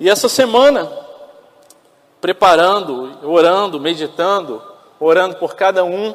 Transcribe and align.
E 0.00 0.08
essa 0.08 0.28
semana, 0.28 0.88
preparando, 2.20 3.18
orando, 3.28 3.80
meditando, 3.80 4.62
orando 5.00 5.36
por 5.36 5.56
cada 5.56 5.84
um, 5.84 6.14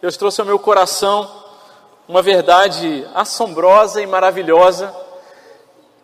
Deus 0.00 0.16
trouxe 0.16 0.40
ao 0.40 0.46
meu 0.46 0.60
coração 0.60 1.28
uma 2.06 2.22
verdade 2.22 3.04
assombrosa 3.14 4.00
e 4.00 4.06
maravilhosa 4.06 4.94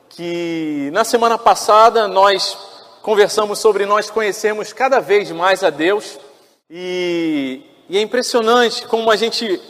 que 0.08 0.90
na 0.93 1.04
semana 1.04 1.38
passada 1.38 2.08
nós 2.08 2.58
conversamos 3.03 3.60
sobre 3.60 3.86
nós 3.86 4.10
conhecermos 4.10 4.72
cada 4.72 4.98
vez 4.98 5.30
mais 5.30 5.62
a 5.62 5.70
Deus. 5.70 6.18
E, 6.68 7.62
e, 7.88 7.96
é 7.96 8.00
impressionante 8.00 8.84
como 8.86 9.10
a 9.10 9.16
gente, 9.16 9.60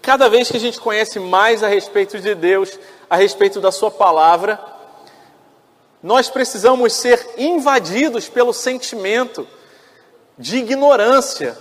cada 0.00 0.30
vez 0.30 0.50
que 0.50 0.56
a 0.56 0.60
gente 0.60 0.80
conhece 0.80 1.20
mais 1.20 1.62
a 1.62 1.68
respeito 1.68 2.18
de 2.18 2.34
Deus, 2.34 2.78
a 3.08 3.16
respeito 3.16 3.60
da 3.60 3.70
Sua 3.70 3.90
palavra, 3.90 4.58
nós 6.02 6.28
precisamos 6.28 6.92
ser 6.92 7.34
invadidos 7.36 8.28
pelo 8.28 8.52
sentimento 8.52 9.46
de 10.38 10.58
ignorância, 10.58 11.56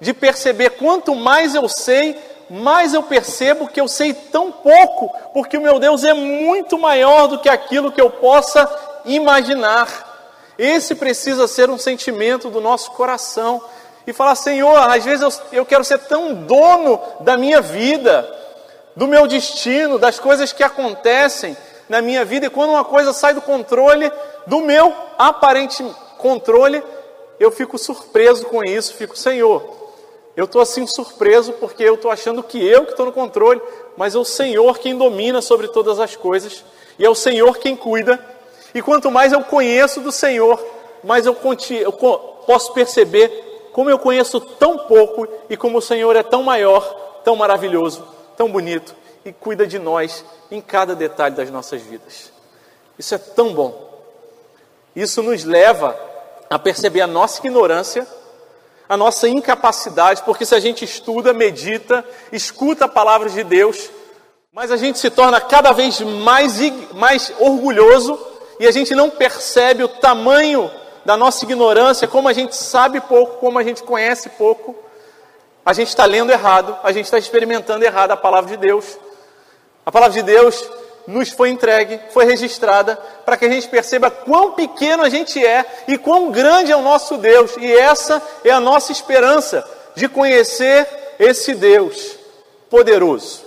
de 0.00 0.14
perceber 0.14 0.70
quanto 0.70 1.14
mais 1.14 1.54
eu 1.54 1.68
sei, 1.68 2.16
mais 2.48 2.94
eu 2.94 3.02
percebo 3.02 3.68
que 3.68 3.80
eu 3.80 3.88
sei 3.88 4.14
tão 4.14 4.50
pouco, 4.50 5.10
porque 5.32 5.56
o 5.56 5.60
meu 5.60 5.78
Deus 5.78 6.04
é 6.04 6.14
muito 6.14 6.78
maior 6.78 7.26
do 7.26 7.38
que 7.38 7.48
aquilo 7.48 7.92
que 7.92 8.00
eu 8.00 8.10
possa 8.10 8.68
imaginar. 9.04 10.08
Esse 10.58 10.94
precisa 10.94 11.46
ser 11.48 11.70
um 11.70 11.78
sentimento 11.78 12.50
do 12.50 12.60
nosso 12.60 12.90
coração. 12.92 13.62
E 14.06 14.12
falar, 14.12 14.34
Senhor, 14.34 14.76
às 14.76 15.04
vezes 15.04 15.22
eu, 15.22 15.58
eu 15.58 15.66
quero 15.66 15.84
ser 15.84 15.98
tão 16.00 16.34
dono 16.34 17.00
da 17.20 17.36
minha 17.36 17.60
vida, 17.60 18.28
do 18.96 19.06
meu 19.06 19.26
destino, 19.26 19.98
das 19.98 20.18
coisas 20.18 20.52
que 20.52 20.62
acontecem 20.62 21.56
na 21.90 22.00
minha 22.00 22.24
vida, 22.24 22.46
e 22.46 22.50
quando 22.50 22.70
uma 22.70 22.84
coisa 22.84 23.12
sai 23.12 23.34
do 23.34 23.42
controle, 23.42 24.12
do 24.46 24.60
meu 24.60 24.94
aparente 25.18 25.84
controle, 26.18 26.80
eu 27.40 27.50
fico 27.50 27.76
surpreso 27.76 28.46
com 28.46 28.62
isso, 28.62 28.94
fico, 28.94 29.18
Senhor, 29.18 29.60
eu 30.36 30.44
estou 30.44 30.62
assim 30.62 30.86
surpreso 30.86 31.52
porque 31.54 31.82
eu 31.82 31.96
estou 31.96 32.08
achando 32.08 32.44
que 32.44 32.64
eu 32.64 32.84
que 32.84 32.92
estou 32.92 33.06
no 33.06 33.12
controle, 33.12 33.60
mas 33.96 34.14
é 34.14 34.18
o 34.18 34.24
Senhor 34.24 34.78
quem 34.78 34.96
domina 34.96 35.42
sobre 35.42 35.66
todas 35.66 35.98
as 35.98 36.14
coisas, 36.14 36.64
e 36.96 37.04
é 37.04 37.10
o 37.10 37.14
Senhor 37.16 37.58
quem 37.58 37.74
cuida, 37.74 38.24
e 38.72 38.80
quanto 38.80 39.10
mais 39.10 39.32
eu 39.32 39.42
conheço 39.42 40.00
do 40.00 40.12
Senhor, 40.12 40.64
mais 41.02 41.26
eu, 41.26 41.36
eu 41.70 41.92
posso 42.46 42.72
perceber 42.72 43.68
como 43.72 43.90
eu 43.90 43.98
conheço 43.98 44.40
tão 44.40 44.78
pouco 44.78 45.26
e 45.48 45.56
como 45.56 45.78
o 45.78 45.82
Senhor 45.82 46.14
é 46.14 46.22
tão 46.22 46.44
maior, 46.44 46.84
tão 47.24 47.34
maravilhoso, 47.34 48.06
tão 48.36 48.48
bonito 48.48 48.99
e 49.24 49.32
cuida 49.32 49.66
de 49.66 49.78
nós 49.78 50.24
em 50.50 50.60
cada 50.60 50.94
detalhe 50.94 51.34
das 51.34 51.50
nossas 51.50 51.82
vidas. 51.82 52.32
Isso 52.98 53.14
é 53.14 53.18
tão 53.18 53.54
bom. 53.54 53.90
Isso 54.94 55.22
nos 55.22 55.44
leva 55.44 55.98
a 56.48 56.58
perceber 56.58 57.00
a 57.00 57.06
nossa 57.06 57.38
ignorância, 57.38 58.06
a 58.88 58.96
nossa 58.96 59.28
incapacidade, 59.28 60.22
porque 60.22 60.44
se 60.44 60.54
a 60.54 60.60
gente 60.60 60.84
estuda, 60.84 61.32
medita, 61.32 62.04
escuta 62.32 62.86
a 62.86 62.88
palavra 62.88 63.30
de 63.30 63.44
Deus, 63.44 63.88
mas 64.52 64.72
a 64.72 64.76
gente 64.76 64.98
se 64.98 65.10
torna 65.10 65.40
cada 65.40 65.72
vez 65.72 66.00
mais, 66.00 66.58
mais 66.92 67.32
orgulhoso 67.38 68.18
e 68.58 68.66
a 68.66 68.70
gente 68.72 68.94
não 68.94 69.08
percebe 69.08 69.84
o 69.84 69.88
tamanho 69.88 70.68
da 71.04 71.16
nossa 71.16 71.44
ignorância, 71.44 72.08
como 72.08 72.28
a 72.28 72.32
gente 72.32 72.54
sabe 72.56 73.00
pouco, 73.00 73.38
como 73.38 73.58
a 73.58 73.62
gente 73.62 73.82
conhece 73.82 74.28
pouco, 74.30 74.74
a 75.64 75.72
gente 75.72 75.88
está 75.88 76.04
lendo 76.04 76.32
errado, 76.32 76.76
a 76.82 76.90
gente 76.90 77.04
está 77.04 77.18
experimentando 77.18 77.84
errado 77.84 78.10
a 78.10 78.16
palavra 78.16 78.50
de 78.50 78.56
Deus. 78.56 78.98
A 79.90 79.92
palavra 79.92 80.14
de 80.14 80.22
Deus 80.22 80.70
nos 81.04 81.30
foi 81.30 81.50
entregue, 81.50 81.98
foi 82.10 82.24
registrada, 82.24 82.94
para 83.24 83.36
que 83.36 83.44
a 83.44 83.48
gente 83.48 83.66
perceba 83.66 84.08
quão 84.08 84.52
pequeno 84.52 85.02
a 85.02 85.08
gente 85.08 85.44
é 85.44 85.64
e 85.88 85.98
quão 85.98 86.30
grande 86.30 86.70
é 86.70 86.76
o 86.76 86.80
nosso 86.80 87.16
Deus. 87.16 87.56
E 87.56 87.72
essa 87.72 88.22
é 88.44 88.52
a 88.52 88.60
nossa 88.60 88.92
esperança 88.92 89.68
de 89.96 90.08
conhecer 90.08 90.86
esse 91.18 91.54
Deus 91.54 92.14
poderoso. 92.70 93.42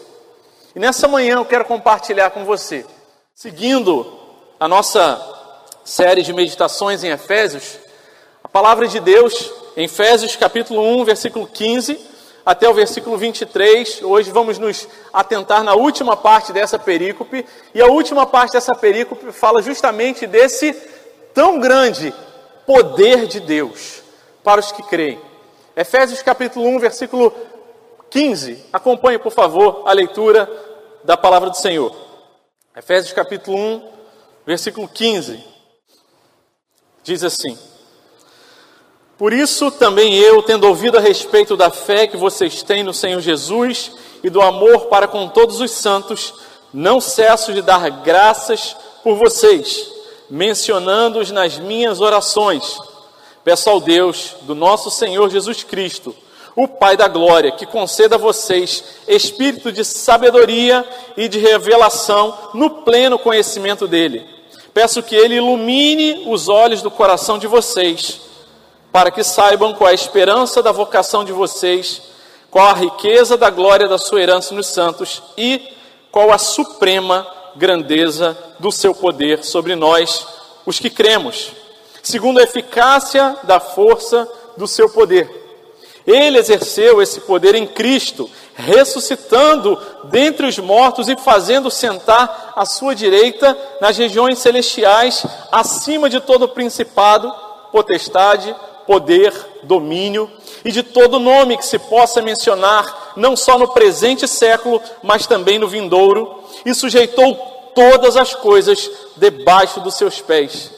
E 0.76 0.80
nessa 0.80 1.08
manhã 1.08 1.36
eu 1.36 1.46
quero 1.46 1.64
compartilhar 1.64 2.32
com 2.32 2.44
você, 2.44 2.86
seguindo 3.34 4.06
a 4.59 4.68
nossa 4.68 5.26
série 5.86 6.24
de 6.24 6.34
meditações 6.34 7.06
em 7.06 7.09
Efésios, 7.12 7.78
a 8.44 8.50
palavra 8.50 8.86
de 8.86 9.00
Deus, 9.00 9.50
em 9.78 9.86
Efésios 9.86 10.36
capítulo 10.36 10.82
1, 10.82 11.06
versículo 11.06 11.48
15 11.48 12.12
até 12.46 12.68
o 12.68 12.74
versículo 12.74 13.18
23. 13.18 14.02
Hoje 14.04 14.31
vamos 14.31 14.58
nos 14.58 14.88
atentar 15.12 15.64
na 15.64 15.74
última 15.74 16.18
parte 16.18 16.52
dessa 16.52 16.78
perícope, 16.78 17.46
e 17.74 17.81
a 17.81 17.88
última 17.88 18.26
parte 18.26 18.54
dessa 18.54 18.76
perícope 18.76 19.31
fala 19.31 19.62
justamente 19.62 20.28
desse 20.28 20.74
tão 21.34 21.59
grande 21.59 22.14
poder 22.66 23.28
de 23.28 23.40
Deus 23.40 24.02
para 24.44 24.59
os 24.59 24.72
que 24.72 24.84
creem. 24.84 25.20
Efésios 25.76 26.22
capítulo 26.22 26.68
1, 26.68 26.80
versículo 26.80 27.34
15. 28.09 28.66
Acompanhe, 28.72 29.18
por 29.18 29.32
favor, 29.32 29.84
a 29.86 29.94
leitura 29.94 30.50
da 31.03 31.18
palavra 31.18 31.50
do 31.50 31.58
Senhor. 31.58 31.96
Efésios 32.76 33.14
capítulo 33.14 33.58
1, 33.58 33.92
versículo 34.46 34.88
15, 34.88 35.44
diz 37.03 37.24
assim: 37.24 37.58
Por 39.23 39.31
isso 39.31 39.72
também 39.72 40.17
eu, 40.17 40.44
tendo 40.44 40.67
ouvido 40.67 40.97
a 40.97 41.00
respeito 41.00 41.56
da 41.56 41.69
fé 41.69 42.06
que 42.07 42.17
vocês 42.17 42.61
têm 42.61 42.84
no 42.84 42.94
Senhor 42.94 43.22
Jesus 43.22 43.94
e 44.22 44.29
do 44.29 44.41
amor 44.41 44.88
para 44.88 45.07
com 45.07 45.29
todos 45.29 45.61
os 45.61 45.72
santos, 45.72 46.34
não 46.73 47.00
cesso 47.00 47.53
de 47.53 47.61
dar 47.61 47.89
graças 47.89 48.75
por 49.01 49.16
vocês, 49.16 49.88
mencionando-os 50.29 51.31
nas 51.31 51.57
minhas 51.57 52.01
orações. 52.01 52.78
Peço 53.45 53.69
ao 53.69 53.79
Deus 53.79 54.35
do 54.41 54.53
nosso 54.53 54.91
Senhor 54.91 55.29
Jesus 55.29 55.63
Cristo 55.63 56.13
o 56.53 56.67
Pai 56.67 56.97
da 56.97 57.07
glória, 57.07 57.53
que 57.53 57.66
conceda 57.66 58.16
a 58.16 58.19
vocês 58.19 58.84
espírito 59.07 59.72
de 59.72 59.85
sabedoria 59.85 60.85
e 61.16 61.29
de 61.29 61.40
revelação 61.40 62.38
no 62.53 62.69
pleno 62.69 63.17
conhecimento 63.17 63.88
dele. 63.88 64.28
Peço 64.73 65.01
que 65.01 65.16
ele 65.16 65.35
ilumine 65.35 66.25
os 66.28 66.50
olhos 66.50 66.81
do 66.81 66.91
coração 66.91 67.40
de 67.40 67.47
vocês, 67.47 68.22
para 68.94 69.09
que 69.09 69.24
saibam 69.24 69.74
qual 69.74 69.90
é 69.90 69.92
a 69.92 69.96
esperança 69.96 70.62
da 70.62 70.72
vocação 70.72 71.26
de 71.26 71.31
vocês, 71.31 72.00
qual 72.52 72.68
a 72.68 72.74
riqueza 72.74 73.36
da 73.36 73.50
glória 73.50 73.88
da 73.88 73.98
sua 73.98 74.22
herança 74.22 74.54
nos 74.54 74.68
santos 74.68 75.24
e 75.36 75.59
qual 76.12 76.31
a 76.31 76.38
suprema 76.38 77.26
grandeza 77.56 78.38
do 78.59 78.72
seu 78.72 78.94
poder 78.94 79.44
sobre 79.44 79.76
nós, 79.76 80.28
os 80.64 80.80
que 80.80 80.92
cremos, 80.92 81.53
segundo 82.03 82.40
a 82.40 82.44
eficácia 82.44 83.36
da 83.42 83.59
força 83.59 84.30
do 84.56 84.68
seu 84.68 84.88
poder. 84.88 85.42
Ele 86.06 86.38
exerceu 86.38 87.02
esse 87.02 87.22
poder 87.22 87.56
em 87.56 87.66
Cristo, 87.66 88.30
ressuscitando 88.53 89.82
dentre 90.03 90.46
os 90.46 90.59
mortos 90.59 91.09
e 91.09 91.18
fazendo 91.18 91.72
sentar 91.72 92.53
à 92.56 92.64
sua 92.64 92.94
direita 92.94 93.58
nas 93.82 93.98
regiões 93.98 94.38
celestiais, 94.38 95.26
acima 95.52 96.12
de 96.12 96.20
todo 96.20 96.48
principado, 96.48 97.34
potestade, 97.72 98.56
poder, 98.86 99.34
domínio 99.64 100.30
e 100.64 100.72
de 100.72 100.84
todo 100.84 101.20
nome 101.20 101.58
que 101.58 101.66
se 101.66 101.80
possa 101.80 102.22
mencionar, 102.22 103.14
não 103.16 103.36
só 103.36 103.58
no 103.58 103.70
presente 103.70 104.28
século, 104.28 104.82
mas 105.02 105.28
também 105.28 105.60
no 105.60 105.68
vindouro, 105.68 106.44
e 106.66 106.74
sujeitou 106.74 107.36
todas 107.76 108.16
as 108.16 108.36
coisas 108.36 108.90
debaixo 109.18 109.80
dos 109.80 109.96
seus 109.96 110.22
pés 110.22 110.72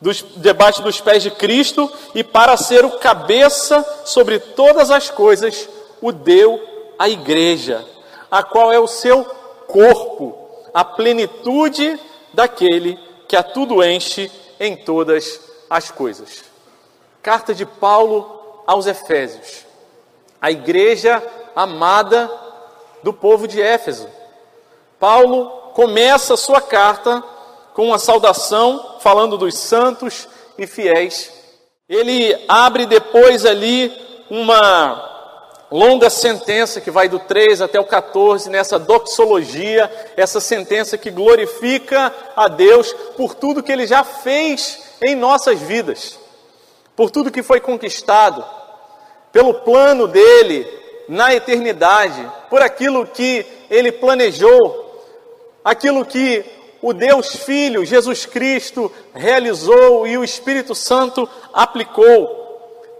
dos, 0.00 0.24
debaixo 0.36 0.82
dos 0.82 1.00
pés 1.00 1.22
de 1.22 1.30
Cristo 1.30 1.90
e 2.14 2.22
para 2.22 2.56
ser 2.56 2.84
o 2.84 2.98
cabeça 2.98 3.84
sobre 4.04 4.38
todas 4.38 4.90
as 4.90 5.10
coisas, 5.10 5.68
o 6.00 6.12
deu 6.12 6.60
à 6.98 7.08
igreja, 7.08 7.84
a 8.30 8.42
qual 8.42 8.72
é 8.72 8.78
o 8.78 8.86
seu 8.86 9.24
corpo, 9.66 10.36
a 10.72 10.84
plenitude 10.84 11.98
daquele 12.32 12.98
que 13.26 13.36
a 13.36 13.42
tudo 13.42 13.82
enche 13.82 14.30
em 14.58 14.76
todas 14.76 15.40
as 15.68 15.90
coisas. 15.90 16.47
Carta 17.28 17.54
de 17.54 17.66
Paulo 17.66 18.62
aos 18.66 18.86
Efésios, 18.86 19.66
a 20.40 20.50
igreja 20.50 21.22
amada 21.54 22.30
do 23.02 23.12
povo 23.12 23.46
de 23.46 23.60
Éfeso. 23.60 24.08
Paulo 24.98 25.50
começa 25.74 26.32
a 26.32 26.38
sua 26.38 26.62
carta 26.62 27.22
com 27.74 27.88
uma 27.88 27.98
saudação 27.98 28.96
falando 29.00 29.36
dos 29.36 29.58
santos 29.58 30.26
e 30.56 30.66
fiéis. 30.66 31.30
Ele 31.86 32.34
abre 32.48 32.86
depois 32.86 33.44
ali 33.44 33.92
uma 34.30 35.66
longa 35.70 36.08
sentença 36.08 36.80
que 36.80 36.90
vai 36.90 37.10
do 37.10 37.18
3 37.18 37.60
até 37.60 37.78
o 37.78 37.84
14, 37.84 38.48
nessa 38.48 38.78
doxologia, 38.78 39.92
essa 40.16 40.40
sentença 40.40 40.96
que 40.96 41.10
glorifica 41.10 42.10
a 42.34 42.48
Deus 42.48 42.90
por 43.18 43.34
tudo 43.34 43.62
que 43.62 43.70
ele 43.70 43.86
já 43.86 44.02
fez 44.02 44.96
em 45.02 45.14
nossas 45.14 45.60
vidas, 45.60 46.18
por 46.98 47.12
tudo 47.12 47.30
que 47.30 47.44
foi 47.44 47.60
conquistado, 47.60 48.44
pelo 49.30 49.54
plano 49.54 50.08
dele 50.08 50.66
na 51.08 51.32
eternidade, 51.32 52.28
por 52.50 52.60
aquilo 52.60 53.06
que 53.06 53.46
ele 53.70 53.92
planejou, 53.92 55.06
aquilo 55.64 56.04
que 56.04 56.44
o 56.82 56.92
Deus 56.92 57.36
Filho, 57.36 57.84
Jesus 57.84 58.26
Cristo, 58.26 58.90
realizou 59.14 60.08
e 60.08 60.18
o 60.18 60.24
Espírito 60.24 60.74
Santo 60.74 61.28
aplicou. 61.54 62.36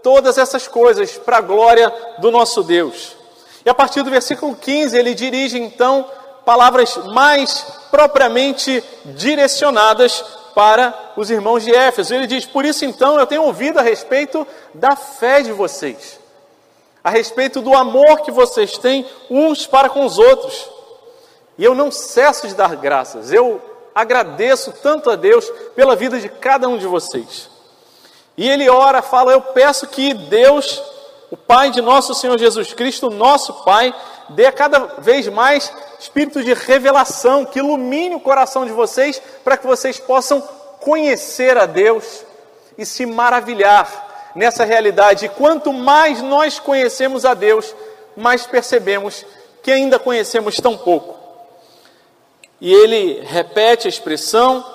Todas 0.01 0.37
essas 0.37 0.65
coisas 0.65 1.17
para 1.17 1.39
a 1.39 1.41
glória 1.41 1.91
do 2.19 2.31
nosso 2.31 2.63
Deus. 2.63 3.17
E 3.65 3.69
a 3.69 3.73
partir 3.73 4.01
do 4.01 4.09
versículo 4.09 4.55
15, 4.55 4.97
ele 4.97 5.13
dirige 5.13 5.59
então 5.59 6.09
palavras 6.45 6.95
mais 7.07 7.65
propriamente 7.91 8.81
direcionadas 9.07 10.23
para 10.59 11.13
os 11.15 11.31
irmãos 11.31 11.63
de 11.63 11.73
Éfeso. 11.73 12.13
Ele 12.13 12.27
diz: 12.27 12.45
Por 12.45 12.65
isso 12.65 12.83
então 12.83 13.17
eu 13.17 13.25
tenho 13.25 13.43
ouvido 13.43 13.79
a 13.79 13.81
respeito 13.81 14.45
da 14.73 14.93
fé 14.93 15.41
de 15.41 15.53
vocês, 15.53 16.19
a 17.01 17.09
respeito 17.09 17.61
do 17.61 17.73
amor 17.73 18.19
que 18.23 18.29
vocês 18.29 18.77
têm 18.77 19.05
uns 19.29 19.65
para 19.65 19.87
com 19.87 20.05
os 20.05 20.19
outros. 20.19 20.69
E 21.57 21.63
eu 21.63 21.73
não 21.73 21.89
cesso 21.89 22.45
de 22.45 22.55
dar 22.55 22.75
graças, 22.75 23.31
eu 23.31 23.61
agradeço 23.95 24.73
tanto 24.83 25.09
a 25.09 25.15
Deus 25.15 25.49
pela 25.77 25.95
vida 25.95 26.19
de 26.19 26.27
cada 26.27 26.67
um 26.67 26.77
de 26.77 26.87
vocês. 26.87 27.49
E 28.35 28.45
ele 28.45 28.69
ora, 28.69 29.01
fala: 29.01 29.31
Eu 29.31 29.39
peço 29.39 29.87
que 29.87 30.13
Deus, 30.13 30.83
o 31.31 31.37
Pai 31.37 31.71
de 31.71 31.79
nosso 31.81 32.13
Senhor 32.13 32.37
Jesus 32.37 32.73
Cristo, 32.73 33.09
nosso 33.09 33.63
Pai, 33.63 33.95
dê 34.29 34.51
cada 34.51 34.79
vez 34.99 35.27
mais 35.27 35.71
espírito 35.99 36.43
de 36.43 36.53
revelação, 36.53 37.45
que 37.45 37.59
ilumine 37.59 38.15
o 38.15 38.19
coração 38.19 38.65
de 38.65 38.71
vocês, 38.71 39.21
para 39.43 39.57
que 39.57 39.67
vocês 39.67 39.99
possam 39.99 40.41
conhecer 40.79 41.57
a 41.57 41.65
Deus 41.65 42.23
e 42.77 42.85
se 42.85 43.05
maravilhar 43.05 44.31
nessa 44.35 44.63
realidade. 44.63 45.25
E 45.25 45.29
quanto 45.29 45.73
mais 45.73 46.21
nós 46.21 46.59
conhecemos 46.59 47.25
a 47.25 47.33
Deus, 47.33 47.75
mais 48.15 48.45
percebemos 48.45 49.25
que 49.61 49.71
ainda 49.71 49.99
conhecemos 49.99 50.55
tão 50.57 50.77
pouco. 50.77 51.17
E 52.61 52.73
ele 52.73 53.21
repete 53.25 53.87
a 53.87 53.89
expressão 53.89 54.65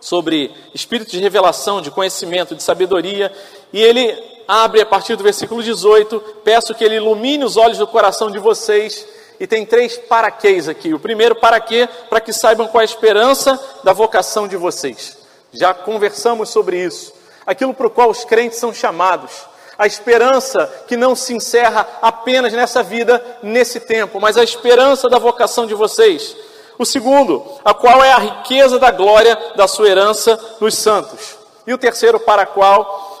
sobre 0.00 0.54
espírito 0.74 1.10
de 1.10 1.20
revelação, 1.20 1.80
de 1.80 1.90
conhecimento, 1.90 2.54
de 2.54 2.62
sabedoria, 2.62 3.32
e 3.72 3.80
ele 3.82 4.12
abre 4.50 4.80
a 4.80 4.86
partir 4.86 5.14
do 5.14 5.22
versículo 5.22 5.62
18: 5.62 6.20
Peço 6.42 6.74
que 6.74 6.82
ele 6.82 6.96
ilumine 6.96 7.44
os 7.44 7.56
olhos 7.56 7.78
do 7.78 7.86
coração 7.86 8.30
de 8.30 8.38
vocês 8.38 9.06
e 9.38 9.46
tem 9.46 9.64
três 9.64 9.96
paraquês 9.96 10.68
aqui. 10.68 10.92
O 10.92 10.98
primeiro, 10.98 11.36
para 11.36 11.60
quê? 11.60 11.88
Para 12.08 12.20
que 12.20 12.32
saibam 12.32 12.66
qual 12.66 12.80
é 12.80 12.84
a 12.84 12.84
esperança 12.84 13.58
da 13.84 13.92
vocação 13.92 14.48
de 14.48 14.56
vocês. 14.56 15.16
Já 15.52 15.72
conversamos 15.72 16.50
sobre 16.50 16.84
isso. 16.84 17.12
Aquilo 17.46 17.72
para 17.72 17.86
o 17.86 17.90
qual 17.90 18.10
os 18.10 18.24
crentes 18.24 18.58
são 18.58 18.74
chamados. 18.74 19.30
A 19.78 19.86
esperança 19.86 20.66
que 20.86 20.96
não 20.96 21.14
se 21.14 21.32
encerra 21.32 21.86
apenas 22.02 22.52
nessa 22.52 22.82
vida, 22.82 23.24
nesse 23.42 23.80
tempo, 23.80 24.20
mas 24.20 24.36
a 24.36 24.44
esperança 24.44 25.08
da 25.08 25.18
vocação 25.18 25.66
de 25.66 25.74
vocês. 25.74 26.36
O 26.76 26.84
segundo, 26.84 27.44
a 27.64 27.72
qual 27.72 28.04
é 28.04 28.12
a 28.12 28.18
riqueza 28.18 28.78
da 28.78 28.90
glória 28.90 29.38
da 29.54 29.66
sua 29.68 29.88
herança 29.88 30.38
nos 30.60 30.74
santos. 30.74 31.36
E 31.66 31.72
o 31.72 31.78
terceiro, 31.78 32.18
para 32.20 32.42
a 32.42 32.46
qual 32.46 33.19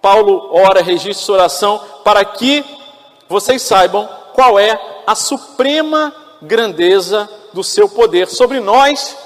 Paulo 0.00 0.50
ora, 0.52 0.82
registra 0.82 1.24
sua 1.24 1.34
oração, 1.36 1.80
para 2.04 2.24
que 2.24 2.64
vocês 3.28 3.62
saibam 3.62 4.08
qual 4.32 4.58
é 4.58 4.78
a 5.06 5.14
suprema 5.14 6.14
grandeza 6.40 7.28
do 7.52 7.64
seu 7.64 7.88
poder 7.88 8.28
sobre 8.28 8.60
nós, 8.60 9.16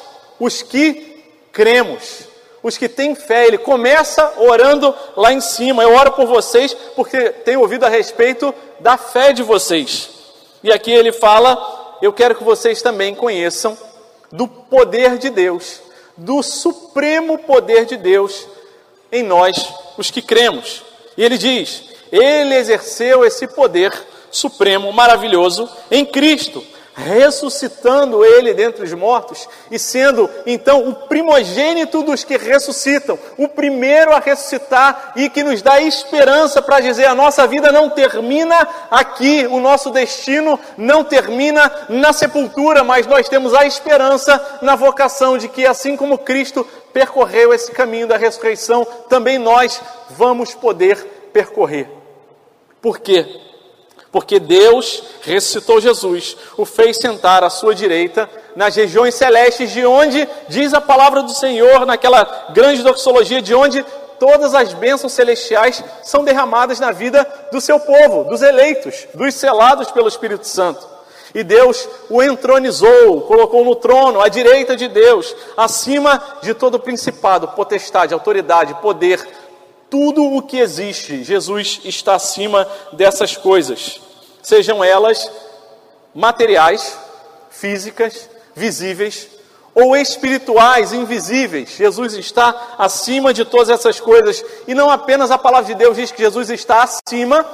os 0.40 0.62
que 0.62 1.22
cremos, 1.52 2.20
os 2.62 2.78
que 2.78 2.88
têm 2.88 3.14
fé. 3.14 3.46
Ele 3.46 3.58
começa 3.58 4.32
orando 4.38 4.94
lá 5.16 5.32
em 5.32 5.40
cima. 5.40 5.82
Eu 5.82 5.94
oro 5.94 6.12
por 6.12 6.26
vocês 6.26 6.74
porque 6.96 7.30
tenho 7.30 7.60
ouvido 7.60 7.84
a 7.84 7.88
respeito 7.88 8.54
da 8.80 8.96
fé 8.96 9.32
de 9.32 9.42
vocês. 9.42 10.10
E 10.62 10.72
aqui 10.72 10.90
ele 10.90 11.12
fala: 11.12 11.98
Eu 12.00 12.12
quero 12.12 12.34
que 12.34 12.44
vocês 12.44 12.80
também 12.80 13.14
conheçam 13.14 13.76
do 14.30 14.48
poder 14.48 15.18
de 15.18 15.28
Deus, 15.28 15.80
do 16.16 16.42
supremo 16.42 17.38
poder 17.38 17.84
de 17.84 17.96
Deus 17.96 18.46
em 19.10 19.22
nós, 19.22 19.70
os 20.02 20.10
que 20.10 20.20
cremos. 20.20 20.82
E 21.16 21.24
ele 21.24 21.38
diz: 21.38 21.84
Ele 22.10 22.54
exerceu 22.54 23.24
esse 23.24 23.46
poder 23.46 23.90
supremo, 24.30 24.92
maravilhoso 24.92 25.68
em 25.90 26.04
Cristo, 26.04 26.64
ressuscitando 26.94 28.24
ele 28.24 28.52
dentre 28.52 28.84
os 28.84 28.92
mortos 28.92 29.48
e 29.70 29.78
sendo 29.78 30.28
então 30.44 30.88
o 30.88 30.94
primogênito 30.94 32.02
dos 32.02 32.22
que 32.22 32.36
ressuscitam, 32.36 33.18
o 33.38 33.48
primeiro 33.48 34.12
a 34.12 34.18
ressuscitar 34.18 35.12
e 35.16 35.28
que 35.30 35.42
nos 35.42 35.62
dá 35.62 35.80
esperança 35.80 36.60
para 36.60 36.80
dizer 36.80 37.06
a 37.06 37.14
nossa 37.14 37.46
vida 37.46 37.72
não 37.72 37.88
termina 37.88 38.68
aqui, 38.90 39.46
o 39.50 39.58
nosso 39.58 39.90
destino 39.90 40.60
não 40.76 41.02
termina 41.02 41.70
na 41.88 42.12
sepultura, 42.12 42.84
mas 42.84 43.06
nós 43.06 43.28
temos 43.28 43.54
a 43.54 43.64
esperança 43.64 44.58
na 44.60 44.76
vocação 44.76 45.38
de 45.38 45.48
que 45.48 45.66
assim 45.66 45.96
como 45.96 46.18
Cristo 46.18 46.66
percorreu 46.92 47.54
esse 47.54 47.72
caminho 47.72 48.06
da 48.06 48.18
ressurreição, 48.18 48.86
também 49.08 49.38
nós 49.38 49.80
vamos 50.10 50.54
poder 50.54 50.96
percorrer. 51.32 51.88
Por 52.82 52.98
quê? 52.98 53.51
Porque 54.12 54.38
Deus 54.38 55.02
ressuscitou 55.22 55.80
Jesus, 55.80 56.36
o 56.58 56.66
fez 56.66 56.98
sentar 56.98 57.42
à 57.42 57.48
sua 57.48 57.74
direita 57.74 58.28
nas 58.54 58.76
regiões 58.76 59.14
celestes, 59.14 59.70
de 59.72 59.86
onde, 59.86 60.28
diz 60.50 60.74
a 60.74 60.82
palavra 60.82 61.22
do 61.22 61.32
Senhor, 61.32 61.86
naquela 61.86 62.50
grande 62.50 62.82
doxologia, 62.82 63.40
de 63.40 63.54
onde 63.54 63.82
todas 64.20 64.54
as 64.54 64.74
bênçãos 64.74 65.14
celestiais 65.14 65.82
são 66.04 66.22
derramadas 66.22 66.78
na 66.78 66.92
vida 66.92 67.26
do 67.50 67.60
seu 67.60 67.80
povo, 67.80 68.24
dos 68.24 68.42
eleitos, 68.42 69.08
dos 69.14 69.34
selados 69.34 69.90
pelo 69.90 70.08
Espírito 70.08 70.46
Santo. 70.46 70.86
E 71.34 71.42
Deus 71.42 71.88
o 72.10 72.22
entronizou, 72.22 73.22
colocou 73.22 73.64
no 73.64 73.74
trono, 73.74 74.20
à 74.20 74.28
direita 74.28 74.76
de 74.76 74.88
Deus, 74.88 75.34
acima 75.56 76.22
de 76.42 76.52
todo 76.52 76.78
principado, 76.78 77.48
potestade, 77.48 78.12
autoridade, 78.12 78.74
poder, 78.74 79.26
tudo 79.92 80.24
o 80.24 80.40
que 80.40 80.56
existe, 80.56 81.22
Jesus 81.22 81.82
está 81.84 82.14
acima 82.14 82.66
dessas 82.94 83.36
coisas, 83.36 84.00
sejam 84.42 84.82
elas 84.82 85.30
materiais, 86.14 86.96
físicas, 87.50 88.30
visíveis 88.54 89.28
ou 89.74 89.94
espirituais, 89.94 90.94
invisíveis. 90.94 91.72
Jesus 91.76 92.14
está 92.14 92.74
acima 92.78 93.34
de 93.34 93.44
todas 93.44 93.68
essas 93.68 94.00
coisas 94.00 94.42
e 94.66 94.74
não 94.74 94.90
apenas 94.90 95.30
a 95.30 95.36
palavra 95.36 95.74
de 95.74 95.78
Deus 95.78 95.98
diz 95.98 96.10
que 96.10 96.22
Jesus 96.22 96.48
está 96.48 96.84
acima, 96.84 97.44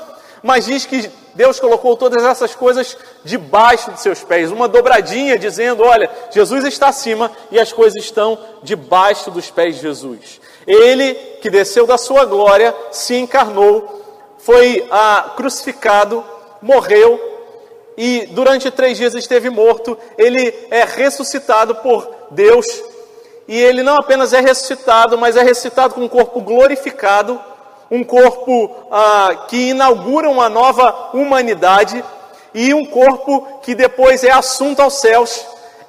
mas 0.41 0.67
diz 0.67 0.87
que 0.87 1.11
Deus 1.35 1.59
colocou 1.59 1.97
todas 1.97 2.23
essas 2.23 2.55
coisas 2.55 2.97
debaixo 3.25 3.91
de 3.91 4.01
seus 4.01 4.23
pés, 4.23 4.53
uma 4.53 4.69
dobradinha 4.69 5.37
dizendo: 5.37 5.83
olha, 5.83 6.09
Jesus 6.31 6.65
está 6.65 6.89
acima 6.89 7.33
e 7.51 7.59
as 7.59 7.73
coisas 7.73 8.05
estão 8.05 8.39
debaixo 8.63 9.29
dos 9.33 9.51
pés 9.51 9.75
de 9.75 9.83
Jesus. 9.83 10.41
Ele 10.69 11.15
que 11.41 11.49
desceu 11.49 11.87
da 11.87 11.97
sua 11.97 12.27
glória, 12.27 12.77
se 12.93 13.17
encarnou, 13.17 14.05
foi 14.37 14.87
ah, 14.91 15.33
crucificado, 15.35 16.23
morreu 16.61 17.19
e 17.97 18.27
durante 18.27 18.71
três 18.71 18.99
dias 18.99 19.15
esteve 19.15 19.49
morto. 19.49 19.97
Ele 20.19 20.55
é 20.71 20.85
ressuscitado 20.85 21.77
por 21.77 22.07
Deus 22.31 22.67
e 23.49 23.57
ele 23.57 23.83
não 23.83 23.97
apenas 23.97 24.35
é 24.35 24.41
ressuscitado, 24.41 25.17
mas 25.17 25.37
é 25.37 25.43
ressuscitado 25.43 25.95
com 25.95 26.03
um 26.03 26.09
corpo 26.09 26.43
glorificado, 26.43 27.41
um 27.91 28.05
corpo 28.05 28.71
ah, 28.91 29.47
que 29.49 29.71
inaugura 29.71 30.29
uma 30.29 30.51
nova 30.51 31.13
humanidade 31.15 32.05
e 32.53 32.75
um 32.75 32.85
corpo 32.85 33.61
que 33.63 33.75
depois 33.75 34.23
é 34.23 34.31
assunto 34.31 34.83
aos 34.83 35.01
céus, 35.01 35.47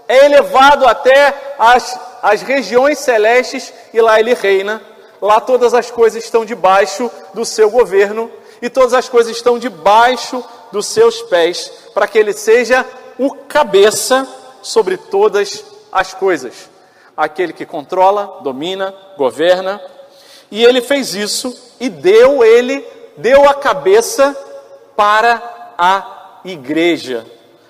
é 0.07 0.25
elevado 0.25 0.87
até 0.87 1.35
as 1.59 1.99
as 2.21 2.41
regiões 2.41 2.99
celestes 2.99 3.73
e 3.93 4.01
lá 4.01 4.19
ele 4.19 4.33
reina. 4.33 4.81
Lá 5.21 5.39
todas 5.39 5.73
as 5.73 5.91
coisas 5.91 6.23
estão 6.23 6.45
debaixo 6.45 7.11
do 7.33 7.45
seu 7.45 7.69
governo 7.69 8.31
e 8.61 8.69
todas 8.69 8.93
as 8.93 9.09
coisas 9.09 9.35
estão 9.35 9.59
debaixo 9.59 10.43
dos 10.71 10.85
seus 10.85 11.21
pés, 11.23 11.71
para 11.93 12.07
que 12.07 12.17
ele 12.17 12.33
seja 12.33 12.85
o 13.17 13.31
cabeça 13.31 14.27
sobre 14.61 14.97
todas 14.97 15.63
as 15.91 16.13
coisas. 16.13 16.69
Aquele 17.15 17.51
que 17.51 17.65
controla, 17.65 18.39
domina, 18.43 18.93
governa. 19.17 19.81
E 20.51 20.63
ele 20.63 20.81
fez 20.81 21.13
isso 21.13 21.55
e 21.79 21.89
deu 21.89 22.43
ele, 22.43 22.85
deu 23.17 23.47
a 23.47 23.53
cabeça 23.53 24.35
para 24.95 25.73
a 25.77 26.39
igreja. 26.45 27.25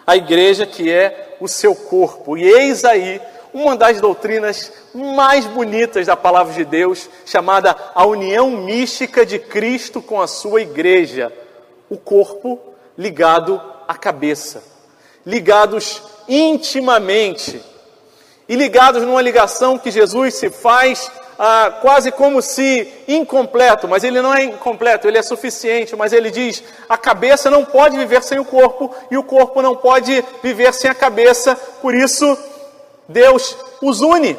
A 0.06 0.15
igreja 0.15 0.65
que 0.65 0.91
é 0.91 1.38
o 1.39 1.48
seu 1.48 1.75
corpo. 1.75 2.38
E 2.38 2.44
eis 2.44 2.86
aí 2.86 3.22
uma 3.53 3.75
das 3.75 4.00
doutrinas 4.00 4.72
mais 4.94 5.46
bonitas 5.46 6.08
da 6.08 6.15
palavra 6.15 6.53
de 6.53 6.65
Deus, 6.65 7.10
chamada 7.25 7.75
a 7.94 8.06
união 8.06 8.50
mística 8.51 9.25
de 9.25 9.39
Cristo 9.39 10.01
com 10.01 10.22
a 10.22 10.27
sua 10.27 10.62
igreja, 10.62 11.32
o 11.89 11.98
corpo 11.98 12.60
ligado 12.98 13.62
à 13.88 13.96
cabeça, 13.96 14.63
ligados 15.25 16.01
intimamente 16.27 17.62
e 18.48 18.56
ligados 18.56 19.03
numa 19.03 19.22
ligação 19.22 19.77
que 19.77 19.91
Jesus 19.91 20.36
se 20.36 20.50
faz 20.50 21.12
ah, 21.41 21.77
quase 21.82 22.12
como 22.12 22.41
se 22.41 22.86
incompleto, 23.08 23.88
mas 23.88 24.03
ele 24.03 24.22
não 24.22 24.34
é 24.34 24.44
incompleto, 24.44 25.08
ele 25.08 25.18
é 25.18 25.22
suficiente, 25.22 25.96
mas 25.96 26.12
ele 26.12 26.29
diz: 26.29 26.62
a 26.89 26.98
cabeça 26.98 27.50
não 27.50 27.63
pode 27.63 27.98
viver 27.98 28.22
sem 28.22 28.38
o 28.38 28.46
corpo 28.46 28.94
e 29.10 29.18
o 29.18 29.24
corpo 29.24 29.62
não 29.62 29.74
pode 29.74 30.24
viver 30.44 30.74
sem 30.74 30.91
a 30.91 30.96
cabeça, 30.96 31.56
por 31.82 31.96
isso 31.96 32.38
Deus 33.09 33.57
os 33.81 34.01
une. 34.01 34.37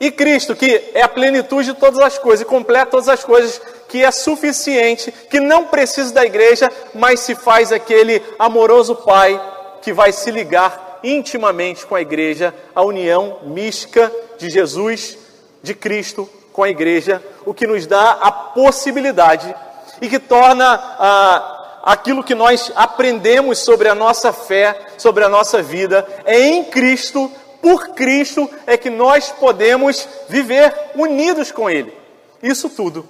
E 0.00 0.10
Cristo, 0.10 0.56
que 0.56 0.90
é 0.94 1.02
a 1.02 1.08
plenitude 1.08 1.72
de 1.72 1.78
todas 1.78 2.00
as 2.00 2.18
coisas 2.18 2.40
e 2.40 2.44
completa 2.44 2.90
todas 2.90 3.08
as 3.08 3.22
coisas, 3.22 3.60
que 3.88 4.02
é 4.02 4.10
suficiente, 4.10 5.12
que 5.30 5.38
não 5.38 5.66
precisa 5.66 6.12
da 6.12 6.24
igreja, 6.24 6.72
mas 6.92 7.20
se 7.20 7.36
faz 7.36 7.70
aquele 7.70 8.20
amoroso 8.36 8.96
Pai 8.96 9.40
que 9.80 9.92
vai 9.92 10.10
se 10.10 10.30
ligar 10.30 10.98
intimamente 11.04 11.86
com 11.86 11.94
a 11.94 12.00
igreja, 12.00 12.54
a 12.74 12.82
união 12.82 13.38
mística 13.44 14.10
de 14.38 14.50
Jesus, 14.50 15.18
de 15.62 15.74
Cristo 15.74 16.28
com 16.52 16.62
a 16.62 16.70
igreja, 16.70 17.22
o 17.46 17.54
que 17.54 17.66
nos 17.66 17.86
dá 17.86 18.12
a 18.20 18.32
possibilidade 18.32 19.54
e 20.00 20.08
que 20.08 20.18
torna 20.18 20.74
ah, 20.98 21.80
aquilo 21.84 22.24
que 22.24 22.34
nós 22.34 22.72
aprendemos 22.74 23.58
sobre 23.58 23.88
a 23.88 23.94
nossa 23.94 24.32
fé, 24.32 24.78
sobre 24.98 25.24
a 25.24 25.28
nossa 25.28 25.62
vida, 25.62 26.06
é 26.24 26.40
em 26.40 26.64
Cristo 26.64 27.30
por 27.62 27.90
Cristo 27.90 28.50
é 28.66 28.76
que 28.76 28.90
nós 28.90 29.30
podemos 29.30 30.06
viver 30.28 30.74
unidos 30.96 31.52
com 31.52 31.70
Ele. 31.70 31.96
Isso 32.42 32.68
tudo 32.68 33.08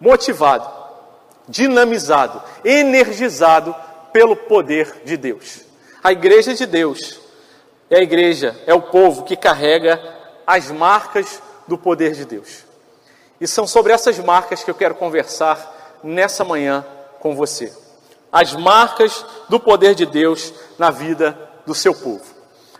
motivado, 0.00 0.68
dinamizado, 1.48 2.42
energizado 2.64 3.74
pelo 4.12 4.34
poder 4.34 5.02
de 5.04 5.16
Deus. 5.16 5.60
A 6.02 6.12
igreja 6.12 6.54
de 6.54 6.66
Deus 6.66 7.20
é 7.88 7.98
a 7.98 8.02
igreja, 8.02 8.58
é 8.66 8.74
o 8.74 8.82
povo 8.82 9.22
que 9.22 9.36
carrega 9.36 10.00
as 10.46 10.70
marcas 10.70 11.42
do 11.66 11.78
poder 11.78 12.12
de 12.12 12.24
Deus. 12.24 12.64
E 13.40 13.46
são 13.46 13.66
sobre 13.66 13.92
essas 13.92 14.18
marcas 14.18 14.64
que 14.64 14.70
eu 14.70 14.74
quero 14.74 14.94
conversar 14.94 16.00
nessa 16.02 16.44
manhã 16.44 16.84
com 17.20 17.34
você. 17.34 17.72
As 18.32 18.54
marcas 18.54 19.24
do 19.48 19.60
poder 19.60 19.94
de 19.94 20.06
Deus 20.06 20.52
na 20.78 20.90
vida 20.90 21.38
do 21.66 21.74
seu 21.74 21.94
povo. 21.94 22.33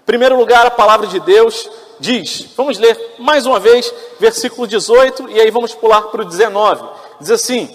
Primeiro 0.06 0.36
lugar, 0.36 0.66
a 0.66 0.70
palavra 0.70 1.06
de 1.06 1.18
Deus 1.20 1.68
diz, 1.98 2.46
vamos 2.56 2.78
ler 2.78 3.14
mais 3.18 3.46
uma 3.46 3.58
vez, 3.58 3.92
versículo 4.20 4.66
18, 4.66 5.30
e 5.30 5.40
aí 5.40 5.50
vamos 5.50 5.74
pular 5.74 6.02
para 6.02 6.22
o 6.22 6.24
19. 6.24 6.84
Diz 7.20 7.30
assim: 7.30 7.74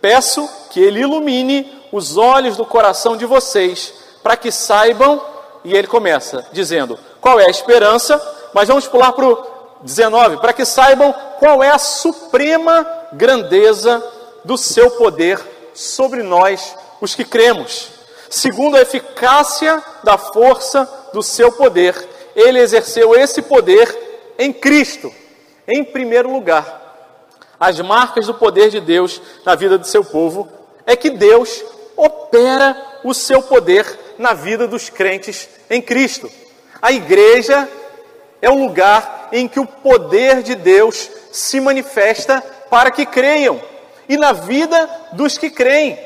Peço 0.00 0.48
que 0.70 0.80
Ele 0.80 1.00
ilumine 1.00 1.70
os 1.90 2.16
olhos 2.16 2.56
do 2.56 2.64
coração 2.64 3.16
de 3.16 3.24
vocês, 3.24 3.94
para 4.22 4.36
que 4.36 4.50
saibam, 4.50 5.20
e 5.64 5.74
ele 5.74 5.86
começa 5.86 6.46
dizendo 6.52 6.98
qual 7.20 7.38
é 7.38 7.46
a 7.46 7.50
esperança, 7.50 8.20
mas 8.52 8.68
vamos 8.68 8.86
pular 8.86 9.12
para 9.12 9.26
o 9.26 9.46
19, 9.82 10.38
para 10.38 10.52
que 10.52 10.64
saibam 10.64 11.14
qual 11.38 11.62
é 11.62 11.70
a 11.70 11.78
suprema 11.78 12.86
grandeza 13.12 14.02
do 14.44 14.56
seu 14.56 14.90
poder 14.92 15.38
sobre 15.74 16.22
nós, 16.22 16.74
os 17.00 17.14
que 17.14 17.24
cremos 17.24 17.92
segundo 18.32 18.78
a 18.78 18.80
eficácia 18.80 19.84
da 20.02 20.16
força 20.16 20.88
do 21.12 21.22
seu 21.22 21.52
poder. 21.52 21.96
Ele 22.34 22.58
exerceu 22.58 23.14
esse 23.14 23.42
poder 23.42 23.96
em 24.38 24.52
Cristo, 24.52 25.12
em 25.66 25.84
primeiro 25.84 26.32
lugar. 26.32 26.80
As 27.58 27.80
marcas 27.80 28.26
do 28.26 28.34
poder 28.34 28.70
de 28.70 28.80
Deus 28.80 29.20
na 29.44 29.54
vida 29.54 29.78
do 29.78 29.86
seu 29.86 30.04
povo 30.04 30.48
é 30.86 30.96
que 30.96 31.10
Deus 31.10 31.62
opera 31.96 32.76
o 33.04 33.14
seu 33.14 33.42
poder 33.42 33.86
na 34.18 34.32
vida 34.32 34.66
dos 34.66 34.88
crentes 34.88 35.48
em 35.70 35.80
Cristo. 35.80 36.30
A 36.80 36.90
igreja 36.90 37.68
é 38.40 38.50
o 38.50 38.58
lugar 38.58 39.28
em 39.32 39.46
que 39.46 39.60
o 39.60 39.66
poder 39.66 40.42
de 40.42 40.54
Deus 40.54 41.08
se 41.30 41.60
manifesta 41.60 42.42
para 42.68 42.90
que 42.90 43.06
creiam 43.06 43.60
e 44.08 44.16
na 44.16 44.32
vida 44.32 44.90
dos 45.12 45.38
que 45.38 45.48
creem. 45.48 45.98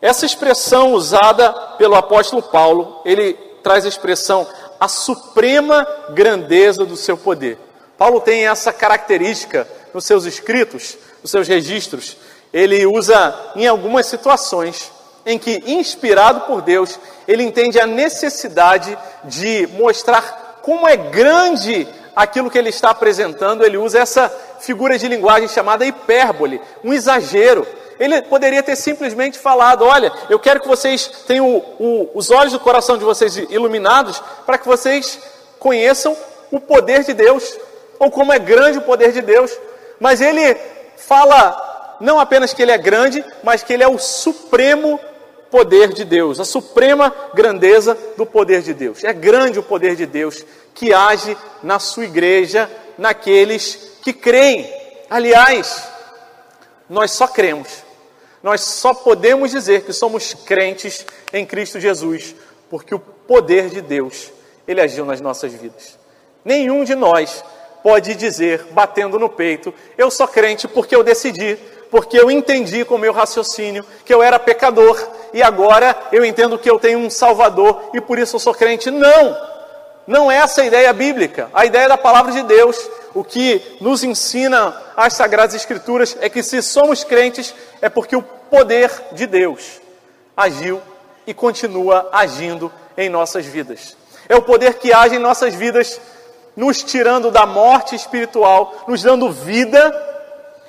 Essa 0.00 0.26
expressão 0.26 0.94
usada 0.94 1.52
pelo 1.78 1.94
apóstolo 1.94 2.42
Paulo, 2.42 3.02
ele 3.04 3.38
traz 3.62 3.84
a 3.84 3.88
expressão 3.88 4.46
a 4.82 4.88
suprema 4.88 5.86
grandeza 6.10 6.84
do 6.84 6.96
seu 6.96 7.16
poder. 7.16 7.56
Paulo 7.96 8.20
tem 8.20 8.48
essa 8.48 8.72
característica 8.72 9.66
nos 9.94 10.04
seus 10.04 10.24
escritos, 10.24 10.98
nos 11.22 11.30
seus 11.30 11.46
registros. 11.46 12.16
Ele 12.52 12.84
usa 12.84 13.52
em 13.54 13.66
algumas 13.66 14.06
situações 14.06 14.90
em 15.24 15.38
que, 15.38 15.62
inspirado 15.66 16.40
por 16.40 16.62
Deus, 16.62 16.98
ele 17.28 17.44
entende 17.44 17.78
a 17.78 17.86
necessidade 17.86 18.98
de 19.22 19.68
mostrar 19.74 20.58
como 20.62 20.88
é 20.88 20.96
grande 20.96 21.86
aquilo 22.16 22.50
que 22.50 22.58
ele 22.58 22.70
está 22.70 22.90
apresentando. 22.90 23.64
Ele 23.64 23.76
usa 23.76 24.00
essa 24.00 24.28
figura 24.58 24.98
de 24.98 25.06
linguagem 25.06 25.48
chamada 25.48 25.86
hipérbole, 25.86 26.60
um 26.82 26.92
exagero 26.92 27.64
ele 28.02 28.20
poderia 28.22 28.62
ter 28.62 28.74
simplesmente 28.74 29.38
falado: 29.38 29.84
Olha, 29.84 30.12
eu 30.28 30.38
quero 30.38 30.60
que 30.60 30.66
vocês 30.66 31.06
tenham 31.26 31.48
o, 31.48 31.58
o, 31.78 32.10
os 32.14 32.30
olhos 32.30 32.52
do 32.52 32.58
coração 32.58 32.98
de 32.98 33.04
vocês 33.04 33.36
iluminados 33.36 34.20
para 34.44 34.58
que 34.58 34.66
vocês 34.66 35.20
conheçam 35.58 36.16
o 36.50 36.58
poder 36.58 37.04
de 37.04 37.14
Deus, 37.14 37.56
ou 38.00 38.10
como 38.10 38.32
é 38.32 38.38
grande 38.38 38.78
o 38.78 38.82
poder 38.82 39.12
de 39.12 39.22
Deus. 39.22 39.56
Mas 40.00 40.20
ele 40.20 40.56
fala 40.96 41.96
não 42.00 42.18
apenas 42.18 42.52
que 42.52 42.60
ele 42.60 42.72
é 42.72 42.78
grande, 42.78 43.24
mas 43.44 43.62
que 43.62 43.72
ele 43.72 43.84
é 43.84 43.88
o 43.88 43.98
supremo 43.98 44.98
poder 45.48 45.92
de 45.92 46.04
Deus, 46.04 46.40
a 46.40 46.44
suprema 46.44 47.14
grandeza 47.32 47.96
do 48.16 48.26
poder 48.26 48.62
de 48.62 48.74
Deus. 48.74 49.04
É 49.04 49.12
grande 49.12 49.60
o 49.60 49.62
poder 49.62 49.94
de 49.94 50.06
Deus 50.06 50.44
que 50.74 50.92
age 50.92 51.36
na 51.62 51.78
sua 51.78 52.04
igreja, 52.04 52.68
naqueles 52.98 53.98
que 54.02 54.12
creem. 54.12 54.68
Aliás, 55.08 55.86
nós 56.90 57.12
só 57.12 57.28
cremos 57.28 57.81
nós 58.42 58.60
só 58.62 58.92
podemos 58.92 59.50
dizer 59.50 59.82
que 59.82 59.92
somos 59.92 60.34
crentes 60.34 61.06
em 61.32 61.46
Cristo 61.46 61.78
Jesus, 61.78 62.34
porque 62.68 62.94
o 62.94 62.98
poder 62.98 63.68
de 63.68 63.80
Deus, 63.80 64.32
ele 64.66 64.80
agiu 64.80 65.04
nas 65.04 65.20
nossas 65.20 65.52
vidas. 65.52 65.98
Nenhum 66.44 66.84
de 66.84 66.94
nós 66.94 67.44
pode 67.82 68.14
dizer, 68.14 68.66
batendo 68.72 69.18
no 69.18 69.28
peito, 69.28 69.72
eu 69.96 70.10
sou 70.10 70.26
crente 70.26 70.66
porque 70.66 70.94
eu 70.94 71.04
decidi, 71.04 71.58
porque 71.90 72.18
eu 72.18 72.30
entendi 72.30 72.84
com 72.84 72.94
o 72.94 72.98
meu 72.98 73.12
raciocínio 73.12 73.84
que 74.04 74.12
eu 74.12 74.22
era 74.22 74.38
pecador 74.38 74.98
e 75.32 75.42
agora 75.42 75.96
eu 76.10 76.24
entendo 76.24 76.58
que 76.58 76.70
eu 76.70 76.78
tenho 76.78 76.98
um 76.98 77.10
Salvador 77.10 77.90
e 77.92 78.00
por 78.00 78.18
isso 78.18 78.36
eu 78.36 78.40
sou 78.40 78.54
crente. 78.54 78.90
Não! 78.90 79.52
Não 80.06 80.30
é 80.30 80.36
essa 80.36 80.62
a 80.62 80.64
ideia 80.64 80.92
bíblica. 80.92 81.48
A 81.52 81.64
ideia 81.64 81.88
da 81.88 81.96
palavra 81.96 82.32
de 82.32 82.42
Deus, 82.42 82.76
o 83.14 83.22
que 83.22 83.60
nos 83.80 84.02
ensina 84.02 84.74
as 84.96 85.14
Sagradas 85.14 85.54
Escrituras, 85.54 86.16
é 86.20 86.28
que 86.28 86.42
se 86.42 86.62
somos 86.62 87.04
crentes, 87.04 87.54
é 87.80 87.88
porque 87.88 88.16
o 88.16 88.22
poder 88.22 88.90
de 89.12 89.26
Deus 89.26 89.80
agiu 90.36 90.80
e 91.26 91.34
continua 91.34 92.08
agindo 92.12 92.72
em 92.96 93.08
nossas 93.08 93.46
vidas. 93.46 93.96
É 94.28 94.36
o 94.36 94.42
poder 94.42 94.74
que 94.74 94.92
age 94.92 95.16
em 95.16 95.18
nossas 95.18 95.54
vidas, 95.54 96.00
nos 96.56 96.82
tirando 96.82 97.30
da 97.30 97.46
morte 97.46 97.94
espiritual, 97.94 98.84
nos 98.86 99.02
dando 99.02 99.30
vida 99.30 100.10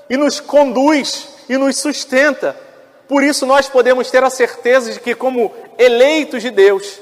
e 0.10 0.18
nos 0.18 0.40
conduz 0.40 1.30
e 1.48 1.58
nos 1.58 1.78
sustenta. 1.78 2.56
Por 3.08 3.24
isso 3.24 3.46
nós 3.46 3.68
podemos 3.68 4.10
ter 4.10 4.24
a 4.24 4.30
certeza 4.30 4.92
de 4.92 5.00
que, 5.00 5.14
como 5.14 5.54
eleitos 5.78 6.42
de 6.42 6.50
Deus, 6.50 7.00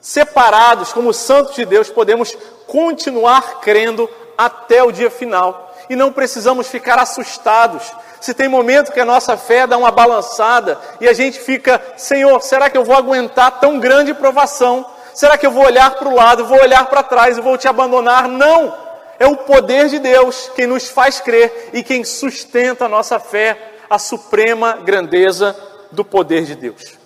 separados 0.00 0.92
como 0.92 1.12
santos 1.12 1.54
de 1.54 1.64
Deus, 1.64 1.88
podemos 1.88 2.36
continuar 2.66 3.60
crendo 3.60 4.08
até 4.46 4.82
o 4.82 4.92
dia 4.92 5.10
final. 5.10 5.74
E 5.88 5.96
não 5.96 6.12
precisamos 6.12 6.68
ficar 6.68 6.98
assustados. 6.98 7.92
Se 8.20 8.32
tem 8.32 8.48
momento 8.48 8.92
que 8.92 9.00
a 9.00 9.04
nossa 9.04 9.36
fé 9.36 9.66
dá 9.66 9.76
uma 9.76 9.90
balançada 9.90 10.78
e 11.00 11.08
a 11.08 11.12
gente 11.12 11.40
fica, 11.40 11.80
Senhor, 11.96 12.40
será 12.40 12.70
que 12.70 12.78
eu 12.78 12.84
vou 12.84 12.96
aguentar 12.96 13.58
tão 13.60 13.78
grande 13.80 14.14
provação? 14.14 14.86
Será 15.14 15.36
que 15.36 15.46
eu 15.46 15.50
vou 15.50 15.64
olhar 15.64 15.90
para 15.96 16.08
o 16.08 16.14
lado, 16.14 16.46
vou 16.46 16.60
olhar 16.60 16.86
para 16.86 17.02
trás 17.02 17.36
e 17.36 17.40
vou 17.40 17.58
te 17.58 17.68
abandonar? 17.68 18.28
Não! 18.28 18.74
É 19.18 19.26
o 19.26 19.36
poder 19.36 19.88
de 19.88 19.98
Deus 19.98 20.50
quem 20.54 20.66
nos 20.66 20.88
faz 20.88 21.20
crer 21.20 21.70
e 21.72 21.82
quem 21.82 22.04
sustenta 22.04 22.86
a 22.86 22.88
nossa 22.88 23.20
fé, 23.20 23.74
a 23.88 23.98
suprema 23.98 24.74
grandeza 24.76 25.56
do 25.90 26.04
poder 26.04 26.44
de 26.44 26.54
Deus. 26.54 26.98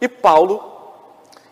E 0.00 0.08
Paulo 0.08 0.76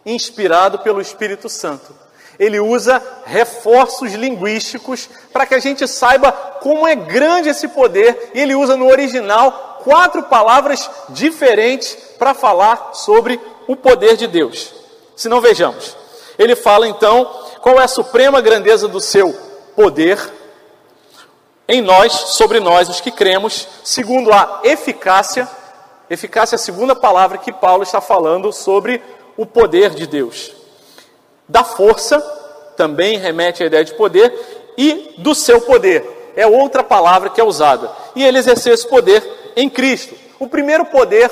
inspirado 0.05 0.79
pelo 0.81 1.01
Espírito 1.01 1.49
Santo. 1.49 1.95
Ele 2.39 2.59
usa 2.59 3.03
reforços 3.25 4.13
linguísticos 4.13 5.09
para 5.33 5.47
que 5.47 5.55
a 5.55 5.59
gente 5.59 5.87
saiba 5.87 6.33
como 6.61 6.87
é 6.87 6.95
grande 6.95 7.49
esse 7.49 7.69
poder, 7.69 8.31
e 8.35 8.41
ele 8.41 8.55
usa 8.55 8.77
no 8.77 8.89
original 8.89 9.81
quatro 9.85 10.23
palavras 10.25 10.91
diferentes 11.11 11.97
para 12.19 12.35
falar 12.35 12.91
sobre 12.95 13.41
o 13.69 13.77
poder 13.77 14.17
de 14.17 14.27
Deus. 14.27 14.75
Se 15.15 15.29
não 15.29 15.41
vejamos, 15.41 15.97
ele 16.39 16.57
fala 16.57 16.89
então 16.89 17.25
qual 17.61 17.81
é 17.81 17.85
a 17.85 17.89
suprema 17.89 18.41
grandeza 18.41 18.89
do 18.89 19.01
seu 19.01 19.33
poder 19.77 20.19
em 21.67 21.81
nós, 21.81 22.13
sobre 22.13 22.61
nós, 22.61 22.89
os 22.89 23.01
que 23.01 23.11
cremos, 23.11 23.67
segundo 23.83 24.33
a 24.33 24.61
eficácia. 24.65 25.49
Eficácia 26.11 26.57
é 26.57 26.59
a 26.59 26.59
segunda 26.59 26.95
palavra 26.95 27.39
que 27.39 27.53
Paulo 27.53 27.83
está 27.83 28.01
falando 28.01 28.53
sobre 28.53 29.03
o 29.37 29.47
poder 29.47 29.91
de 29.91 30.07
Deus. 30.07 30.53
Da 31.49 31.63
força, 31.63 32.21
também 32.77 33.19
remete 33.19 33.63
à 33.63 33.67
ideia 33.67 33.85
de 33.85 33.95
poder, 33.95 34.33
e 34.77 35.15
do 35.19 35.35
seu 35.35 35.61
poder, 35.61 36.33
é 36.37 36.47
outra 36.47 36.83
palavra 36.83 37.31
que 37.31 37.41
é 37.41 37.45
usada. 37.45 37.91
E 38.17 38.25
ele 38.25 38.39
exerceu 38.39 38.75
esse 38.75 38.87
poder 38.87 39.23
em 39.57 39.69
Cristo. 39.69 40.15
O 40.39 40.49
primeiro 40.49 40.85
poder, 40.87 41.31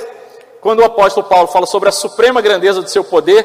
quando 0.60 0.80
o 0.80 0.84
apóstolo 0.84 1.26
Paulo 1.26 1.48
fala 1.48 1.66
sobre 1.66 1.88
a 1.88 1.92
suprema 1.92 2.40
grandeza 2.40 2.80
do 2.80 2.88
seu 2.88 3.02
poder, 3.02 3.44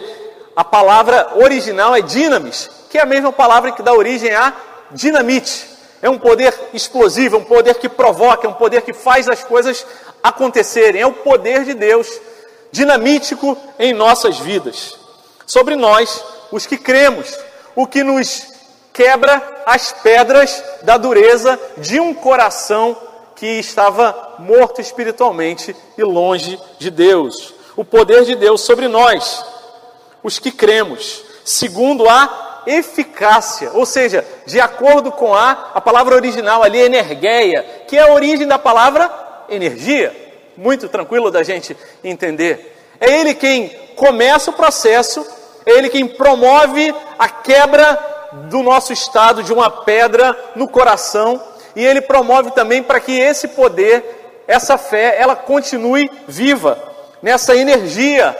a 0.56 0.64
palavra 0.64 1.34
original 1.36 1.96
é 1.96 2.02
dinamis, 2.02 2.70
que 2.90 2.98
é 2.98 3.02
a 3.02 3.06
mesma 3.06 3.32
palavra 3.32 3.72
que 3.72 3.82
dá 3.82 3.94
origem 3.94 4.34
a 4.34 4.54
dinamite. 4.92 5.68
É 6.02 6.10
um 6.10 6.18
poder 6.20 6.54
explosivo, 6.74 7.38
é 7.38 7.40
um 7.40 7.44
poder 7.44 7.76
que 7.76 7.90
provoca, 7.90 8.46
é 8.46 8.50
um 8.50 8.54
poder 8.54 8.82
que 8.84 8.94
faz 8.94 9.28
as 9.28 9.44
coisas 9.44 9.86
acontecerem. 10.22 11.02
É 11.02 11.08
o 11.08 11.14
poder 11.14 11.66
de 11.66 11.74
Deus 11.74 12.08
dinamítico 12.72 13.58
em 13.80 13.94
nossas 13.94 14.38
vidas. 14.38 14.98
Sobre 15.46 15.76
nós, 15.76 16.24
os 16.52 16.66
que 16.66 16.78
cremos, 16.78 17.38
o 17.76 17.86
que 17.86 18.04
nos 18.04 18.48
quebra 18.94 19.64
as 19.66 19.92
pedras 19.92 20.64
da 20.82 20.98
dureza 20.98 21.60
de 21.78 22.00
um 22.00 22.14
coração 22.14 22.98
que 23.36 23.46
estava 23.46 24.36
morto 24.40 24.82
espiritualmente 24.82 25.76
e 25.98 26.04
longe 26.04 26.60
de 26.80 26.90
Deus. 26.90 27.54
O 27.76 27.86
poder 27.86 28.26
de 28.26 28.36
Deus 28.36 28.62
sobre 28.62 28.88
nós, 28.88 29.46
os 30.24 30.40
que 30.40 30.52
cremos, 30.52 31.24
segundo 31.46 32.10
a 32.10 32.64
eficácia, 32.66 33.72
ou 33.74 33.86
seja, 33.86 34.26
de 34.46 34.60
acordo 34.60 35.12
com 35.12 35.34
a, 35.34 35.72
a 35.76 35.80
palavra 35.80 36.16
original 36.16 36.64
ali, 36.64 36.80
energeia, 36.80 37.64
que 37.88 37.96
é 37.96 38.02
a 38.02 38.12
origem 38.12 38.48
da 38.48 38.58
palavra 38.58 39.10
energia. 39.48 40.26
Muito 40.58 40.90
tranquilo 40.90 41.30
da 41.30 41.44
gente 41.44 41.78
entender. 42.04 42.76
É 43.00 43.20
ele 43.20 43.36
quem 43.36 43.70
começa 43.96 44.50
o 44.50 44.54
processo, 44.54 45.26
é 45.68 45.72
ele 45.72 45.90
quem 45.90 46.08
promove 46.08 46.96
a 47.20 47.28
quebra 47.28 48.00
do 48.50 48.64
nosso 48.64 48.94
estado 48.94 49.44
de 49.44 49.52
uma 49.52 49.70
pedra 49.70 50.36
no 50.56 50.68
coração 50.68 51.42
e 51.76 51.86
ele 51.86 52.02
promove 52.02 52.52
também 52.52 52.82
para 52.82 53.00
que 53.00 53.12
esse 53.12 53.50
poder, 53.50 54.44
essa 54.48 54.78
fé, 54.78 55.18
ela 55.20 55.36
continue 55.36 56.10
viva 56.28 56.82
nessa 57.22 57.56
energia, 57.56 58.36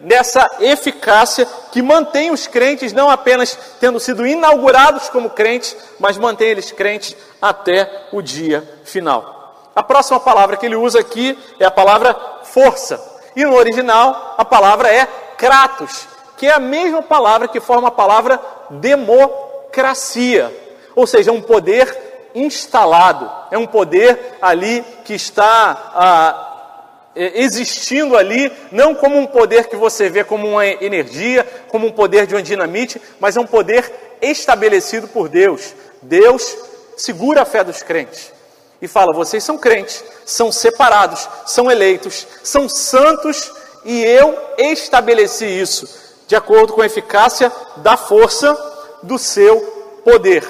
nessa 0.00 0.50
eficácia 0.58 1.46
que 1.70 1.80
mantém 1.80 2.30
os 2.32 2.46
crentes 2.48 2.92
não 2.92 3.08
apenas 3.08 3.56
tendo 3.80 4.00
sido 4.00 4.26
inaugurados 4.26 5.08
como 5.08 5.30
crentes, 5.30 5.76
mas 6.00 6.18
mantém 6.18 6.48
eles 6.48 6.72
crentes 6.72 7.16
até 7.40 8.08
o 8.12 8.20
dia 8.20 8.68
final. 8.84 9.70
A 9.74 9.82
próxima 9.84 10.18
palavra 10.18 10.56
que 10.56 10.66
ele 10.66 10.76
usa 10.76 10.98
aqui 10.98 11.38
é 11.58 11.64
a 11.64 11.70
palavra 11.70 12.14
força. 12.42 13.00
E 13.34 13.44
no 13.44 13.54
original 13.54 14.34
a 14.36 14.44
palavra 14.44 14.92
é 14.92 15.06
kratos, 15.38 16.08
que 16.42 16.48
é 16.48 16.52
a 16.52 16.58
mesma 16.58 17.00
palavra 17.00 17.46
que 17.46 17.60
forma 17.60 17.86
a 17.86 17.92
palavra 17.92 18.40
democracia, 18.68 20.52
ou 20.92 21.06
seja, 21.06 21.30
um 21.30 21.40
poder 21.40 21.96
instalado, 22.34 23.30
é 23.52 23.56
um 23.56 23.64
poder 23.64 24.38
ali 24.42 24.84
que 25.04 25.14
está 25.14 25.92
ah, 25.94 27.10
existindo 27.14 28.16
ali, 28.16 28.50
não 28.72 28.92
como 28.92 29.16
um 29.16 29.24
poder 29.24 29.68
que 29.68 29.76
você 29.76 30.08
vê 30.08 30.24
como 30.24 30.48
uma 30.48 30.66
energia, 30.66 31.46
como 31.68 31.86
um 31.86 31.92
poder 31.92 32.26
de 32.26 32.34
uma 32.34 32.42
dinamite, 32.42 33.00
mas 33.20 33.36
é 33.36 33.40
um 33.40 33.46
poder 33.46 34.18
estabelecido 34.20 35.06
por 35.06 35.28
Deus. 35.28 35.72
Deus 36.02 36.56
segura 36.96 37.42
a 37.42 37.44
fé 37.44 37.62
dos 37.62 37.84
crentes 37.84 38.32
e 38.80 38.88
fala: 38.88 39.14
vocês 39.14 39.44
são 39.44 39.56
crentes, 39.56 40.02
são 40.26 40.50
separados, 40.50 41.28
são 41.46 41.70
eleitos, 41.70 42.26
são 42.42 42.68
santos 42.68 43.52
e 43.84 44.02
eu 44.02 44.36
estabeleci 44.58 45.46
isso 45.46 46.01
de 46.32 46.36
acordo 46.36 46.72
com 46.72 46.80
a 46.80 46.86
eficácia 46.86 47.52
da 47.76 47.94
força 47.94 48.56
do 49.02 49.18
seu 49.18 49.60
poder. 50.02 50.42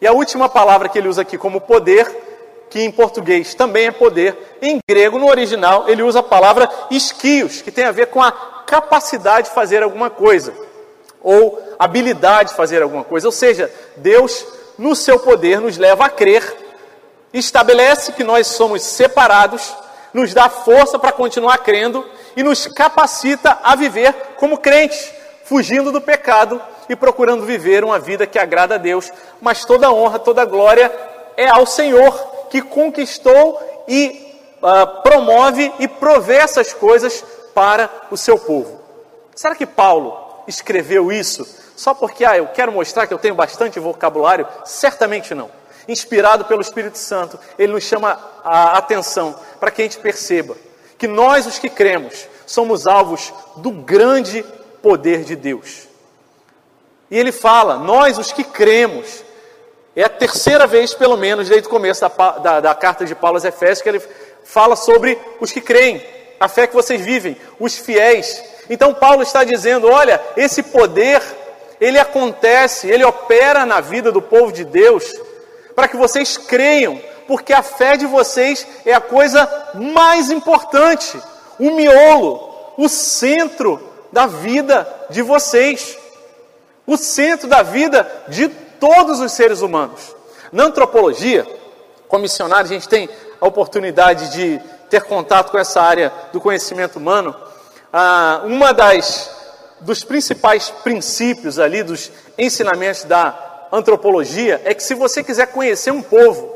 E 0.00 0.06
a 0.06 0.12
última 0.12 0.48
palavra 0.48 0.88
que 0.88 0.96
ele 0.96 1.06
usa 1.06 1.20
aqui 1.20 1.36
como 1.36 1.60
poder, 1.60 2.06
que 2.70 2.80
em 2.80 2.90
português 2.90 3.54
também 3.54 3.88
é 3.88 3.90
poder, 3.90 4.56
em 4.62 4.78
grego, 4.88 5.18
no 5.18 5.28
original, 5.28 5.86
ele 5.86 6.02
usa 6.02 6.20
a 6.20 6.22
palavra 6.22 6.70
esquios, 6.90 7.60
que 7.60 7.70
tem 7.70 7.84
a 7.84 7.90
ver 7.90 8.06
com 8.06 8.22
a 8.22 8.32
capacidade 8.32 9.48
de 9.48 9.54
fazer 9.54 9.82
alguma 9.82 10.08
coisa, 10.08 10.54
ou 11.22 11.62
habilidade 11.78 12.52
de 12.52 12.56
fazer 12.56 12.80
alguma 12.80 13.04
coisa. 13.04 13.28
Ou 13.28 13.32
seja, 13.32 13.70
Deus, 13.98 14.46
no 14.78 14.96
seu 14.96 15.18
poder, 15.18 15.60
nos 15.60 15.76
leva 15.76 16.06
a 16.06 16.08
crer, 16.08 16.56
estabelece 17.34 18.12
que 18.12 18.24
nós 18.24 18.46
somos 18.46 18.80
separados, 18.80 19.76
nos 20.16 20.32
dá 20.32 20.48
força 20.48 20.98
para 20.98 21.12
continuar 21.12 21.58
crendo 21.58 22.02
e 22.34 22.42
nos 22.42 22.66
capacita 22.66 23.58
a 23.62 23.76
viver 23.76 24.14
como 24.38 24.56
crentes, 24.56 25.12
fugindo 25.44 25.92
do 25.92 26.00
pecado 26.00 26.60
e 26.88 26.96
procurando 26.96 27.44
viver 27.44 27.84
uma 27.84 27.98
vida 27.98 28.26
que 28.26 28.38
agrada 28.38 28.76
a 28.76 28.78
Deus. 28.78 29.12
Mas 29.42 29.66
toda 29.66 29.92
honra, 29.92 30.18
toda 30.18 30.46
glória 30.46 30.90
é 31.36 31.46
ao 31.46 31.66
Senhor 31.66 32.18
que 32.48 32.62
conquistou 32.62 33.60
e 33.86 34.34
uh, 34.62 35.02
promove 35.02 35.70
e 35.78 35.86
provê 35.86 36.36
essas 36.36 36.72
coisas 36.72 37.22
para 37.54 37.90
o 38.10 38.16
seu 38.16 38.38
povo. 38.38 38.80
Será 39.34 39.54
que 39.54 39.66
Paulo 39.66 40.16
escreveu 40.48 41.12
isso 41.12 41.46
só 41.76 41.92
porque 41.92 42.24
ah, 42.24 42.38
eu 42.38 42.46
quero 42.46 42.72
mostrar 42.72 43.06
que 43.06 43.12
eu 43.12 43.18
tenho 43.18 43.34
bastante 43.34 43.78
vocabulário? 43.78 44.48
Certamente 44.64 45.34
não. 45.34 45.50
Inspirado 45.88 46.44
pelo 46.44 46.60
Espírito 46.60 46.98
Santo, 46.98 47.38
ele 47.58 47.72
nos 47.72 47.84
chama 47.84 48.18
a 48.44 48.76
atenção 48.76 49.38
para 49.60 49.70
que 49.70 49.82
a 49.82 49.84
gente 49.84 49.98
perceba 49.98 50.56
que 50.98 51.06
nós, 51.06 51.46
os 51.46 51.58
que 51.58 51.68
cremos, 51.68 52.26
somos 52.46 52.86
alvos 52.86 53.32
do 53.56 53.70
grande 53.70 54.44
poder 54.82 55.24
de 55.24 55.36
Deus. 55.36 55.86
E 57.10 57.18
ele 57.18 57.32
fala, 57.32 57.76
nós, 57.76 58.18
os 58.18 58.32
que 58.32 58.42
cremos, 58.42 59.22
é 59.94 60.04
a 60.04 60.08
terceira 60.08 60.66
vez, 60.66 60.94
pelo 60.94 61.16
menos, 61.16 61.48
desde 61.48 61.68
o 61.68 61.70
começo 61.70 62.00
da, 62.00 62.30
da, 62.38 62.60
da 62.60 62.74
carta 62.74 63.04
de 63.04 63.14
Paulo 63.14 63.36
aos 63.36 63.44
Efésios, 63.44 63.82
que 63.82 63.88
ele 63.88 64.02
fala 64.44 64.76
sobre 64.76 65.18
os 65.40 65.52
que 65.52 65.60
creem, 65.60 66.04
a 66.38 66.48
fé 66.48 66.66
que 66.66 66.74
vocês 66.74 67.00
vivem, 67.00 67.36
os 67.58 67.76
fiéis. 67.76 68.42
Então, 68.68 68.92
Paulo 68.92 69.22
está 69.22 69.44
dizendo: 69.44 69.88
olha, 69.88 70.20
esse 70.36 70.62
poder, 70.62 71.22
ele 71.80 71.98
acontece, 71.98 72.88
ele 72.88 73.04
opera 73.04 73.64
na 73.64 73.80
vida 73.80 74.12
do 74.12 74.20
povo 74.20 74.52
de 74.52 74.64
Deus, 74.64 75.04
para 75.76 75.86
que 75.86 75.96
vocês 75.96 76.38
creiam, 76.38 76.98
porque 77.28 77.52
a 77.52 77.62
fé 77.62 77.96
de 77.96 78.06
vocês 78.06 78.66
é 78.86 78.94
a 78.94 79.00
coisa 79.00 79.48
mais 79.74 80.30
importante, 80.30 81.20
o 81.58 81.70
miolo, 81.70 82.72
o 82.78 82.88
centro 82.88 83.92
da 84.10 84.26
vida 84.26 84.88
de 85.10 85.20
vocês, 85.20 85.98
o 86.86 86.96
centro 86.96 87.46
da 87.46 87.62
vida 87.62 88.10
de 88.28 88.48
todos 88.48 89.20
os 89.20 89.32
seres 89.32 89.60
humanos. 89.60 90.16
Na 90.50 90.64
antropologia, 90.64 91.46
como 92.08 92.22
missionário, 92.22 92.64
a 92.64 92.72
gente 92.72 92.88
tem 92.88 93.08
a 93.38 93.46
oportunidade 93.46 94.32
de 94.32 94.58
ter 94.88 95.02
contato 95.02 95.50
com 95.50 95.58
essa 95.58 95.82
área 95.82 96.10
do 96.32 96.40
conhecimento 96.40 96.96
humano. 96.96 97.36
Ah, 97.92 98.40
uma 98.44 98.72
das 98.72 99.30
dos 99.80 100.02
principais 100.02 100.70
princípios 100.70 101.58
ali 101.58 101.82
dos 101.82 102.10
ensinamentos 102.38 103.04
da 103.04 103.45
antropologia 103.72 104.60
é 104.64 104.74
que 104.74 104.82
se 104.82 104.94
você 104.94 105.22
quiser 105.22 105.46
conhecer 105.48 105.90
um 105.90 106.02
povo, 106.02 106.54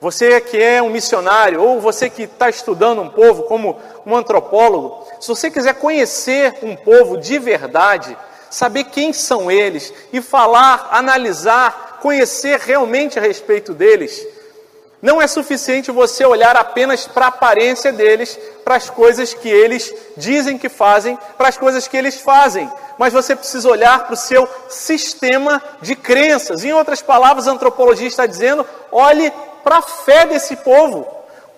você 0.00 0.40
que 0.40 0.56
é 0.56 0.82
um 0.82 0.88
missionário, 0.88 1.62
ou 1.62 1.80
você 1.80 2.08
que 2.08 2.22
está 2.22 2.48
estudando 2.48 3.02
um 3.02 3.08
povo 3.08 3.42
como 3.42 3.78
um 4.06 4.16
antropólogo, 4.16 5.06
se 5.20 5.28
você 5.28 5.50
quiser 5.50 5.74
conhecer 5.74 6.58
um 6.62 6.74
povo 6.74 7.18
de 7.18 7.38
verdade, 7.38 8.16
saber 8.48 8.84
quem 8.84 9.12
são 9.12 9.50
eles 9.50 9.92
e 10.12 10.22
falar, 10.22 10.88
analisar, 10.90 11.98
conhecer 12.00 12.58
realmente 12.58 13.18
a 13.18 13.22
respeito 13.22 13.74
deles, 13.74 14.26
não 15.02 15.20
é 15.20 15.26
suficiente 15.26 15.90
você 15.90 16.24
olhar 16.26 16.56
apenas 16.56 17.06
para 17.06 17.26
a 17.26 17.28
aparência 17.28 17.90
deles, 17.90 18.38
para 18.64 18.76
as 18.76 18.90
coisas 18.90 19.32
que 19.32 19.48
eles 19.48 19.92
dizem 20.16 20.58
que 20.58 20.68
fazem, 20.68 21.18
para 21.38 21.48
as 21.48 21.56
coisas 21.56 21.88
que 21.88 21.96
eles 21.96 22.20
fazem, 22.20 22.70
mas 22.98 23.12
você 23.12 23.34
precisa 23.34 23.68
olhar 23.68 24.04
para 24.04 24.12
o 24.12 24.16
seu 24.16 24.46
sistema 24.68 25.62
de 25.80 25.96
crenças. 25.96 26.64
Em 26.64 26.72
outras 26.72 27.00
palavras, 27.00 27.48
a 27.48 27.52
antropologia 27.52 28.06
está 28.06 28.26
dizendo: 28.26 28.66
olhe 28.92 29.32
para 29.64 29.78
a 29.78 29.82
fé 29.82 30.26
desse 30.26 30.56
povo, 30.56 31.06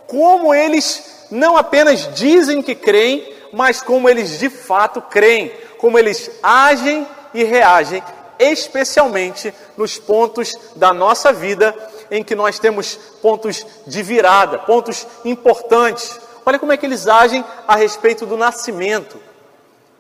como 0.06 0.54
eles 0.54 1.26
não 1.30 1.56
apenas 1.56 2.14
dizem 2.14 2.62
que 2.62 2.76
creem, 2.76 3.34
mas 3.52 3.82
como 3.82 4.08
eles 4.08 4.38
de 4.38 4.48
fato 4.48 5.02
creem, 5.02 5.52
como 5.78 5.98
eles 5.98 6.30
agem 6.42 7.06
e 7.34 7.42
reagem, 7.42 8.02
especialmente 8.38 9.52
nos 9.76 9.98
pontos 9.98 10.54
da 10.76 10.92
nossa 10.92 11.32
vida 11.32 11.74
em 12.12 12.22
que 12.22 12.34
nós 12.34 12.58
temos 12.58 12.94
pontos 13.22 13.66
de 13.86 14.02
virada, 14.02 14.58
pontos 14.58 15.06
importantes. 15.24 16.20
Olha 16.44 16.58
como 16.58 16.70
é 16.70 16.76
que 16.76 16.84
eles 16.84 17.08
agem 17.08 17.42
a 17.66 17.74
respeito 17.74 18.26
do 18.26 18.36
nascimento. 18.36 19.16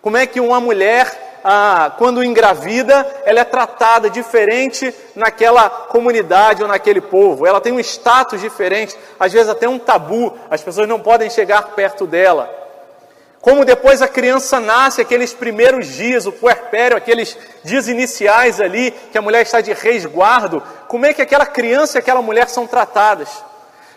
Como 0.02 0.18
é 0.18 0.26
que 0.26 0.38
uma 0.38 0.60
mulher 0.60 1.40
ah, 1.42 1.90
quando 1.96 2.22
engravida, 2.22 3.22
ela 3.24 3.40
é 3.40 3.44
tratada 3.44 4.10
diferente 4.10 4.94
naquela 5.16 5.70
comunidade 5.70 6.62
ou 6.62 6.68
naquele 6.68 7.00
povo. 7.00 7.46
Ela 7.46 7.62
tem 7.62 7.72
um 7.72 7.80
status 7.80 8.42
diferente, 8.42 8.94
às 9.18 9.32
vezes 9.32 9.48
até 9.48 9.66
um 9.66 9.78
tabu, 9.78 10.36
as 10.50 10.62
pessoas 10.62 10.86
não 10.86 11.00
podem 11.00 11.30
chegar 11.30 11.62
perto 11.74 12.06
dela. 12.06 12.61
Como 13.42 13.64
depois 13.64 14.00
a 14.00 14.06
criança 14.06 14.60
nasce, 14.60 15.00
aqueles 15.00 15.34
primeiros 15.34 15.88
dias, 15.88 16.26
o 16.26 16.32
puerpério, 16.32 16.96
aqueles 16.96 17.36
dias 17.64 17.88
iniciais 17.88 18.60
ali, 18.60 18.92
que 19.10 19.18
a 19.18 19.20
mulher 19.20 19.42
está 19.42 19.60
de 19.60 19.72
resguardo, 19.72 20.62
como 20.86 21.06
é 21.06 21.12
que 21.12 21.20
aquela 21.20 21.44
criança 21.44 21.98
e 21.98 22.00
aquela 22.00 22.22
mulher 22.22 22.48
são 22.48 22.68
tratadas? 22.68 23.28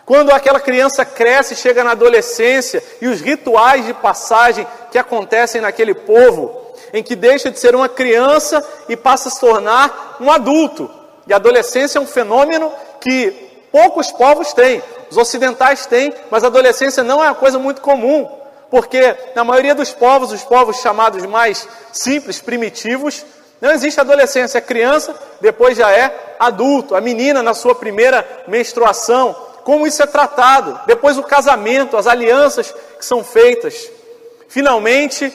Quando 0.04 0.32
aquela 0.32 0.58
criança 0.58 1.04
cresce, 1.04 1.54
chega 1.54 1.84
na 1.84 1.92
adolescência 1.92 2.82
e 3.00 3.06
os 3.06 3.20
rituais 3.20 3.86
de 3.86 3.94
passagem 3.94 4.66
que 4.90 4.98
acontecem 4.98 5.60
naquele 5.60 5.94
povo, 5.94 6.74
em 6.92 7.00
que 7.00 7.14
deixa 7.14 7.48
de 7.48 7.60
ser 7.60 7.76
uma 7.76 7.88
criança 7.88 8.68
e 8.88 8.96
passa 8.96 9.28
a 9.28 9.30
se 9.30 9.38
tornar 9.38 10.16
um 10.20 10.28
adulto. 10.28 10.90
E 11.24 11.32
a 11.32 11.36
adolescência 11.36 12.00
é 12.00 12.02
um 12.02 12.06
fenômeno 12.06 12.72
que 13.00 13.30
poucos 13.70 14.10
povos 14.10 14.52
têm. 14.52 14.82
Os 15.08 15.16
ocidentais 15.16 15.86
têm, 15.86 16.12
mas 16.32 16.42
a 16.42 16.48
adolescência 16.48 17.04
não 17.04 17.22
é 17.22 17.28
uma 17.28 17.34
coisa 17.36 17.60
muito 17.60 17.80
comum, 17.80 18.28
porque 18.70 19.16
na 19.34 19.44
maioria 19.44 19.74
dos 19.74 19.92
povos, 19.92 20.32
os 20.32 20.42
povos 20.42 20.80
chamados 20.80 21.24
mais 21.26 21.68
simples, 21.92 22.40
primitivos, 22.40 23.24
não 23.60 23.70
existe 23.70 24.00
adolescência, 24.00 24.58
é 24.58 24.60
criança, 24.60 25.14
depois 25.40 25.78
já 25.78 25.90
é 25.90 26.36
adulto. 26.38 26.94
A 26.94 27.00
menina 27.00 27.42
na 27.42 27.54
sua 27.54 27.74
primeira 27.74 28.26
menstruação, 28.46 29.34
como 29.64 29.86
isso 29.86 30.02
é 30.02 30.06
tratado. 30.06 30.78
Depois 30.86 31.16
o 31.16 31.22
casamento, 31.22 31.96
as 31.96 32.06
alianças 32.06 32.74
que 32.98 33.04
são 33.04 33.24
feitas. 33.24 33.90
Finalmente, 34.48 35.32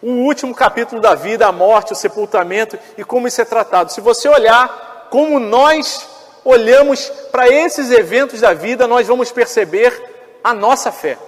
o 0.00 0.10
último 0.10 0.54
capítulo 0.54 1.00
da 1.00 1.14
vida, 1.14 1.46
a 1.46 1.52
morte, 1.52 1.92
o 1.92 1.96
sepultamento 1.96 2.78
e 2.96 3.04
como 3.04 3.26
isso 3.26 3.40
é 3.40 3.44
tratado. 3.44 3.92
Se 3.92 4.00
você 4.00 4.28
olhar 4.28 5.08
como 5.10 5.40
nós 5.40 6.06
olhamos 6.44 7.10
para 7.30 7.48
esses 7.48 7.90
eventos 7.90 8.40
da 8.40 8.54
vida, 8.54 8.86
nós 8.86 9.06
vamos 9.06 9.30
perceber 9.32 9.92
a 10.42 10.54
nossa 10.54 10.90
fé. 10.92 11.18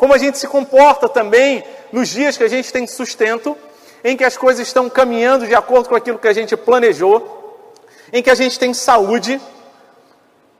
Como 0.00 0.14
a 0.14 0.18
gente 0.18 0.38
se 0.38 0.48
comporta 0.48 1.10
também 1.10 1.62
nos 1.92 2.08
dias 2.08 2.34
que 2.34 2.42
a 2.42 2.48
gente 2.48 2.72
tem 2.72 2.86
sustento 2.86 3.54
em 4.02 4.16
que 4.16 4.24
as 4.24 4.34
coisas 4.34 4.66
estão 4.66 4.88
caminhando 4.88 5.46
de 5.46 5.54
acordo 5.54 5.90
com 5.90 5.94
aquilo 5.94 6.18
que 6.18 6.26
a 6.26 6.32
gente 6.32 6.56
planejou, 6.56 7.68
em 8.10 8.22
que 8.22 8.30
a 8.30 8.34
gente 8.34 8.58
tem 8.58 8.72
saúde, 8.72 9.38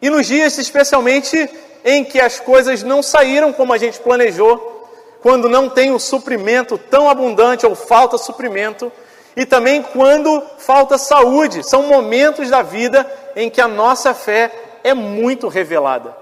e 0.02 0.10
nos 0.10 0.26
dias 0.26 0.58
especialmente 0.58 1.48
em 1.82 2.04
que 2.04 2.20
as 2.20 2.38
coisas 2.38 2.82
não 2.82 3.02
saíram 3.02 3.50
como 3.50 3.72
a 3.72 3.78
gente 3.78 3.98
planejou, 4.00 4.86
quando 5.22 5.48
não 5.48 5.70
tem 5.70 5.90
o 5.90 5.98
suprimento 5.98 6.76
tão 6.76 7.08
abundante 7.08 7.64
ou 7.64 7.74
falta 7.74 8.18
suprimento, 8.18 8.92
e 9.34 9.46
também 9.46 9.82
quando 9.82 10.42
falta 10.58 10.98
saúde. 10.98 11.66
São 11.66 11.84
momentos 11.84 12.50
da 12.50 12.60
vida 12.60 13.10
em 13.34 13.48
que 13.48 13.62
a 13.62 13.68
nossa 13.68 14.12
fé 14.12 14.52
é 14.84 14.92
muito 14.92 15.48
revelada. 15.48 16.19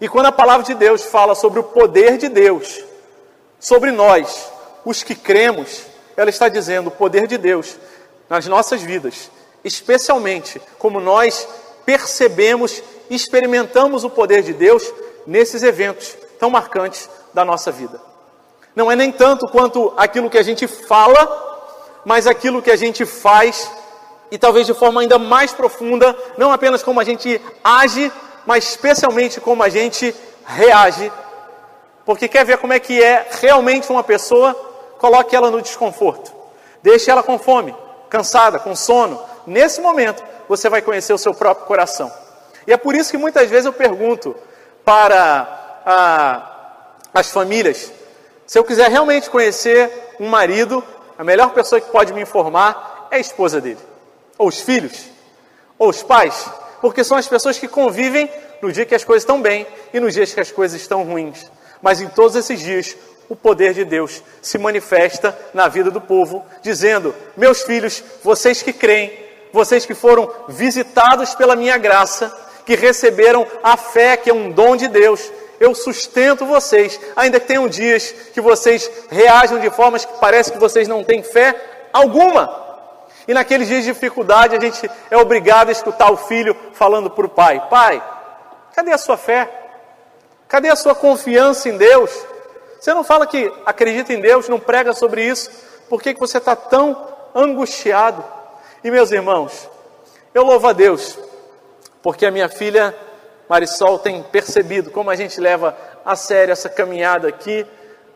E 0.00 0.08
quando 0.08 0.26
a 0.26 0.32
palavra 0.32 0.64
de 0.64 0.74
Deus 0.74 1.02
fala 1.02 1.34
sobre 1.34 1.60
o 1.60 1.64
poder 1.64 2.16
de 2.16 2.28
Deus 2.28 2.82
sobre 3.58 3.90
nós, 3.90 4.50
os 4.84 5.02
que 5.02 5.14
cremos, 5.14 5.82
ela 6.16 6.30
está 6.30 6.48
dizendo 6.48 6.88
o 6.88 6.92
poder 6.92 7.26
de 7.26 7.36
Deus 7.36 7.76
nas 8.28 8.46
nossas 8.46 8.80
vidas, 8.80 9.30
especialmente 9.62 10.60
como 10.78 11.00
nós 11.00 11.46
percebemos, 11.84 12.82
experimentamos 13.10 14.04
o 14.04 14.10
poder 14.10 14.42
de 14.42 14.54
Deus 14.54 14.90
nesses 15.26 15.62
eventos 15.62 16.16
tão 16.38 16.48
marcantes 16.48 17.10
da 17.34 17.44
nossa 17.44 17.70
vida. 17.70 18.00
Não 18.74 18.90
é 18.90 18.96
nem 18.96 19.12
tanto 19.12 19.46
quanto 19.48 19.92
aquilo 19.96 20.30
que 20.30 20.38
a 20.38 20.42
gente 20.42 20.66
fala, 20.66 21.48
mas 22.04 22.26
aquilo 22.26 22.62
que 22.62 22.70
a 22.70 22.76
gente 22.76 23.04
faz 23.04 23.70
e 24.30 24.38
talvez 24.38 24.66
de 24.66 24.72
forma 24.72 25.00
ainda 25.00 25.18
mais 25.18 25.52
profunda, 25.52 26.16
não 26.38 26.52
apenas 26.52 26.82
como 26.82 27.00
a 27.00 27.04
gente 27.04 27.40
age, 27.64 28.10
mas 28.46 28.64
especialmente 28.64 29.40
como 29.40 29.62
a 29.62 29.68
gente 29.68 30.14
reage. 30.46 31.10
Porque 32.04 32.28
quer 32.28 32.44
ver 32.44 32.58
como 32.58 32.72
é 32.72 32.80
que 32.80 33.02
é 33.02 33.28
realmente 33.40 33.90
uma 33.90 34.02
pessoa 34.02 34.54
coloque 34.98 35.34
ela 35.34 35.50
no 35.50 35.62
desconforto. 35.62 36.32
Deixe 36.82 37.10
ela 37.10 37.22
com 37.22 37.38
fome, 37.38 37.74
cansada, 38.08 38.58
com 38.58 38.74
sono. 38.74 39.20
Nesse 39.46 39.80
momento, 39.80 40.22
você 40.48 40.68
vai 40.68 40.82
conhecer 40.82 41.12
o 41.12 41.18
seu 41.18 41.34
próprio 41.34 41.66
coração. 41.66 42.12
E 42.66 42.72
é 42.72 42.76
por 42.76 42.94
isso 42.94 43.10
que 43.10 43.16
muitas 43.16 43.48
vezes 43.48 43.66
eu 43.66 43.72
pergunto 43.72 44.36
para 44.84 45.82
a, 45.84 46.50
as 47.14 47.30
famílias: 47.30 47.92
se 48.46 48.58
eu 48.58 48.64
quiser 48.64 48.90
realmente 48.90 49.30
conhecer 49.30 50.14
um 50.18 50.28
marido, 50.28 50.84
a 51.18 51.24
melhor 51.24 51.50
pessoa 51.50 51.80
que 51.80 51.90
pode 51.90 52.12
me 52.12 52.22
informar 52.22 53.08
é 53.10 53.16
a 53.16 53.20
esposa 53.20 53.60
dele, 53.60 53.78
ou 54.36 54.48
os 54.48 54.60
filhos, 54.60 55.06
ou 55.78 55.88
os 55.88 56.02
pais, 56.02 56.48
porque 56.80 57.04
são 57.04 57.16
as 57.16 57.28
pessoas 57.28 57.58
que 57.58 57.68
convivem 57.68 58.28
no 58.60 58.72
dia 58.72 58.84
que 58.84 58.94
as 58.94 59.04
coisas 59.04 59.22
estão 59.22 59.40
bem 59.40 59.66
e 59.92 60.00
nos 60.00 60.14
dias 60.14 60.32
que 60.32 60.40
as 60.40 60.50
coisas 60.50 60.80
estão 60.80 61.04
ruins. 61.04 61.46
Mas 61.82 62.00
em 62.00 62.08
todos 62.08 62.36
esses 62.36 62.60
dias, 62.60 62.96
o 63.28 63.36
poder 63.36 63.72
de 63.72 63.84
Deus 63.84 64.22
se 64.42 64.58
manifesta 64.58 65.36
na 65.54 65.68
vida 65.68 65.90
do 65.90 66.00
povo, 66.00 66.44
dizendo: 66.62 67.14
Meus 67.36 67.62
filhos, 67.62 68.02
vocês 68.22 68.62
que 68.62 68.72
creem, 68.72 69.12
vocês 69.52 69.86
que 69.86 69.94
foram 69.94 70.30
visitados 70.48 71.34
pela 71.34 71.56
minha 71.56 71.78
graça, 71.78 72.36
que 72.66 72.74
receberam 72.74 73.46
a 73.62 73.76
fé 73.76 74.16
que 74.16 74.30
é 74.30 74.34
um 74.34 74.50
dom 74.50 74.76
de 74.76 74.88
Deus, 74.88 75.30
eu 75.60 75.74
sustento 75.74 76.46
vocês, 76.46 76.98
ainda 77.14 77.38
que 77.38 77.46
tenham 77.46 77.68
dias 77.68 78.14
que 78.32 78.40
vocês 78.40 78.90
reajam 79.10 79.60
de 79.60 79.70
formas 79.70 80.04
que 80.04 80.18
parece 80.18 80.50
que 80.50 80.58
vocês 80.58 80.88
não 80.88 81.04
têm 81.04 81.22
fé 81.22 81.54
alguma. 81.92 82.69
E 83.30 83.32
naqueles 83.32 83.68
dias 83.68 83.84
de 83.84 83.92
dificuldade, 83.92 84.56
a 84.56 84.60
gente 84.60 84.90
é 85.08 85.16
obrigado 85.16 85.68
a 85.68 85.70
escutar 85.70 86.10
o 86.10 86.16
filho 86.16 86.52
falando 86.72 87.08
para 87.08 87.26
o 87.26 87.28
pai: 87.28 87.64
Pai, 87.70 88.02
cadê 88.74 88.90
a 88.90 88.98
sua 88.98 89.16
fé? 89.16 89.48
Cadê 90.48 90.68
a 90.68 90.74
sua 90.74 90.96
confiança 90.96 91.68
em 91.68 91.76
Deus? 91.76 92.10
Você 92.80 92.92
não 92.92 93.04
fala 93.04 93.28
que 93.28 93.52
acredita 93.64 94.12
em 94.12 94.20
Deus, 94.20 94.48
não 94.48 94.58
prega 94.58 94.92
sobre 94.92 95.24
isso, 95.24 95.48
por 95.88 96.02
que, 96.02 96.12
que 96.12 96.18
você 96.18 96.38
está 96.38 96.56
tão 96.56 97.06
angustiado? 97.32 98.24
E 98.82 98.90
meus 98.90 99.12
irmãos, 99.12 99.70
eu 100.34 100.42
louvo 100.42 100.66
a 100.66 100.72
Deus, 100.72 101.16
porque 102.02 102.26
a 102.26 102.32
minha 102.32 102.48
filha 102.48 102.92
Marisol 103.48 104.00
tem 104.00 104.24
percebido 104.24 104.90
como 104.90 105.08
a 105.08 105.14
gente 105.14 105.40
leva 105.40 105.78
a 106.04 106.16
sério 106.16 106.50
essa 106.50 106.68
caminhada 106.68 107.28
aqui 107.28 107.64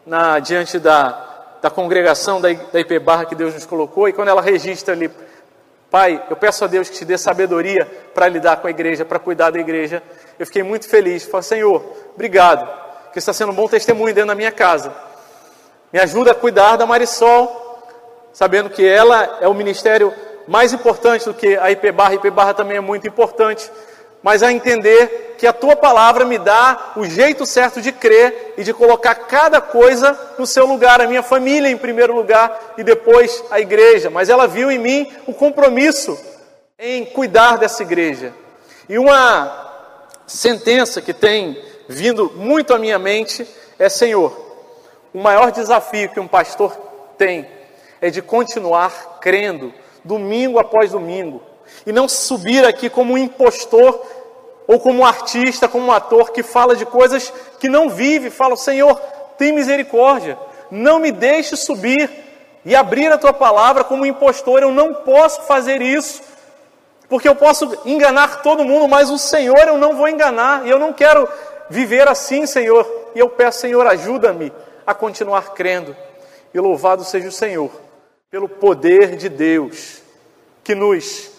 na, 0.05 0.41
diante 0.41 0.81
da, 0.81 1.34
da 1.65 1.71
congregação 1.71 2.43
da, 2.43 2.51
IP 2.51 2.99
Barra 2.99 3.25
que 3.25 3.35
Deus 3.35 3.55
nos 3.55 3.65
colocou, 3.65 4.07
e 4.07 4.13
quando 4.13 4.29
ela 4.29 4.43
registra 4.43 4.93
ali, 4.93 5.11
Pai, 5.91 6.23
eu 6.29 6.37
peço 6.37 6.63
a 6.63 6.67
Deus 6.67 6.91
que 6.91 6.97
te 6.97 7.07
dê 7.07 7.17
sabedoria 7.17 7.91
para 8.13 8.29
lidar 8.29 8.59
com 8.59 8.67
a 8.67 8.71
igreja, 8.71 9.03
para 9.03 9.19
cuidar 9.19 9.49
da 9.49 9.59
igreja. 9.59 10.03
Eu 10.39 10.45
fiquei 10.45 10.63
muito 10.63 10.87
feliz. 10.87 11.25
Falei, 11.25 11.43
Senhor, 11.43 11.83
obrigado 12.13 12.69
que 13.15 13.19
está 13.19 13.33
sendo 13.33 13.53
um 13.53 13.55
bom 13.55 13.67
testemunho 13.67 14.13
dentro 14.13 14.29
da 14.29 14.35
minha 14.35 14.53
casa. 14.53 14.95
Me 15.91 15.99
ajuda 15.99 16.33
a 16.33 16.35
cuidar 16.35 16.77
da 16.77 16.85
Marisol, 16.85 17.81
sabendo 18.31 18.69
que 18.69 18.87
ela 18.87 19.39
é 19.41 19.49
o 19.49 19.55
ministério 19.55 20.13
mais 20.47 20.75
importante 20.75 21.25
do 21.25 21.33
que 21.33 21.57
a 21.57 21.71
IP 21.71 21.93
Barra. 21.93 22.11
A 22.11 22.15
IP 22.17 22.29
Barra 22.29 22.53
também 22.53 22.77
é 22.77 22.81
muito 22.81 23.09
importante, 23.09 23.73
mas 24.25 24.43
a 24.43 24.51
entender 24.51 25.35
que 25.37 25.47
a 25.47 25.53
tua 25.53 25.77
palavra 25.77 26.25
me 26.25 26.39
dá 26.39 26.95
o 26.97 27.05
jeito 27.05 27.45
certo 27.45 27.83
de 27.83 27.93
crer 27.93 28.55
e 28.57 28.65
de 28.65 28.73
colocar 28.73 29.15
cada 29.15 29.61
coisa 29.61 30.19
no 30.39 30.47
seu 30.47 30.65
lugar, 30.65 31.03
a 31.03 31.07
minha 31.07 31.23
família 31.23 31.69
em 31.69 31.77
primeiro 31.77 32.15
lugar 32.15 32.75
e 32.79 32.83
depois 32.83 33.45
a 33.51 33.61
igreja. 33.61 34.09
Mas 34.09 34.31
ela 34.31 34.49
viu 34.49 34.71
em 34.73 34.79
mim 34.79 35.13
o 35.27 35.35
compromisso 35.35 36.19
em 36.79 37.05
cuidar 37.05 37.59
dessa 37.59 37.83
igreja. 37.83 38.33
E 38.89 38.97
uma 38.97 39.71
sentença 40.27 41.03
que 41.03 41.13
tem 41.13 41.63
vindo 41.87 42.33
muito 42.35 42.73
à 42.73 42.79
minha 42.79 42.99
mente 42.99 43.47
é: 43.79 43.91
Senhor, 43.91 44.35
o 45.13 45.21
maior 45.21 45.53
desafio 45.53 46.09
que 46.09 46.19
um 46.19 46.27
pastor 46.27 46.75
tem 47.19 47.47
é 48.01 48.09
de 48.09 48.23
continuar 48.23 49.19
crendo, 49.21 49.71
domingo 50.03 50.59
após 50.59 50.93
domingo, 50.93 51.43
e 51.87 51.93
não 51.93 52.09
subir 52.09 52.65
aqui 52.65 52.89
como 52.89 53.15
um 53.15 53.19
impostor 53.19 54.01
ou 54.67 54.81
como 54.81 55.01
um 55.01 55.07
artista, 55.07 55.69
como 55.69 55.87
um 55.87 55.93
ator 55.93 56.31
que 56.31 56.43
fala 56.43 56.75
de 56.75 56.87
coisas 56.87 57.33
que 57.59 57.69
não 57.69 57.91
vive, 57.91 58.31
fala: 58.31 58.57
Senhor, 58.57 58.99
tem 59.37 59.53
misericórdia, 59.53 60.39
não 60.71 60.99
me 60.99 61.13
deixe 61.13 61.57
subir 61.57 62.11
e 62.65 62.75
abrir 62.75 63.13
a 63.13 63.19
tua 63.19 63.33
palavra 63.33 63.85
como 63.85 64.03
um 64.03 64.07
impostor, 64.07 64.63
eu 64.63 64.71
não 64.71 64.95
posso 64.95 65.43
fazer 65.43 65.83
isso. 65.83 66.23
Porque 67.09 67.29
eu 67.29 67.35
posso 67.35 67.79
enganar 67.85 68.43
todo 68.43 68.65
mundo, 68.65 68.89
mas 68.89 69.11
o 69.11 69.19
Senhor 69.19 69.69
eu 69.69 69.77
não 69.77 69.95
vou 69.97 70.09
enganar, 70.09 70.67
e 70.67 70.71
eu 70.71 70.79
não 70.79 70.93
quero 70.93 71.29
viver 71.69 72.09
assim, 72.09 72.47
Senhor. 72.47 72.87
E 73.15 73.19
eu 73.19 73.29
peço, 73.29 73.61
Senhor, 73.61 73.87
ajuda-me 73.87 74.51
a 74.87 74.95
continuar 74.95 75.53
crendo. 75.53 75.95
E 76.53 76.59
louvado 76.59 77.05
seja 77.05 77.29
o 77.29 77.33
Senhor 77.33 77.71
pelo 78.31 78.49
poder 78.49 79.17
de 79.17 79.29
Deus 79.29 80.03
que 80.63 80.75
nos 80.75 81.31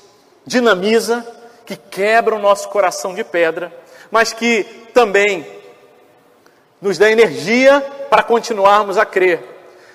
dinamiza, 0.46 1.26
que 1.66 1.76
quebra 1.76 2.36
o 2.36 2.40
nosso 2.40 2.70
coração 2.70 3.14
de 3.14 3.24
pedra, 3.24 3.74
mas 4.12 4.34
que 4.34 4.64
também 4.94 5.46
nos 6.82 6.98
dá 6.98 7.10
energia 7.10 7.82
para 8.10 8.24
continuarmos 8.24 8.98
a 8.98 9.06
crer. 9.06 9.44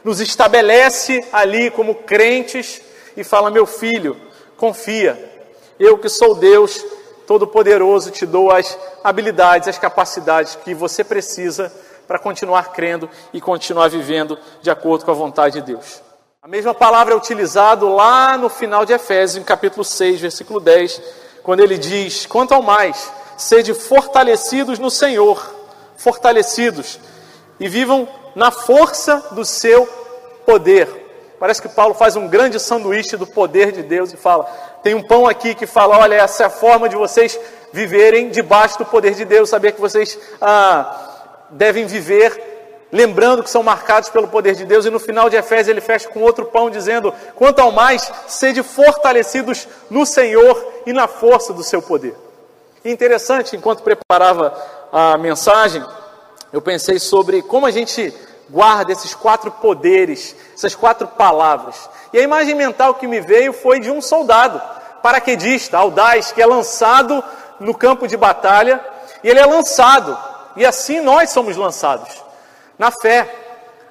Nos 0.02 0.20
estabelece 0.20 1.24
ali 1.32 1.70
como 1.70 1.94
crentes 1.94 2.80
e 3.16 3.22
fala: 3.22 3.50
meu 3.50 3.66
filho, 3.66 4.16
confia. 4.56 5.28
Eu 5.78 5.98
que 5.98 6.08
sou 6.08 6.34
Deus 6.34 6.84
Todo-Poderoso 7.30 8.10
te 8.10 8.26
dou 8.26 8.50
as 8.50 8.76
habilidades, 9.04 9.68
as 9.68 9.78
capacidades 9.78 10.56
que 10.56 10.74
você 10.74 11.04
precisa 11.04 11.72
para 12.08 12.18
continuar 12.18 12.72
crendo 12.72 13.08
e 13.32 13.40
continuar 13.40 13.88
vivendo 13.88 14.36
de 14.60 14.68
acordo 14.68 15.04
com 15.04 15.12
a 15.12 15.14
vontade 15.14 15.60
de 15.60 15.72
Deus. 15.72 16.02
A 16.42 16.48
mesma 16.48 16.72
palavra 16.72 17.12
é 17.12 17.16
utilizada 17.16 17.86
lá 17.86 18.38
no 18.38 18.48
final 18.48 18.86
de 18.86 18.94
Efésios, 18.94 19.44
capítulo 19.44 19.84
6, 19.84 20.22
versículo 20.22 20.58
10, 20.58 21.02
quando 21.42 21.60
ele 21.60 21.76
diz: 21.76 22.24
Quanto 22.24 22.54
ao 22.54 22.62
mais, 22.62 23.12
sede 23.36 23.74
fortalecidos 23.74 24.78
no 24.78 24.90
Senhor, 24.90 25.54
fortalecidos, 25.98 26.98
e 27.60 27.68
vivam 27.68 28.08
na 28.34 28.50
força 28.50 29.18
do 29.32 29.44
seu 29.44 29.86
poder. 30.46 31.34
Parece 31.38 31.60
que 31.60 31.68
Paulo 31.68 31.92
faz 31.92 32.16
um 32.16 32.26
grande 32.26 32.58
sanduíche 32.58 33.18
do 33.18 33.26
poder 33.26 33.70
de 33.70 33.82
Deus 33.82 34.10
e 34.10 34.16
fala: 34.16 34.44
tem 34.82 34.94
um 34.94 35.02
pão 35.02 35.28
aqui 35.28 35.54
que 35.54 35.66
fala, 35.66 35.98
olha, 35.98 36.14
essa 36.14 36.44
é 36.44 36.46
a 36.46 36.50
forma 36.50 36.88
de 36.88 36.96
vocês 36.96 37.38
viverem 37.70 38.30
debaixo 38.30 38.78
do 38.78 38.86
poder 38.86 39.14
de 39.14 39.26
Deus, 39.26 39.50
saber 39.50 39.72
que 39.72 39.80
vocês 39.80 40.18
ah, 40.40 41.36
devem 41.50 41.84
viver 41.84 42.49
lembrando 42.92 43.42
que 43.42 43.50
são 43.50 43.62
marcados 43.62 44.08
pelo 44.08 44.28
poder 44.28 44.54
de 44.54 44.64
Deus, 44.64 44.86
e 44.86 44.90
no 44.90 44.98
final 44.98 45.28
de 45.30 45.36
Efésios 45.36 45.68
ele 45.68 45.80
fecha 45.80 46.08
com 46.08 46.20
outro 46.20 46.46
pão, 46.46 46.70
dizendo: 46.70 47.12
quanto 47.34 47.60
ao 47.60 47.72
mais, 47.72 48.10
sede 48.26 48.62
fortalecidos 48.62 49.68
no 49.88 50.04
Senhor 50.04 50.82
e 50.86 50.92
na 50.92 51.06
força 51.06 51.52
do 51.52 51.62
seu 51.62 51.80
poder. 51.80 52.16
E 52.84 52.90
interessante, 52.90 53.56
enquanto 53.56 53.82
preparava 53.82 54.56
a 54.92 55.18
mensagem, 55.18 55.84
eu 56.52 56.60
pensei 56.60 56.98
sobre 56.98 57.42
como 57.42 57.66
a 57.66 57.70
gente 57.70 58.12
guarda 58.48 58.92
esses 58.92 59.14
quatro 59.14 59.50
poderes, 59.50 60.34
essas 60.54 60.74
quatro 60.74 61.06
palavras. 61.06 61.88
E 62.12 62.18
a 62.18 62.22
imagem 62.22 62.54
mental 62.54 62.94
que 62.94 63.06
me 63.06 63.20
veio 63.20 63.52
foi 63.52 63.78
de 63.78 63.90
um 63.90 64.02
soldado, 64.02 64.60
paraquedista, 65.02 65.78
audaz, 65.78 66.32
que 66.32 66.42
é 66.42 66.46
lançado 66.46 67.22
no 67.60 67.74
campo 67.74 68.08
de 68.08 68.16
batalha, 68.16 68.84
e 69.22 69.28
ele 69.28 69.38
é 69.38 69.46
lançado, 69.46 70.18
e 70.56 70.64
assim 70.64 71.00
nós 71.00 71.30
somos 71.30 71.56
lançados, 71.56 72.08
na 72.80 72.90
fé. 72.90 73.28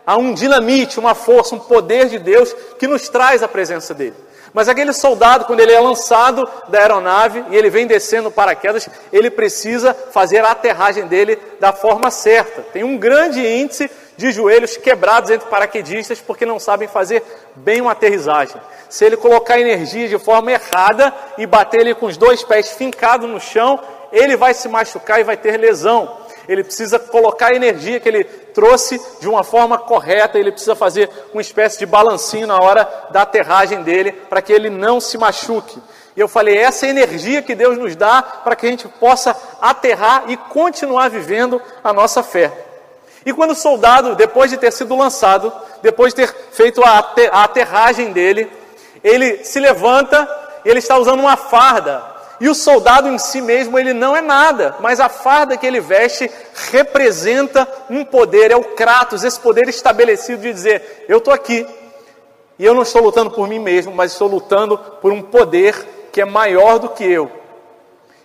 Há 0.03 0.17
um 0.17 0.33
dinamite, 0.33 0.99
uma 0.99 1.13
força, 1.13 1.53
um 1.53 1.59
poder 1.59 2.07
de 2.07 2.17
Deus 2.17 2.55
que 2.79 2.87
nos 2.87 3.07
traz 3.07 3.43
a 3.43 3.47
presença 3.47 3.93
dele. 3.93 4.15
Mas 4.51 4.67
aquele 4.67 4.91
soldado, 4.93 5.45
quando 5.45 5.59
ele 5.59 5.71
é 5.71 5.79
lançado 5.79 6.49
da 6.69 6.79
aeronave 6.79 7.45
e 7.51 7.55
ele 7.55 7.69
vem 7.69 7.85
descendo 7.85 8.31
paraquedas, 8.31 8.89
ele 9.13 9.29
precisa 9.29 9.93
fazer 9.93 10.43
a 10.43 10.49
aterragem 10.49 11.05
dele 11.05 11.39
da 11.59 11.71
forma 11.71 12.09
certa. 12.09 12.63
Tem 12.73 12.83
um 12.83 12.97
grande 12.97 13.45
índice 13.45 13.91
de 14.17 14.31
joelhos 14.31 14.75
quebrados 14.75 15.29
entre 15.29 15.47
paraquedistas 15.47 16.19
porque 16.19 16.43
não 16.43 16.57
sabem 16.57 16.87
fazer 16.87 17.23
bem 17.55 17.79
uma 17.79 17.91
aterrissagem. 17.91 18.59
Se 18.89 19.05
ele 19.05 19.17
colocar 19.17 19.59
energia 19.59 20.07
de 20.07 20.17
forma 20.17 20.51
errada 20.51 21.13
e 21.37 21.45
bater 21.45 21.81
ele 21.81 21.93
com 21.93 22.07
os 22.07 22.17
dois 22.17 22.41
pés 22.41 22.71
fincados 22.71 23.29
no 23.29 23.39
chão, 23.39 23.79
ele 24.11 24.35
vai 24.35 24.55
se 24.55 24.67
machucar 24.67 25.19
e 25.19 25.23
vai 25.23 25.37
ter 25.37 25.57
lesão 25.57 26.17
ele 26.49 26.63
precisa 26.63 26.97
colocar 26.97 27.51
a 27.51 27.55
energia 27.55 27.99
que 27.99 28.09
ele 28.09 28.23
trouxe 28.23 28.99
de 29.21 29.29
uma 29.29 29.43
forma 29.43 29.77
correta, 29.77 30.39
ele 30.39 30.51
precisa 30.51 30.75
fazer 30.75 31.07
uma 31.31 31.43
espécie 31.43 31.77
de 31.77 31.85
balancinho 31.85 32.47
na 32.47 32.57
hora 32.57 32.89
da 33.11 33.21
aterragem 33.21 33.83
dele, 33.83 34.11
para 34.11 34.41
que 34.41 34.51
ele 34.51 34.67
não 34.67 34.99
se 34.99 35.15
machuque. 35.15 35.79
E 36.17 36.19
eu 36.19 36.27
falei, 36.27 36.57
essa 36.57 36.87
é 36.87 36.89
a 36.89 36.91
energia 36.91 37.43
que 37.43 37.53
Deus 37.53 37.77
nos 37.77 37.95
dá 37.95 38.23
para 38.23 38.55
que 38.55 38.65
a 38.65 38.69
gente 38.69 38.87
possa 38.87 39.35
aterrar 39.61 40.23
e 40.27 40.35
continuar 40.35 41.07
vivendo 41.11 41.61
a 41.83 41.93
nossa 41.93 42.23
fé. 42.23 42.51
E 43.23 43.31
quando 43.31 43.51
o 43.51 43.55
soldado, 43.55 44.15
depois 44.15 44.49
de 44.49 44.57
ter 44.57 44.73
sido 44.73 44.95
lançado, 44.95 45.53
depois 45.83 46.15
de 46.15 46.25
ter 46.25 46.35
feito 46.51 46.81
a 46.83 47.43
aterragem 47.43 48.11
dele, 48.11 48.51
ele 49.03 49.43
se 49.43 49.59
levanta, 49.59 50.27
ele 50.65 50.79
está 50.79 50.97
usando 50.97 51.19
uma 51.19 51.37
farda, 51.37 52.03
e 52.39 52.47
o 52.47 52.55
soldado 52.55 53.09
em 53.09 53.17
si 53.17 53.41
mesmo, 53.41 53.77
ele 53.77 53.93
não 53.93 54.15
é 54.15 54.21
nada, 54.21 54.75
mas 54.79 54.99
a 54.99 55.09
farda 55.09 55.57
que 55.57 55.67
ele 55.67 55.81
veste 55.81 56.31
representa 56.71 57.67
um 57.89 58.05
poder, 58.05 58.51
é 58.51 58.55
o 58.55 58.63
Kratos, 58.63 59.23
esse 59.23 59.39
poder 59.39 59.67
estabelecido 59.67 60.41
de 60.41 60.53
dizer: 60.53 61.05
eu 61.09 61.17
estou 61.17 61.33
aqui, 61.33 61.67
e 62.57 62.65
eu 62.65 62.73
não 62.73 62.83
estou 62.83 63.01
lutando 63.01 63.31
por 63.31 63.47
mim 63.47 63.59
mesmo, 63.59 63.93
mas 63.93 64.13
estou 64.13 64.27
lutando 64.27 64.77
por 65.01 65.11
um 65.11 65.21
poder 65.21 65.75
que 66.13 66.21
é 66.21 66.25
maior 66.25 66.79
do 66.79 66.89
que 66.89 67.03
eu. 67.03 67.29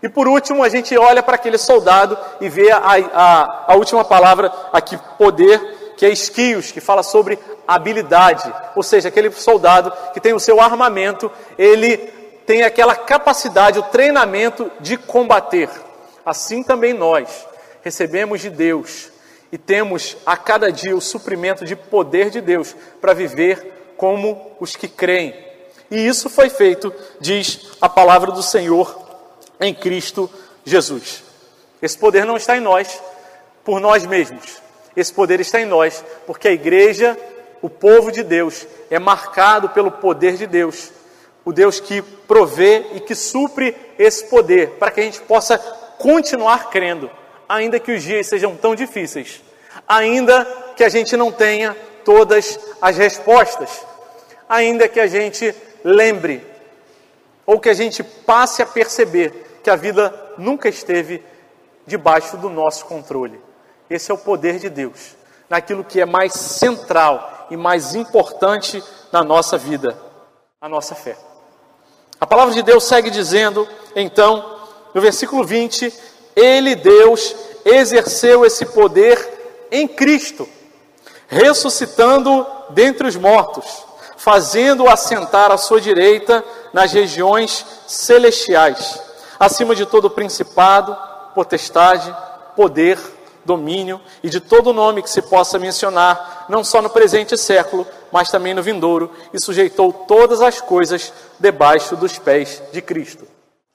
E 0.01 0.09
por 0.09 0.29
último, 0.29 0.63
a 0.63 0.69
gente 0.69 0.97
olha 0.97 1.23
para 1.23 1.37
aquele 1.37 1.59
soldado 1.59 2.17
e 2.41 2.49
vê 2.49 2.71
a, 2.71 2.79
a, 2.79 3.73
a 3.73 3.75
última 3.75 4.05
palavra 4.05 4.53
aqui, 4.73 4.99
poder, 5.19 5.95
que 5.97 6.05
é 6.05 6.11
esquios, 6.11 6.71
que 6.71 6.81
fala 6.81 7.03
sobre 7.03 7.39
habilidade, 7.67 8.53
ou 8.77 8.83
seja, 8.83 9.09
aquele 9.09 9.31
soldado 9.33 9.93
que 10.13 10.21
tem 10.21 10.35
o 10.35 10.41
seu 10.41 10.61
armamento, 10.61 11.33
ele 11.57 12.13
tem 12.47 12.63
aquela 12.63 12.95
capacidade, 12.95 13.79
o 13.79 13.85
treinamento 13.85 14.71
de 14.81 14.97
combater. 14.97 15.69
Assim 16.25 16.63
também 16.63 16.93
nós 16.93 17.47
recebemos 17.83 18.41
de 18.41 18.51
Deus 18.51 19.11
e 19.53 19.59
temos 19.59 20.17
a 20.25 20.37
cada 20.37 20.73
dia 20.73 20.97
o 20.97 21.01
suprimento 21.01 21.65
de 21.65 21.77
poder 21.77 22.31
de 22.31 22.41
Deus 22.41 22.75
para 23.01 23.15
viver 23.15 23.95
como 23.97 24.57
os 24.59 24.75
que 24.75 24.89
creem. 24.89 25.35
E 25.91 26.07
isso 26.07 26.29
foi 26.29 26.49
feito, 26.49 26.93
diz 27.21 27.71
a 27.81 27.89
palavra 27.89 28.33
do 28.33 28.43
Senhor, 28.43 28.99
em 29.61 29.75
Cristo 29.75 30.31
Jesus. 30.65 31.23
Esse 31.81 31.97
poder 31.97 32.25
não 32.25 32.37
está 32.37 32.57
em 32.57 32.61
nós 32.61 33.01
por 33.63 33.81
nós 33.81 34.05
mesmos. 34.07 34.63
Esse 34.97 35.13
poder 35.13 35.41
está 35.41 35.61
em 35.61 35.67
nós 35.67 36.03
porque 36.27 36.49
a 36.49 36.53
igreja, 36.53 37.17
o 37.61 37.69
povo 37.69 38.11
de 38.11 38.23
Deus, 38.23 38.67
é 38.91 38.99
marcado 38.99 39.69
pelo 39.69 39.91
poder 39.91 40.37
de 40.37 40.47
Deus 40.47 40.91
o 41.45 41.53
Deus 41.53 41.79
que 41.79 42.01
provê 42.03 42.87
e 42.95 43.01
que 43.01 43.15
supre 43.15 43.77
esse 43.99 44.25
poder, 44.27 44.71
para 44.71 44.91
que 44.91 45.01
a 45.01 45.05
gente 45.05 45.21
possa 45.23 45.59
continuar 45.99 46.71
crendo, 46.71 47.11
ainda 47.49 47.79
que 47.79 47.93
os 47.93 48.03
dias 48.03 48.27
sejam 48.27 48.57
tão 48.57 48.75
difíceis, 48.75 49.43
ainda 49.87 50.45
que 50.77 50.83
a 50.83 50.89
gente 50.89 51.17
não 51.17 51.31
tenha 51.31 51.77
todas 52.05 52.59
as 52.81 52.97
respostas, 52.97 53.87
ainda 54.49 54.89
que 54.89 55.01
a 55.01 55.07
gente 55.07 55.55
lembre, 55.85 56.45
ou 57.47 57.61
que 57.61 57.69
a 57.69 57.75
gente 57.75 58.03
passe 58.03 58.63
a 58.63 58.67
perceber 58.67 59.61
que 59.63 59.69
a 59.69 59.77
vida 59.77 60.33
nunca 60.39 60.69
esteve 60.69 61.23
debaixo 61.87 62.37
do 62.37 62.49
nosso 62.49 62.87
controle. 62.87 63.41
Esse 63.89 64.11
é 64.11 64.15
o 64.15 64.19
poder 64.19 64.59
de 64.59 64.71
Deus, 64.71 65.15
naquilo 65.49 65.85
que 65.85 66.01
é 66.01 66.07
mais 66.07 66.33
central 66.33 67.47
e 67.51 67.57
mais 67.57 67.95
importante 67.95 68.83
na 69.13 69.23
nossa 69.23 69.59
vida, 69.59 69.97
a 70.61 70.69
nossa 70.69 70.95
fé. 70.95 71.17
A 72.25 72.27
palavra 72.27 72.55
de 72.55 72.63
Deus 72.63 72.85
segue 72.85 73.11
dizendo, 73.11 73.69
então, 73.95 74.57
no 74.95 75.01
versículo 75.03 75.45
20: 75.45 75.93
Ele, 76.35 76.75
Deus, 76.75 77.37
exerceu 77.63 78.47
esse 78.47 78.65
poder 78.65 79.67
em 79.71 79.87
Cristo, 79.87 80.49
ressuscitando 81.29 82.47
dentre 82.71 83.07
os 83.07 83.15
mortos, 83.15 83.67
fazendo-o 84.17 84.89
assentar 84.89 85.53
à 85.53 85.59
sua 85.59 85.83
direita 85.83 86.43
nas 86.73 86.95
regiões 86.95 87.63
celestiais, 87.87 88.99
acima 89.39 89.75
de 89.75 89.85
todo 89.85 90.09
principado, 90.09 90.97
potestade, 91.35 92.11
poder, 92.57 92.99
domínio 93.45 94.01
e 94.23 94.29
de 94.29 94.41
todo 94.41 94.73
nome 94.73 95.03
que 95.03 95.11
se 95.11 95.23
possa 95.23 95.59
mencionar, 95.59 96.47
não 96.49 96.65
só 96.65 96.81
no 96.81 96.91
presente 96.91 97.37
século, 97.37 97.87
mas 98.11 98.31
também 98.31 98.55
no 98.55 98.63
vindouro, 98.63 99.11
e 99.33 99.41
sujeitou 99.41 99.93
todas 99.93 100.41
as 100.41 100.61
coisas 100.61 101.13
debaixo 101.39 101.97
dos 101.97 102.19
pés 102.19 102.63
de 102.73 102.81
Cristo. 102.81 103.27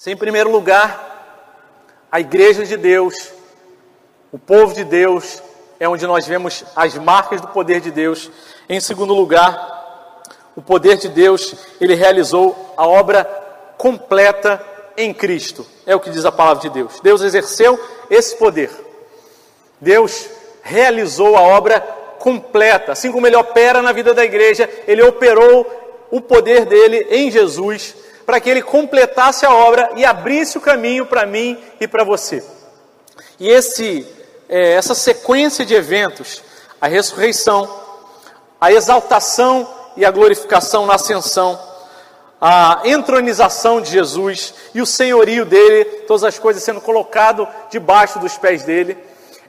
em 0.07 0.15
primeiro 0.15 0.51
lugar, 0.51 2.07
a 2.11 2.19
igreja 2.19 2.65
de 2.65 2.77
Deus, 2.77 3.31
o 4.31 4.39
povo 4.39 4.73
de 4.73 4.83
Deus, 4.83 5.41
é 5.79 5.87
onde 5.87 6.05
nós 6.05 6.25
vemos 6.25 6.63
as 6.75 6.95
marcas 6.95 7.39
do 7.39 7.47
poder 7.47 7.79
de 7.79 7.91
Deus. 7.91 8.29
Em 8.67 8.79
segundo 8.79 9.13
lugar, 9.13 10.23
o 10.55 10.61
poder 10.61 10.97
de 10.97 11.07
Deus, 11.07 11.55
ele 11.79 11.95
realizou 11.95 12.73
a 12.75 12.85
obra 12.85 13.23
completa 13.77 14.61
em 14.97 15.13
Cristo. 15.13 15.65
É 15.85 15.95
o 15.95 15.99
que 15.99 16.09
diz 16.09 16.25
a 16.25 16.31
palavra 16.31 16.61
de 16.61 16.69
Deus. 16.69 16.99
Deus 17.01 17.21
exerceu 17.21 17.79
esse 18.09 18.35
poder. 18.35 18.69
Deus 19.81 20.27
realizou 20.61 21.35
a 21.35 21.41
obra 21.41 21.79
completa. 22.19 22.91
Assim 22.91 23.11
como 23.11 23.25
ele 23.25 23.35
opera 23.35 23.81
na 23.81 23.91
vida 23.91 24.13
da 24.13 24.23
igreja, 24.23 24.69
ele 24.87 25.01
operou 25.01 25.65
o 26.11 26.21
poder 26.21 26.65
dele 26.65 27.07
em 27.09 27.31
Jesus 27.31 27.95
para 28.25 28.39
que 28.39 28.49
ele 28.49 28.61
completasse 28.61 29.45
a 29.45 29.51
obra 29.51 29.89
e 29.95 30.05
abrisse 30.05 30.57
o 30.57 30.61
caminho 30.61 31.05
para 31.05 31.25
mim 31.25 31.57
e 31.79 31.87
para 31.87 32.03
você. 32.03 32.43
E 33.39 33.49
esse, 33.49 34.05
é, 34.47 34.73
essa 34.73 34.93
sequência 34.93 35.65
de 35.65 35.73
eventos, 35.73 36.43
a 36.79 36.87
ressurreição, 36.87 37.67
a 38.61 38.71
exaltação 38.71 39.67
e 39.97 40.05
a 40.05 40.11
glorificação 40.11 40.85
na 40.85 40.95
ascensão, 40.95 41.59
a 42.39 42.81
entronização 42.85 43.81
de 43.81 43.89
Jesus 43.89 44.53
e 44.75 44.81
o 44.81 44.85
senhorio 44.85 45.45
dele, 45.45 45.85
todas 46.07 46.23
as 46.23 46.37
coisas 46.37 46.61
sendo 46.61 46.81
colocado 46.81 47.47
debaixo 47.71 48.19
dos 48.19 48.37
pés 48.37 48.63
dele, 48.63 48.97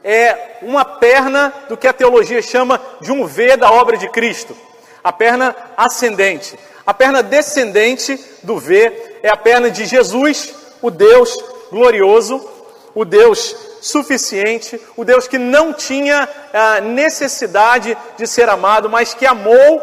é 0.03 0.59
uma 0.63 0.85
perna 0.85 1.53
do 1.69 1.77
que 1.77 1.87
a 1.87 1.93
teologia 1.93 2.41
chama 2.41 2.81
de 3.01 3.13
um 3.13 3.27
V 3.27 3.57
da 3.57 3.71
obra 3.71 3.97
de 3.97 4.09
Cristo. 4.09 4.57
A 5.03 5.13
perna 5.13 5.55
ascendente. 5.77 6.59
A 6.87 6.95
perna 6.95 7.23
descendente 7.23 8.19
do 8.43 8.59
V 8.59 9.19
é 9.23 9.29
a 9.29 9.37
perna 9.37 9.71
de 9.71 9.85
Jesus, 9.85 10.55
o 10.81 10.91
Deus 10.91 11.37
glorioso, 11.71 12.47
o 12.95 13.05
Deus 13.05 13.57
suficiente, 13.81 14.81
o 14.97 15.05
Deus 15.05 15.27
que 15.27 15.39
não 15.39 15.73
tinha 15.73 16.29
ah, 16.53 16.81
necessidade 16.81 17.97
de 18.17 18.27
ser 18.27 18.49
amado, 18.49 18.91
mas 18.91 19.15
que 19.15 19.27
amou 19.27 19.83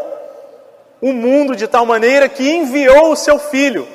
o 1.02 1.14
mundo 1.14 1.56
de 1.56 1.68
tal 1.68 1.86
maneira 1.86 2.28
que 2.28 2.50
enviou 2.50 3.12
o 3.12 3.16
seu 3.16 3.40
filho. 3.40 3.88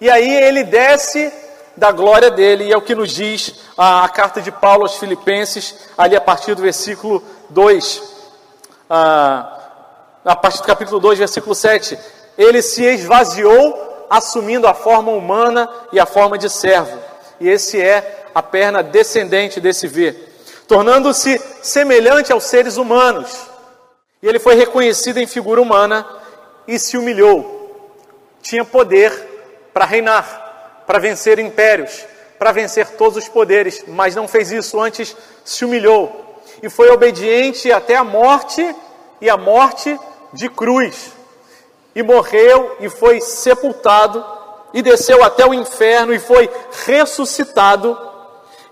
E 0.00 0.10
aí 0.10 0.36
ele 0.36 0.64
desce 0.64 1.32
da 1.76 1.90
glória 1.90 2.30
dele, 2.30 2.64
e 2.64 2.72
é 2.72 2.76
o 2.76 2.82
que 2.82 2.94
nos 2.94 3.10
diz 3.10 3.54
a, 3.76 4.04
a 4.04 4.08
carta 4.08 4.40
de 4.40 4.52
Paulo 4.52 4.82
aos 4.82 4.96
Filipenses, 4.96 5.74
ali 5.96 6.16
a 6.16 6.20
partir 6.20 6.54
do 6.54 6.62
versículo 6.62 7.22
2. 7.50 8.02
Ah, 8.88 9.54
a 10.24 10.36
partir 10.36 10.58
do 10.58 10.66
capítulo 10.66 11.00
2, 11.00 11.18
versículo 11.18 11.54
7, 11.54 11.98
ele 12.38 12.62
se 12.62 12.84
esvaziou, 12.84 14.06
assumindo 14.08 14.66
a 14.66 14.74
forma 14.74 15.12
humana 15.12 15.68
e 15.92 16.00
a 16.00 16.06
forma 16.06 16.38
de 16.38 16.48
servo. 16.48 16.98
E 17.40 17.48
esse 17.48 17.80
é 17.80 18.26
a 18.34 18.42
perna 18.42 18.82
descendente 18.82 19.60
desse 19.60 19.86
V, 19.86 20.12
tornando-se 20.66 21.40
semelhante 21.62 22.32
aos 22.32 22.44
seres 22.44 22.76
humanos. 22.76 23.30
E 24.22 24.28
ele 24.28 24.38
foi 24.38 24.54
reconhecido 24.54 25.18
em 25.18 25.26
figura 25.26 25.60
humana 25.60 26.06
e 26.66 26.78
se 26.78 26.96
humilhou. 26.96 28.00
Tinha 28.42 28.64
poder 28.64 29.12
para 29.72 29.84
reinar, 29.84 30.43
para 30.86 30.98
vencer 30.98 31.38
impérios, 31.38 32.04
para 32.38 32.52
vencer 32.52 32.88
todos 32.90 33.16
os 33.16 33.28
poderes, 33.28 33.84
mas 33.88 34.14
não 34.14 34.28
fez 34.28 34.52
isso, 34.52 34.80
antes 34.80 35.16
se 35.44 35.64
humilhou 35.64 36.24
e 36.62 36.70
foi 36.70 36.88
obediente 36.90 37.70
até 37.70 37.94
a 37.94 38.04
morte 38.04 38.74
e 39.20 39.28
a 39.28 39.36
morte 39.36 39.98
de 40.32 40.48
cruz. 40.48 41.12
E 41.94 42.02
morreu 42.02 42.76
e 42.80 42.88
foi 42.88 43.20
sepultado 43.20 44.24
e 44.72 44.82
desceu 44.82 45.22
até 45.22 45.46
o 45.46 45.54
inferno 45.54 46.14
e 46.14 46.18
foi 46.18 46.50
ressuscitado. 46.86 47.96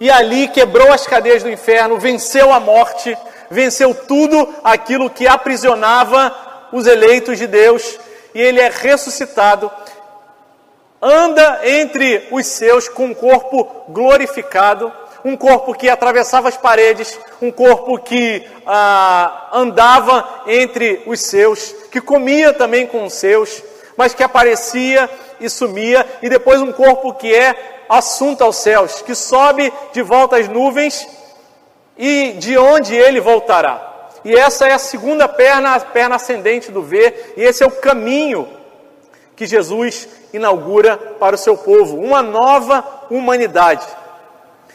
E 0.01 0.11
ali 0.11 0.49
quebrou 0.49 0.91
as 0.91 1.07
cadeias 1.07 1.43
do 1.43 1.51
inferno, 1.51 1.99
venceu 1.99 2.53
a 2.53 2.59
morte, 2.59 3.17
venceu 3.51 3.95
tudo 3.95 4.55
aquilo 4.65 5.11
que 5.11 5.29
aprisionava 5.29 6.35
os 6.73 6.87
eleitos 6.87 7.39
de 7.39 7.47
Deus, 7.47 7.99
e 8.35 8.41
ele 8.41 8.59
é 8.59 8.71
ressuscitado 8.71 9.71
anda 11.03 11.61
entre 11.65 12.29
os 12.31 12.47
seus 12.47 12.89
com 12.89 13.07
um 13.07 13.15
corpo 13.15 13.85
glorificado, 13.89 14.93
um 15.25 15.37
corpo 15.37 15.75
que 15.75 15.89
atravessava 15.89 16.49
as 16.49 16.57
paredes, 16.57 17.19
um 17.41 17.51
corpo 17.51 17.99
que 17.99 18.47
ah, 18.65 19.49
andava 19.53 20.43
entre 20.47 21.03
os 21.07 21.21
seus, 21.21 21.75
que 21.91 22.01
comia 22.01 22.53
também 22.53 22.87
com 22.87 23.05
os 23.05 23.15
seus, 23.15 23.63
mas 23.97 24.15
que 24.15 24.23
aparecia 24.23 25.11
e 25.41 25.51
sumia, 25.51 26.07
e 26.23 26.29
depois 26.29 26.61
um 26.61 26.73
corpo 26.73 27.15
que 27.15 27.35
é 27.35 27.85
assunto 27.89 28.43
aos 28.43 28.57
céus, 28.57 29.03
que 29.03 29.15
sobe 29.15 29.73
de 29.93 30.03
volta 30.03 30.37
às 30.37 30.49
nuvens 30.49 31.07
e 31.99 32.33
de 32.39 32.57
onde 32.57 32.95
ele 32.95 33.21
voltará. 33.21 33.91
E 34.25 34.35
essa 34.35 34.69
é 34.69 34.73
a 34.73 34.79
segunda 34.79 35.29
perna, 35.29 35.75
a 35.75 35.81
perna 35.81 36.15
ascendente 36.15 36.71
do 36.71 36.83
ver, 36.83 37.35
e 37.37 37.43
esse 37.43 37.63
é 37.63 37.67
o 37.67 37.73
caminho 37.73 38.49
que 39.35 39.47
Jesus 39.47 40.09
inaugura 40.33 40.97
para 40.97 41.35
o 41.35 41.39
seu 41.39 41.57
povo, 41.57 41.97
uma 41.97 42.23
nova 42.23 42.85
humanidade. 43.11 43.87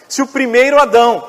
Se 0.07 0.21
o 0.21 0.27
primeiro 0.27 0.79
Adão 0.79 1.23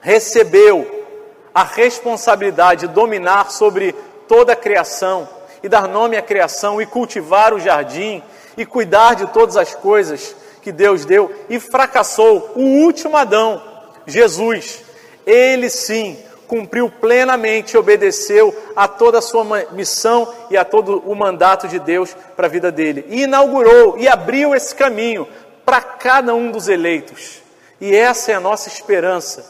recebeu 0.00 1.06
a 1.54 1.62
responsabilidade 1.62 2.86
de 2.86 2.94
dominar 2.94 3.50
sobre 3.50 3.92
toda 4.26 4.52
a 4.52 4.56
criação 4.56 5.28
e 5.62 5.68
dar 5.68 5.86
nome 5.86 6.16
à 6.16 6.22
criação 6.22 6.82
e 6.82 6.86
cultivar 6.86 7.54
o 7.54 7.60
jardim 7.60 8.22
e 8.56 8.66
cuidar 8.66 9.14
de 9.14 9.26
todas 9.28 9.56
as 9.56 9.74
coisas 9.74 10.34
que 10.60 10.72
Deus 10.72 11.04
deu 11.04 11.32
e 11.48 11.60
fracassou, 11.60 12.52
o 12.56 12.62
último 12.84 13.16
Adão, 13.16 13.62
Jesus, 14.06 14.82
ele 15.26 15.70
sim 15.70 16.18
cumpriu 16.54 16.88
plenamente, 16.88 17.76
obedeceu 17.76 18.54
a 18.76 18.86
toda 18.86 19.18
a 19.18 19.20
sua 19.20 19.44
missão 19.72 20.32
e 20.48 20.56
a 20.56 20.64
todo 20.64 21.02
o 21.04 21.12
mandato 21.12 21.66
de 21.66 21.80
Deus 21.80 22.16
para 22.36 22.46
a 22.46 22.48
vida 22.48 22.70
dele. 22.70 23.04
E 23.08 23.22
inaugurou 23.22 23.98
e 23.98 24.06
abriu 24.06 24.54
esse 24.54 24.72
caminho 24.72 25.26
para 25.64 25.82
cada 25.82 26.32
um 26.32 26.52
dos 26.52 26.68
eleitos. 26.68 27.42
E 27.80 27.92
essa 27.96 28.30
é 28.30 28.36
a 28.36 28.40
nossa 28.40 28.68
esperança. 28.68 29.44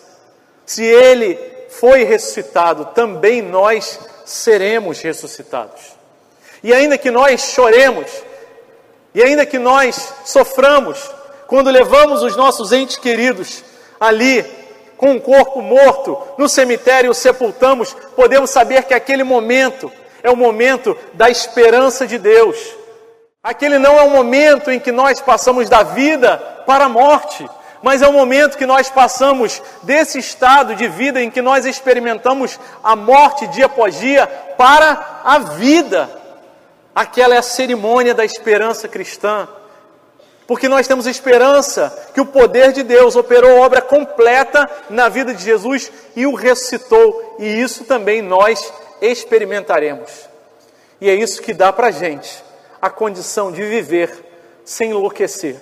Se 0.64 0.82
ele 0.82 1.38
foi 1.68 2.04
ressuscitado, 2.04 2.86
também 2.94 3.42
nós 3.42 4.00
seremos 4.24 5.02
ressuscitados. 5.02 5.82
E 6.62 6.72
ainda 6.72 6.96
que 6.96 7.10
nós 7.10 7.52
choremos, 7.52 8.10
e 9.14 9.22
ainda 9.22 9.44
que 9.44 9.58
nós 9.58 10.10
soframos, 10.24 11.10
quando 11.48 11.68
levamos 11.68 12.22
os 12.22 12.34
nossos 12.34 12.72
entes 12.72 12.96
queridos 12.96 13.62
ali 14.00 14.63
com 15.04 15.10
um 15.10 15.20
corpo 15.20 15.60
morto 15.60 16.16
no 16.38 16.48
cemitério 16.48 17.10
o 17.10 17.14
sepultamos, 17.14 17.94
podemos 18.16 18.48
saber 18.48 18.84
que 18.84 18.94
aquele 18.94 19.22
momento 19.22 19.92
é 20.22 20.30
o 20.30 20.36
momento 20.36 20.96
da 21.12 21.28
esperança 21.28 22.06
de 22.06 22.16
Deus. 22.16 22.56
Aquele 23.42 23.78
não 23.78 23.98
é 23.98 24.02
o 24.02 24.08
momento 24.08 24.70
em 24.70 24.80
que 24.80 24.90
nós 24.90 25.20
passamos 25.20 25.68
da 25.68 25.82
vida 25.82 26.38
para 26.66 26.86
a 26.86 26.88
morte, 26.88 27.46
mas 27.82 28.00
é 28.00 28.08
o 28.08 28.14
momento 28.14 28.56
que 28.56 28.64
nós 28.64 28.88
passamos 28.88 29.60
desse 29.82 30.18
estado 30.18 30.74
de 30.74 30.88
vida 30.88 31.20
em 31.20 31.30
que 31.30 31.42
nós 31.42 31.66
experimentamos 31.66 32.58
a 32.82 32.96
morte 32.96 33.46
dia 33.48 33.66
após 33.66 34.00
dia 34.00 34.26
para 34.56 35.20
a 35.22 35.38
vida. 35.38 36.08
Aquela 36.94 37.34
é 37.34 37.38
a 37.38 37.42
cerimônia 37.42 38.14
da 38.14 38.24
esperança 38.24 38.88
cristã. 38.88 39.46
Porque 40.46 40.68
nós 40.68 40.87
temos 40.87 41.07
esperança 41.07 42.11
que 42.12 42.20
o 42.20 42.26
poder 42.26 42.72
de 42.72 42.83
Deus 42.83 43.16
operou 43.16 43.61
obra 43.61 43.80
completa 43.80 44.68
na 44.90 45.09
vida 45.09 45.33
de 45.33 45.42
Jesus 45.42 45.90
e 46.14 46.26
o 46.26 46.35
ressuscitou, 46.35 47.37
e 47.38 47.46
isso 47.61 47.85
também 47.85 48.20
nós 48.20 48.72
experimentaremos. 49.00 50.28
E 51.00 51.09
é 51.09 51.14
isso 51.14 51.40
que 51.42 51.54
dá 51.54 51.72
para 51.72 51.88
a 51.88 51.90
gente 51.90 52.42
a 52.80 52.90
condição 52.90 53.50
de 53.50 53.62
viver 53.62 54.11
sem 54.64 54.90
enlouquecer. 54.90 55.57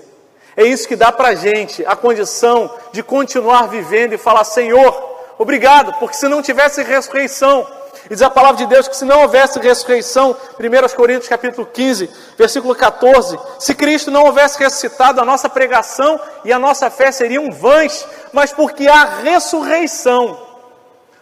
É 0.56 0.64
isso 0.64 0.86
que 0.86 0.96
dá 0.96 1.10
para 1.10 1.28
a 1.28 1.34
gente 1.34 1.84
a 1.86 1.96
condição 1.96 2.70
de 2.92 3.02
continuar 3.02 3.68
vivendo 3.68 4.12
e 4.12 4.18
falar: 4.18 4.44
Senhor, 4.44 5.20
obrigado, 5.38 5.98
porque 5.98 6.16
se 6.16 6.28
não 6.28 6.42
tivesse 6.42 6.82
ressurreição, 6.82 7.66
e 8.06 8.14
diz 8.14 8.22
a 8.22 8.30
palavra 8.30 8.56
de 8.58 8.66
Deus 8.66 8.88
que 8.88 8.96
se 8.96 9.04
não 9.04 9.22
houvesse 9.22 9.58
ressurreição, 9.58 10.36
1 10.58 10.96
Coríntios 10.96 11.28
capítulo 11.28 11.66
15, 11.66 12.10
versículo 12.36 12.74
14, 12.74 13.38
se 13.58 13.74
Cristo 13.74 14.10
não 14.10 14.24
houvesse 14.24 14.58
ressuscitado, 14.58 15.20
a 15.20 15.24
nossa 15.24 15.48
pregação 15.48 16.20
e 16.44 16.52
a 16.52 16.58
nossa 16.58 16.90
fé 16.90 17.12
seriam 17.12 17.50
vãs, 17.52 18.06
mas 18.32 18.52
porque 18.52 18.88
há 18.88 19.04
ressurreição, 19.20 20.38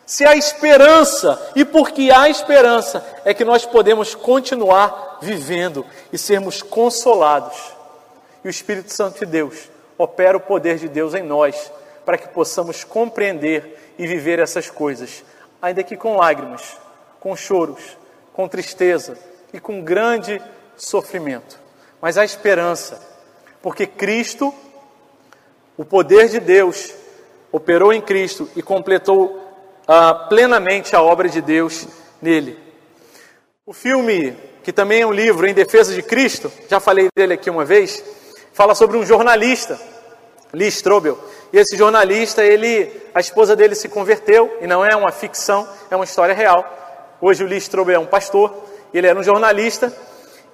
se 0.06 0.26
há 0.26 0.34
esperança, 0.34 1.40
e 1.54 1.64
porque 1.64 2.10
há 2.10 2.28
esperança, 2.28 3.04
é 3.24 3.34
que 3.34 3.44
nós 3.44 3.64
podemos 3.66 4.14
continuar 4.14 5.18
vivendo 5.20 5.86
e 6.12 6.18
sermos 6.18 6.62
consolados. 6.62 7.56
E 8.42 8.48
o 8.48 8.50
Espírito 8.50 8.92
Santo 8.92 9.20
de 9.20 9.26
Deus 9.26 9.68
opera 9.98 10.36
o 10.36 10.40
poder 10.40 10.78
de 10.78 10.88
Deus 10.88 11.14
em 11.14 11.22
nós, 11.22 11.70
para 12.04 12.16
que 12.16 12.28
possamos 12.28 12.82
compreender 12.82 13.94
e 13.98 14.06
viver 14.06 14.38
essas 14.38 14.70
coisas 14.70 15.22
ainda 15.60 15.82
que 15.82 15.96
com 15.96 16.16
lágrimas, 16.16 16.76
com 17.18 17.36
choros, 17.36 17.96
com 18.32 18.48
tristeza 18.48 19.18
e 19.52 19.60
com 19.60 19.82
grande 19.82 20.40
sofrimento. 20.76 21.58
Mas 22.00 22.16
há 22.16 22.24
esperança, 22.24 23.00
porque 23.60 23.86
Cristo, 23.86 24.54
o 25.76 25.84
poder 25.84 26.28
de 26.28 26.40
Deus, 26.40 26.94
operou 27.52 27.92
em 27.92 28.00
Cristo 28.00 28.48
e 28.56 28.62
completou 28.62 29.36
uh, 29.82 30.28
plenamente 30.28 30.94
a 30.96 31.02
obra 31.02 31.28
de 31.28 31.42
Deus 31.42 31.86
nele. 32.22 32.58
O 33.66 33.72
filme, 33.72 34.36
que 34.62 34.72
também 34.72 35.02
é 35.02 35.06
um 35.06 35.12
livro 35.12 35.46
em 35.46 35.54
defesa 35.54 35.94
de 35.94 36.02
Cristo, 36.02 36.50
já 36.68 36.80
falei 36.80 37.08
dele 37.14 37.34
aqui 37.34 37.50
uma 37.50 37.64
vez, 37.64 38.02
fala 38.52 38.74
sobre 38.74 38.96
um 38.96 39.04
jornalista, 39.04 39.78
Lee 40.52 40.68
Strobel, 40.68 41.18
e 41.52 41.58
esse 41.58 41.76
jornalista, 41.76 42.44
ele, 42.44 42.90
a 43.14 43.20
esposa 43.20 43.56
dele 43.56 43.74
se 43.74 43.88
converteu, 43.88 44.58
e 44.60 44.66
não 44.66 44.84
é 44.84 44.94
uma 44.94 45.10
ficção, 45.10 45.68
é 45.90 45.96
uma 45.96 46.04
história 46.04 46.34
real. 46.34 46.64
Hoje 47.20 47.42
o 47.42 47.46
Lee 47.46 47.58
Strobel 47.58 47.96
é 47.96 47.98
um 47.98 48.06
pastor, 48.06 48.54
ele 48.94 49.06
era 49.06 49.18
um 49.18 49.22
jornalista, 49.22 49.92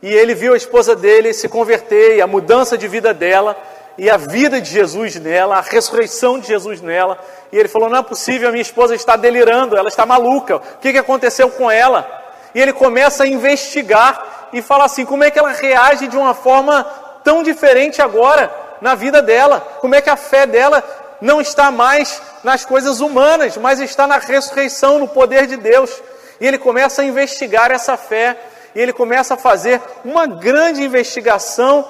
e 0.03 0.13
ele 0.13 0.35
viu 0.35 0.55
a 0.55 0.57
esposa 0.57 0.97
dele 0.97 1.33
se 1.33 1.49
converter, 1.49 2.17
e 2.17 2.23
a 2.23 2.27
mudança 2.27 2.79
de 2.79 2.89
vida 2.89 3.13
dela, 3.13 3.57
e 3.99 4.11
a 4.11 4.17
vida 4.17 4.61
de 4.61 4.71
Jesus 4.71 5.17
nela, 5.17 5.57
a 5.57 5.61
ressurreição 5.61 6.39
de 6.39 6.47
Jesus 6.47 6.81
nela. 6.81 7.19
E 7.51 7.59
ele 7.59 7.69
falou: 7.69 7.89
Não 7.89 7.99
é 7.99 8.03
possível, 8.03 8.49
a 8.49 8.53
minha 8.53 8.63
esposa 8.63 8.95
está 8.95 9.17
delirando, 9.17 9.77
ela 9.77 9.89
está 9.89 10.05
maluca, 10.05 10.57
o 10.57 10.61
que, 10.81 10.93
que 10.93 10.99
aconteceu 10.99 11.51
com 11.51 11.71
ela? 11.71 12.07
E 12.55 12.61
ele 12.61 12.73
começa 12.73 13.25
a 13.25 13.27
investigar 13.27 14.49
e 14.53 14.61
fala 14.63 14.85
assim: 14.85 15.05
Como 15.05 15.25
é 15.25 15.31
que 15.31 15.39
ela 15.39 15.53
reage 15.53 16.09
de 16.09 16.17
uma 16.17 16.35
forma 16.35 16.85
tão 17.25 17.43
diferente 17.43 18.03
agora? 18.03 18.66
Na 18.81 18.95
vida 18.95 19.23
dela, 19.23 19.61
como 19.81 19.95
é 19.95 20.01
que 20.01 20.11
a 20.11 20.17
fé 20.17 20.47
dela 20.47 20.83
não 21.21 21.41
está 21.41 21.71
mais 21.71 22.21
nas 22.45 22.65
coisas 22.65 23.01
humanas, 23.01 23.57
mas 23.57 23.81
está 23.81 24.07
na 24.07 24.19
ressurreição, 24.19 24.99
no 24.99 25.09
poder 25.09 25.47
de 25.47 25.57
Deus. 25.57 26.03
E 26.41 26.47
ele 26.47 26.59
começa 26.59 27.03
a 27.03 27.05
investigar 27.05 27.71
essa 27.71 27.97
fé, 27.97 28.37
e 28.75 28.81
ele 28.81 28.93
começa 28.93 29.35
a 29.35 29.37
fazer 29.37 29.81
uma 30.05 30.27
grande 30.27 30.83
investigação, 30.83 31.87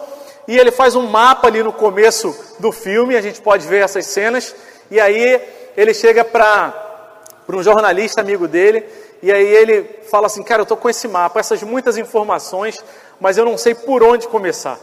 e 0.46 0.56
ele 0.56 0.70
faz 0.70 0.94
um 0.94 1.06
mapa 1.06 1.48
ali 1.48 1.62
no 1.62 1.72
começo 1.72 2.34
do 2.60 2.70
filme, 2.70 3.16
a 3.16 3.20
gente 3.22 3.40
pode 3.40 3.66
ver 3.66 3.82
essas 3.82 4.06
cenas, 4.06 4.54
e 4.90 5.00
aí 5.00 5.42
ele 5.76 5.92
chega 5.92 6.24
para 6.24 6.72
um 7.48 7.62
jornalista 7.62 8.20
amigo 8.20 8.46
dele, 8.46 8.86
e 9.22 9.32
aí 9.32 9.46
ele 9.46 10.02
fala 10.08 10.26
assim: 10.26 10.42
Cara, 10.42 10.60
eu 10.60 10.64
estou 10.64 10.76
com 10.76 10.88
esse 10.88 11.08
mapa, 11.08 11.40
essas 11.40 11.62
muitas 11.64 11.96
informações, 11.96 12.82
mas 13.18 13.36
eu 13.36 13.44
não 13.44 13.58
sei 13.58 13.74
por 13.74 14.04
onde 14.04 14.28
começar 14.28 14.78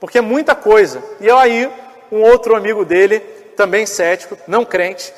porque 0.00 0.18
é 0.18 0.22
muita 0.22 0.54
coisa. 0.54 1.02
E 1.20 1.30
aí, 1.30 1.70
um 2.10 2.22
outro 2.22 2.56
amigo 2.56 2.84
dele, 2.84 3.20
também 3.56 3.84
cético, 3.84 4.36
não 4.48 4.64
crente, 4.64 5.12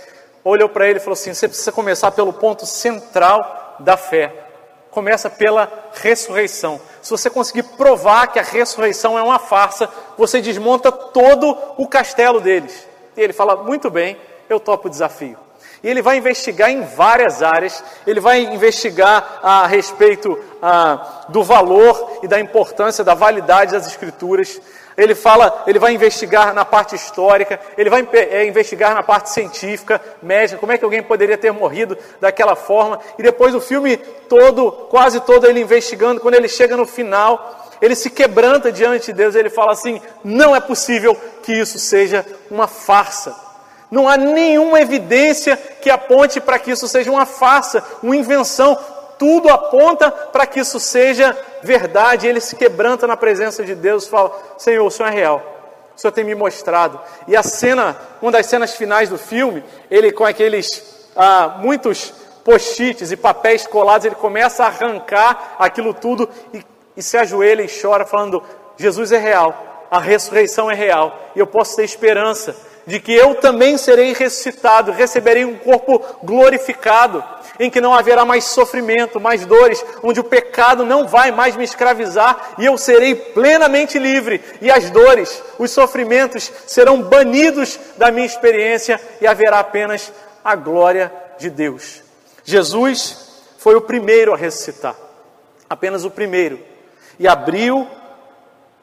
olhou 0.44 0.68
para 0.68 0.88
ele 0.88 0.98
e 0.98 1.00
falou 1.00 1.14
assim: 1.14 1.32
você 1.32 1.48
precisa 1.48 1.72
começar 1.72 2.10
pelo 2.10 2.32
ponto 2.32 2.66
central 2.66 3.76
da 3.78 3.96
fé. 3.96 4.34
começa 4.90 5.30
pela 5.30 5.72
ressurreição. 5.94 6.80
Se 7.00 7.10
você 7.10 7.30
conseguir 7.30 7.62
provar 7.62 8.26
que 8.26 8.38
a 8.38 8.42
ressurreição 8.42 9.18
é 9.18 9.22
uma 9.22 9.38
farsa, 9.38 9.88
você 10.18 10.40
desmonta 10.40 10.92
todo 10.92 11.56
o 11.78 11.88
castelo 11.88 12.40
deles. 12.40 12.86
E 13.16 13.20
ele 13.20 13.32
fala: 13.32 13.56
muito 13.56 13.90
bem, 13.90 14.16
eu 14.48 14.60
topo 14.60 14.88
o 14.88 14.90
desafio. 14.90 15.38
E 15.82 15.88
ele 15.88 16.02
vai 16.02 16.16
investigar 16.16 16.70
em 16.70 16.82
várias 16.82 17.42
áreas, 17.42 17.82
ele 18.06 18.20
vai 18.20 18.40
investigar 18.40 19.40
a 19.42 19.66
respeito 19.66 20.38
a, 20.62 21.24
do 21.28 21.42
valor 21.42 22.20
e 22.22 22.28
da 22.28 22.38
importância, 22.38 23.02
da 23.02 23.14
validade 23.14 23.72
das 23.72 23.86
Escrituras. 23.86 24.60
Ele 24.96 25.14
fala, 25.14 25.64
ele 25.66 25.78
vai 25.78 25.92
investigar 25.92 26.54
na 26.54 26.64
parte 26.64 26.94
histórica, 26.94 27.58
ele 27.76 27.90
vai 27.90 28.06
é, 28.12 28.46
investigar 28.46 28.94
na 28.94 29.02
parte 29.02 29.30
científica, 29.30 30.00
médica, 30.22 30.60
como 30.60 30.70
é 30.70 30.78
que 30.78 30.84
alguém 30.84 31.02
poderia 31.02 31.36
ter 31.36 31.50
morrido 31.50 31.98
daquela 32.20 32.54
forma. 32.54 33.00
E 33.18 33.22
depois 33.22 33.54
o 33.54 33.60
filme 33.60 33.96
todo, 33.96 34.70
quase 34.90 35.20
todo 35.20 35.46
ele 35.46 35.60
investigando, 35.60 36.20
quando 36.20 36.34
ele 36.34 36.48
chega 36.48 36.76
no 36.76 36.86
final, 36.86 37.72
ele 37.80 37.96
se 37.96 38.10
quebranta 38.10 38.70
diante 38.70 39.06
de 39.06 39.12
Deus, 39.14 39.34
ele 39.34 39.50
fala 39.50 39.72
assim: 39.72 40.00
não 40.22 40.54
é 40.54 40.60
possível 40.60 41.18
que 41.42 41.52
isso 41.52 41.78
seja 41.80 42.24
uma 42.48 42.68
farsa. 42.68 43.34
Não 43.90 44.08
há 44.08 44.16
nenhuma 44.16 44.80
evidência 44.80 45.56
que 45.56 45.90
aponte 45.90 46.40
para 46.40 46.58
que 46.58 46.70
isso 46.70 46.86
seja 46.88 47.10
uma 47.10 47.26
farsa, 47.26 47.84
uma 48.02 48.16
invenção. 48.16 48.78
Tudo 49.22 49.50
aponta 49.50 50.10
para 50.10 50.44
que 50.44 50.58
isso 50.58 50.80
seja 50.80 51.38
verdade. 51.62 52.26
Ele 52.26 52.40
se 52.40 52.56
quebranta 52.56 53.06
na 53.06 53.16
presença 53.16 53.62
de 53.62 53.72
Deus 53.72 54.04
e 54.04 54.10
fala: 54.10 54.36
Senhor, 54.58 54.84
o 54.84 54.90
Senhor 54.90 55.10
é 55.10 55.12
real. 55.12 55.40
O 55.96 56.00
Senhor 56.00 56.10
tem 56.10 56.24
me 56.24 56.34
mostrado. 56.34 57.00
E 57.28 57.36
a 57.36 57.42
cena, 57.44 57.96
uma 58.20 58.32
das 58.32 58.46
cenas 58.46 58.74
finais 58.74 59.08
do 59.08 59.16
filme, 59.16 59.62
ele 59.88 60.10
com 60.10 60.24
aqueles 60.24 61.08
ah, 61.14 61.58
muitos 61.60 62.12
post-its 62.44 63.12
e 63.12 63.16
papéis 63.16 63.64
colados, 63.64 64.06
ele 64.06 64.16
começa 64.16 64.64
a 64.64 64.66
arrancar 64.66 65.54
aquilo 65.56 65.94
tudo 65.94 66.28
e, 66.52 66.60
e 66.96 67.00
se 67.00 67.16
ajoelha 67.16 67.62
e 67.62 67.68
chora, 67.80 68.04
falando: 68.04 68.42
Jesus 68.76 69.12
é 69.12 69.18
real, 69.18 69.86
a 69.88 70.00
ressurreição 70.00 70.68
é 70.68 70.74
real, 70.74 71.16
e 71.36 71.38
eu 71.38 71.46
posso 71.46 71.76
ter 71.76 71.84
esperança 71.84 72.56
de 72.86 72.98
que 73.00 73.12
eu 73.12 73.34
também 73.36 73.76
serei 73.78 74.12
ressuscitado, 74.12 74.92
receberei 74.92 75.44
um 75.44 75.56
corpo 75.56 76.00
glorificado, 76.22 77.22
em 77.58 77.70
que 77.70 77.80
não 77.80 77.94
haverá 77.94 78.24
mais 78.24 78.44
sofrimento, 78.44 79.20
mais 79.20 79.46
dores, 79.46 79.84
onde 80.02 80.20
o 80.20 80.24
pecado 80.24 80.84
não 80.84 81.06
vai 81.06 81.30
mais 81.30 81.54
me 81.56 81.64
escravizar 81.64 82.54
e 82.58 82.64
eu 82.64 82.76
serei 82.76 83.14
plenamente 83.14 83.98
livre, 83.98 84.42
e 84.60 84.70
as 84.70 84.90
dores, 84.90 85.42
os 85.58 85.70
sofrimentos 85.70 86.50
serão 86.66 87.02
banidos 87.02 87.78
da 87.96 88.10
minha 88.10 88.26
experiência 88.26 89.00
e 89.20 89.26
haverá 89.26 89.60
apenas 89.60 90.12
a 90.44 90.56
glória 90.56 91.12
de 91.38 91.50
Deus. 91.50 92.02
Jesus 92.44 93.44
foi 93.58 93.76
o 93.76 93.80
primeiro 93.80 94.34
a 94.34 94.36
ressuscitar, 94.36 94.96
apenas 95.68 96.04
o 96.04 96.10
primeiro, 96.10 96.58
e 97.18 97.28
abriu 97.28 97.86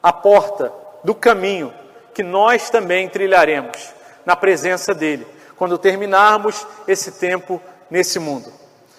a 0.02 0.12
porta 0.12 0.72
do 1.04 1.14
caminho 1.14 1.72
que 2.14 2.22
nós 2.22 2.70
também 2.70 3.08
trilharemos 3.08 3.94
na 4.24 4.36
presença 4.36 4.94
dEle, 4.94 5.26
quando 5.56 5.78
terminarmos 5.78 6.66
esse 6.86 7.12
tempo 7.12 7.60
nesse 7.90 8.18
mundo. 8.18 8.52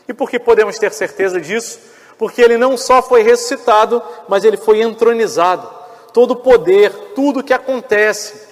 E 0.07 0.14
por 0.14 0.30
que 0.30 0.39
podemos 0.39 0.78
ter 0.78 0.91
certeza 0.91 1.39
disso? 1.39 1.80
Porque 2.18 2.41
ele 2.41 2.57
não 2.57 2.78
só 2.78 3.01
foi 3.01 3.24
ressuscitado, 3.24 4.01
mas 4.28 4.43
ele 4.43 4.57
foi 4.57 4.82
entronizado. 4.82 5.70
Todo 6.14 6.32
o 6.32 6.36
poder, 6.36 6.91
tudo 7.16 7.43
que 7.43 7.53
acontece, 7.53 8.47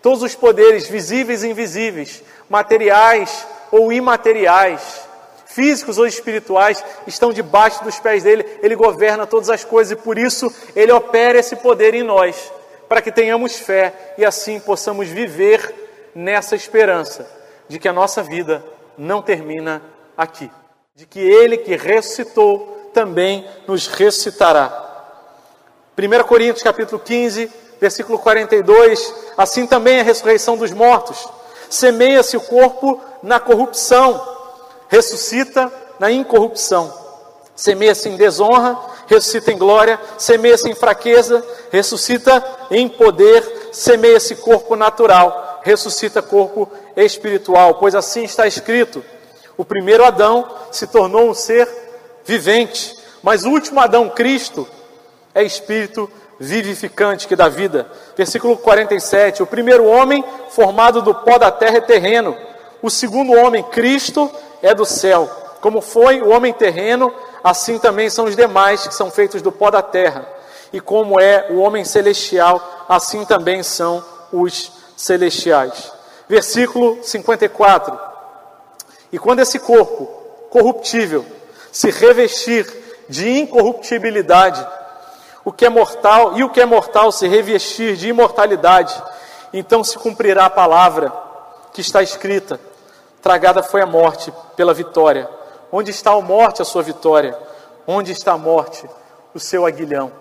todos 0.00 0.22
os 0.22 0.34
poderes 0.34 0.88
visíveis 0.88 1.42
e 1.42 1.48
invisíveis, 1.48 2.22
materiais 2.48 3.46
ou 3.70 3.92
imateriais, 3.92 5.02
físicos 5.46 5.98
ou 5.98 6.06
espirituais, 6.06 6.82
estão 7.06 7.32
debaixo 7.32 7.84
dos 7.84 8.00
pés 8.00 8.22
dele. 8.22 8.44
Ele 8.62 8.74
governa 8.74 9.26
todas 9.26 9.50
as 9.50 9.64
coisas 9.64 9.92
e 9.92 9.96
por 9.96 10.18
isso 10.18 10.52
ele 10.74 10.90
opera 10.90 11.38
esse 11.38 11.56
poder 11.56 11.94
em 11.94 12.02
nós 12.02 12.50
para 12.92 13.00
que 13.00 13.10
tenhamos 13.10 13.56
fé 13.56 14.12
e 14.18 14.24
assim 14.24 14.60
possamos 14.60 15.08
viver 15.08 16.10
nessa 16.14 16.54
esperança 16.54 17.26
de 17.66 17.78
que 17.78 17.88
a 17.88 17.92
nossa 17.92 18.22
vida 18.22 18.62
não 18.98 19.22
termina 19.22 19.80
aqui, 20.14 20.50
de 20.94 21.06
que 21.06 21.18
Ele 21.18 21.56
que 21.56 21.74
ressuscitou 21.74 22.90
também 22.92 23.48
nos 23.66 23.86
ressuscitará. 23.86 25.06
1 25.96 26.24
Coríntios 26.24 26.62
capítulo 26.62 27.00
15, 27.00 27.50
versículo 27.80 28.18
42, 28.18 29.14
assim 29.38 29.66
também 29.66 30.00
a 30.00 30.04
ressurreição 30.04 30.58
dos 30.58 30.70
mortos. 30.70 31.26
Semeia-se 31.70 32.36
o 32.36 32.42
corpo 32.42 33.00
na 33.22 33.40
corrupção, 33.40 34.22
ressuscita 34.90 35.72
na 35.98 36.12
incorrupção. 36.12 36.92
Semeia-se 37.62 38.08
em 38.08 38.16
desonra, 38.16 38.76
ressuscita 39.06 39.52
em 39.52 39.56
glória, 39.56 39.96
semeia-se 40.18 40.68
em 40.68 40.74
fraqueza, 40.74 41.46
ressuscita 41.70 42.44
em 42.72 42.88
poder, 42.88 43.68
semeia-se 43.70 44.34
corpo 44.34 44.74
natural, 44.74 45.60
ressuscita 45.62 46.20
corpo 46.20 46.68
espiritual, 46.96 47.76
pois 47.76 47.94
assim 47.94 48.24
está 48.24 48.48
escrito: 48.48 49.04
o 49.56 49.64
primeiro 49.64 50.04
Adão 50.04 50.44
se 50.72 50.88
tornou 50.88 51.30
um 51.30 51.34
ser 51.34 51.68
vivente, 52.24 52.98
mas 53.22 53.44
o 53.44 53.50
último 53.50 53.78
Adão, 53.78 54.08
Cristo, 54.08 54.66
é 55.32 55.44
espírito 55.44 56.10
vivificante 56.40 57.28
que 57.28 57.36
dá 57.36 57.48
vida. 57.48 57.86
Versículo 58.16 58.56
47: 58.56 59.40
O 59.40 59.46
primeiro 59.46 59.86
homem 59.86 60.24
formado 60.50 61.00
do 61.00 61.14
pó 61.14 61.38
da 61.38 61.52
terra 61.52 61.76
é 61.76 61.80
terreno, 61.80 62.36
o 62.82 62.90
segundo 62.90 63.30
homem, 63.34 63.62
Cristo, 63.62 64.28
é 64.60 64.74
do 64.74 64.84
céu. 64.84 65.30
Como 65.60 65.80
foi 65.80 66.20
o 66.20 66.30
homem 66.30 66.52
terreno, 66.52 67.14
assim 67.42 67.78
também 67.78 68.08
são 68.08 68.26
os 68.26 68.36
demais 68.36 68.86
que 68.86 68.94
são 68.94 69.10
feitos 69.10 69.42
do 69.42 69.52
pó 69.52 69.70
da 69.70 69.82
terra. 69.82 70.26
E 70.72 70.80
como 70.80 71.20
é 71.20 71.48
o 71.50 71.58
homem 71.58 71.84
celestial, 71.84 72.86
assim 72.88 73.24
também 73.24 73.62
são 73.62 74.04
os 74.32 74.72
celestiais. 74.96 75.92
Versículo 76.28 76.98
54. 77.02 77.98
E 79.12 79.18
quando 79.18 79.40
esse 79.40 79.58
corpo 79.58 80.06
corruptível 80.48 81.24
se 81.70 81.90
revestir 81.90 82.66
de 83.08 83.28
incorruptibilidade, 83.28 84.66
o 85.44 85.52
que 85.52 85.66
é 85.66 85.68
mortal 85.68 86.38
e 86.38 86.44
o 86.44 86.50
que 86.50 86.60
é 86.60 86.66
mortal 86.66 87.10
se 87.10 87.26
revestir 87.26 87.96
de 87.96 88.08
imortalidade, 88.08 89.02
então 89.52 89.82
se 89.82 89.98
cumprirá 89.98 90.46
a 90.46 90.50
palavra 90.50 91.12
que 91.72 91.80
está 91.80 92.02
escrita: 92.02 92.60
tragada 93.20 93.62
foi 93.62 93.82
a 93.82 93.86
morte 93.86 94.32
pela 94.56 94.72
vitória. 94.72 95.28
Onde 95.74 95.90
está 95.90 96.12
a 96.12 96.20
morte, 96.20 96.60
a 96.60 96.66
sua 96.66 96.82
vitória? 96.82 97.36
Onde 97.86 98.12
está 98.12 98.32
a 98.32 98.38
morte, 98.38 98.86
o 99.34 99.40
seu 99.40 99.64
aguilhão? 99.64 100.12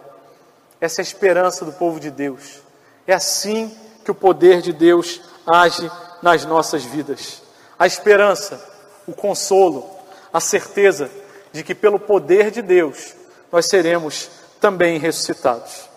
Essa 0.80 1.02
é 1.02 1.04
a 1.04 1.04
esperança 1.04 1.66
do 1.66 1.74
povo 1.74 2.00
de 2.00 2.10
Deus. 2.10 2.62
É 3.06 3.14
assim 3.14 3.76
que 4.06 4.10
o 4.10 4.16
poder 4.16 4.62
de 4.62 4.72
Deus 4.72 5.20
age 5.46 5.92
nas 6.22 6.46
nossas 6.46 6.86
vidas. 6.86 7.42
A 7.78 7.86
esperança, 7.86 8.66
o 9.06 9.12
consolo, 9.12 9.86
a 10.32 10.40
certeza 10.40 11.12
de 11.52 11.64
que 11.64 11.76
pelo 11.76 12.00
poder 12.00 12.50
de 12.50 12.62
Deus 12.62 13.14
nós 13.52 13.66
seremos 13.66 14.30
também 14.62 14.98
ressuscitados. 14.98 15.90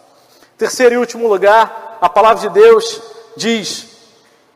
Terceiro 0.58 0.96
e 0.96 0.98
último 0.98 1.28
lugar, 1.28 1.98
a 2.00 2.08
palavra 2.08 2.48
de 2.48 2.54
Deus 2.54 3.00
diz, 3.36 3.86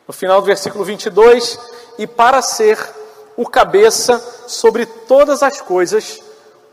no 0.09 0.12
final 0.12 0.40
do 0.40 0.46
versículo 0.46 0.84
22, 0.84 1.59
e 1.99 2.07
para 2.07 2.42
ser 2.42 2.97
o 3.39 3.49
cabeça 3.49 4.18
sobre 4.49 4.84
todas 4.84 5.45
as 5.45 5.61
coisas, 5.61 6.20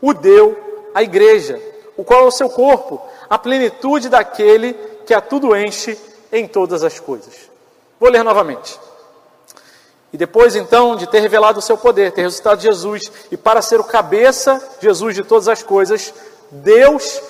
o 0.02 0.12
deu 0.12 0.90
à 0.92 1.00
igreja, 1.00 1.62
o 1.96 2.02
qual 2.02 2.24
é 2.24 2.26
o 2.26 2.30
seu 2.32 2.50
corpo, 2.50 3.00
a 3.30 3.38
plenitude 3.38 4.08
daquele 4.08 4.72
que 5.06 5.14
a 5.14 5.20
tudo 5.20 5.56
enche 5.56 5.96
em 6.32 6.48
todas 6.48 6.82
as 6.82 6.98
coisas. 6.98 7.34
Vou 8.00 8.10
ler 8.10 8.24
novamente. 8.24 8.80
E 10.12 10.16
depois 10.16 10.56
então 10.56 10.96
de 10.96 11.06
ter 11.06 11.20
revelado 11.20 11.60
o 11.60 11.62
seu 11.62 11.78
poder, 11.78 12.10
ter 12.10 12.22
ressuscitado 12.22 12.60
Jesus, 12.60 13.12
e 13.30 13.36
para 13.36 13.62
ser 13.62 13.78
o 13.78 13.84
cabeça, 13.84 14.60
Jesus 14.80 15.14
de 15.14 15.22
todas 15.22 15.46
as 15.46 15.62
coisas, 15.62 16.12
Deus 16.50 17.22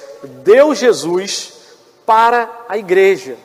deu 0.42 0.74
Jesus 0.74 1.52
para 2.06 2.64
a 2.66 2.78
igreja. 2.78 3.36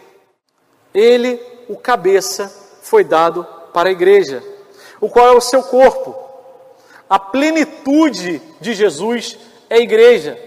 Ele, 0.93 1.37
o 1.67 1.75
cabeça, 1.75 2.49
foi 2.81 3.03
dado 3.03 3.45
para 3.73 3.89
a 3.89 3.91
igreja 3.91 4.50
o 5.01 5.09
qual 5.09 5.27
é 5.27 5.35
o 5.35 5.41
seu 5.41 5.63
corpo. 5.63 6.15
A 7.09 7.19
plenitude 7.19 8.41
de 8.61 8.73
Jesus 8.73 9.37
é 9.69 9.75
a 9.75 9.79
igreja. 9.79 10.39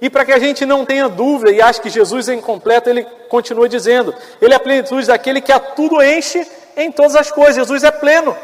E 0.00 0.08
para 0.08 0.24
que 0.24 0.32
a 0.32 0.38
gente 0.38 0.64
não 0.64 0.86
tenha 0.86 1.08
dúvida 1.08 1.50
e 1.50 1.60
ache 1.60 1.80
que 1.80 1.90
Jesus 1.90 2.28
é 2.28 2.34
incompleto, 2.34 2.88
ele 2.88 3.04
continua 3.28 3.68
dizendo: 3.68 4.14
Ele 4.40 4.54
é 4.54 4.56
a 4.56 4.60
plenitude 4.60 5.08
daquele 5.08 5.40
que 5.40 5.52
a 5.52 5.58
tudo 5.58 6.00
enche 6.00 6.46
em 6.76 6.92
todas 6.92 7.16
as 7.16 7.32
coisas. 7.32 7.56
Jesus 7.56 7.82
é 7.82 7.90
pleno, 7.90 8.36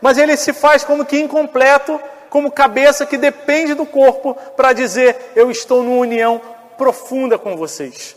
mas 0.00 0.16
ele 0.16 0.36
se 0.36 0.52
faz 0.52 0.84
como 0.84 1.04
que 1.04 1.18
incompleto, 1.18 2.00
como 2.30 2.52
cabeça 2.52 3.04
que 3.04 3.18
depende 3.18 3.74
do 3.74 3.84
corpo 3.84 4.34
para 4.56 4.72
dizer: 4.72 5.32
Eu 5.34 5.50
estou 5.50 5.82
numa 5.82 5.98
união 5.98 6.40
profunda 6.78 7.36
com 7.36 7.56
vocês. 7.56 8.16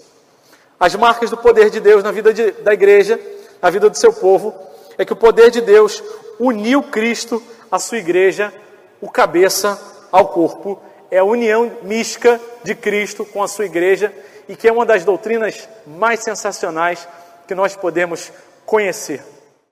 As 0.79 0.95
marcas 0.95 1.29
do 1.29 1.37
poder 1.37 1.71
de 1.71 1.79
Deus 1.79 2.03
na 2.03 2.11
vida 2.11 2.33
de, 2.33 2.51
da 2.51 2.73
igreja, 2.73 3.19
na 3.61 3.69
vida 3.69 3.89
do 3.89 3.97
seu 3.97 4.13
povo, 4.13 4.53
é 4.97 5.03
que 5.03 5.13
o 5.13 5.15
poder 5.15 5.49
de 5.49 5.61
Deus 5.61 6.03
uniu 6.39 6.83
Cristo 6.83 7.41
à 7.71 7.79
sua 7.79 7.97
igreja, 7.97 8.53
o 9.01 9.09
cabeça 9.09 9.79
ao 10.11 10.27
corpo, 10.27 10.81
é 11.09 11.19
a 11.19 11.23
união 11.23 11.71
mística 11.83 12.39
de 12.63 12.73
Cristo 12.73 13.25
com 13.25 13.43
a 13.43 13.47
sua 13.47 13.65
igreja 13.65 14.13
e 14.47 14.55
que 14.55 14.67
é 14.67 14.71
uma 14.71 14.85
das 14.85 15.03
doutrinas 15.03 15.67
mais 15.85 16.21
sensacionais 16.21 17.07
que 17.47 17.55
nós 17.55 17.75
podemos 17.75 18.31
conhecer. 18.65 19.23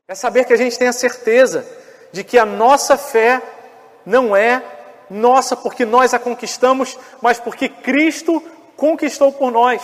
É 0.08 0.16
saber 0.16 0.46
que 0.46 0.54
a 0.54 0.58
gente 0.58 0.78
tem 0.78 0.88
a 0.88 0.94
certeza 0.94 1.66
de 2.12 2.24
que 2.24 2.38
a 2.38 2.46
nossa 2.46 2.98
fé 2.98 3.42
não 4.06 4.36
é 4.36 4.62
nossa 5.10 5.56
porque 5.56 5.86
nós 5.86 6.14
a 6.14 6.20
conquistamos, 6.20 6.98
mas 7.22 7.40
porque 7.40 7.68
Cristo 7.68 8.42
conquistou 8.78 9.32
por 9.32 9.52
nós. 9.52 9.82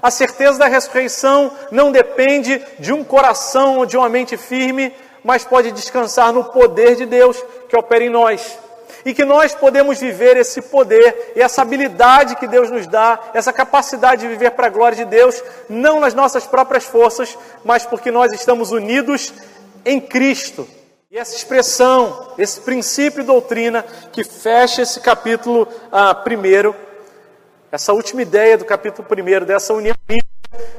A 0.00 0.10
certeza 0.10 0.58
da 0.58 0.66
ressurreição 0.66 1.50
não 1.72 1.90
depende 1.90 2.62
de 2.78 2.92
um 2.92 3.02
coração 3.02 3.78
ou 3.78 3.86
de 3.86 3.96
uma 3.96 4.08
mente 4.08 4.36
firme, 4.36 4.94
mas 5.22 5.44
pode 5.44 5.72
descansar 5.72 6.32
no 6.32 6.44
poder 6.44 6.96
de 6.96 7.06
Deus 7.06 7.42
que 7.68 7.76
opera 7.76 8.04
em 8.04 8.10
nós. 8.10 8.58
E 9.04 9.14
que 9.14 9.24
nós 9.24 9.54
podemos 9.54 9.98
viver 9.98 10.36
esse 10.36 10.60
poder 10.60 11.32
e 11.36 11.40
essa 11.40 11.62
habilidade 11.62 12.36
que 12.36 12.46
Deus 12.46 12.70
nos 12.70 12.86
dá, 12.86 13.18
essa 13.32 13.52
capacidade 13.52 14.22
de 14.22 14.28
viver 14.28 14.50
para 14.52 14.66
a 14.66 14.70
glória 14.70 14.96
de 14.96 15.04
Deus, 15.04 15.42
não 15.68 16.00
nas 16.00 16.14
nossas 16.14 16.46
próprias 16.46 16.84
forças, 16.84 17.38
mas 17.64 17.86
porque 17.86 18.10
nós 18.10 18.32
estamos 18.32 18.72
unidos 18.72 19.32
em 19.84 20.00
Cristo. 20.00 20.68
E 21.10 21.16
essa 21.16 21.34
expressão, 21.34 22.34
esse 22.36 22.60
princípio 22.60 23.22
e 23.22 23.24
doutrina 23.24 23.82
que 24.12 24.22
fecha 24.22 24.82
esse 24.82 25.00
capítulo 25.00 25.66
ah, 25.90 26.14
primeiro, 26.14 26.76
essa 27.72 27.92
última 27.92 28.20
ideia 28.20 28.58
do 28.58 28.64
capítulo 28.64 29.08
primeiro, 29.08 29.46
dessa 29.46 29.72
união 29.72 29.94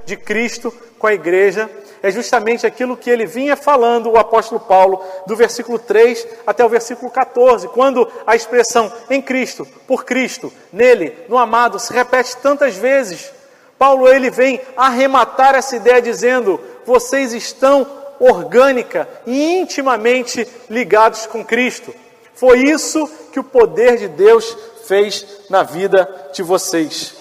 de 0.06 0.16
Cristo 0.16 0.72
com 0.98 1.08
a 1.08 1.14
igreja, 1.14 1.70
é 2.02 2.12
justamente 2.12 2.66
aquilo 2.66 2.98
que 2.98 3.10
ele 3.10 3.26
vinha 3.26 3.56
falando, 3.56 4.10
o 4.10 4.18
apóstolo 4.18 4.60
Paulo, 4.60 5.04
do 5.28 5.36
versículo 5.36 5.78
3 5.78 6.28
até 6.46 6.64
o 6.64 6.70
versículo 6.70 7.12
14, 7.12 7.68
quando 7.70 8.10
a 8.26 8.36
expressão 8.36 8.92
em 9.10 9.22
Cristo, 9.22 9.68
por 9.88 10.06
Cristo, 10.06 10.52
nele, 10.72 11.16
no 11.28 11.38
amado, 11.38 11.80
se 11.80 11.94
repete 11.94 12.38
tantas 12.38 12.76
vezes. 12.76 13.32
Paulo 13.78 14.08
ele 14.08 14.30
vem 14.30 14.62
arrematar 14.76 15.56
essa 15.56 15.76
ideia 15.76 16.02
dizendo: 16.02 16.60
vocês 16.86 17.34
estão 17.34 17.88
orgânica 18.20 19.08
e 19.26 19.58
intimamente 19.58 20.48
ligados 20.70 21.26
com 21.26 21.44
Cristo. 21.44 21.94
Foi 22.36 22.60
isso 22.60 23.10
que 23.32 23.40
o 23.40 23.44
poder 23.44 23.98
de 23.98 24.08
Deus 24.08 24.58
fez 24.86 25.26
na 25.50 25.64
vida 25.64 26.30
de 26.34 26.44
vocês. 26.44 27.19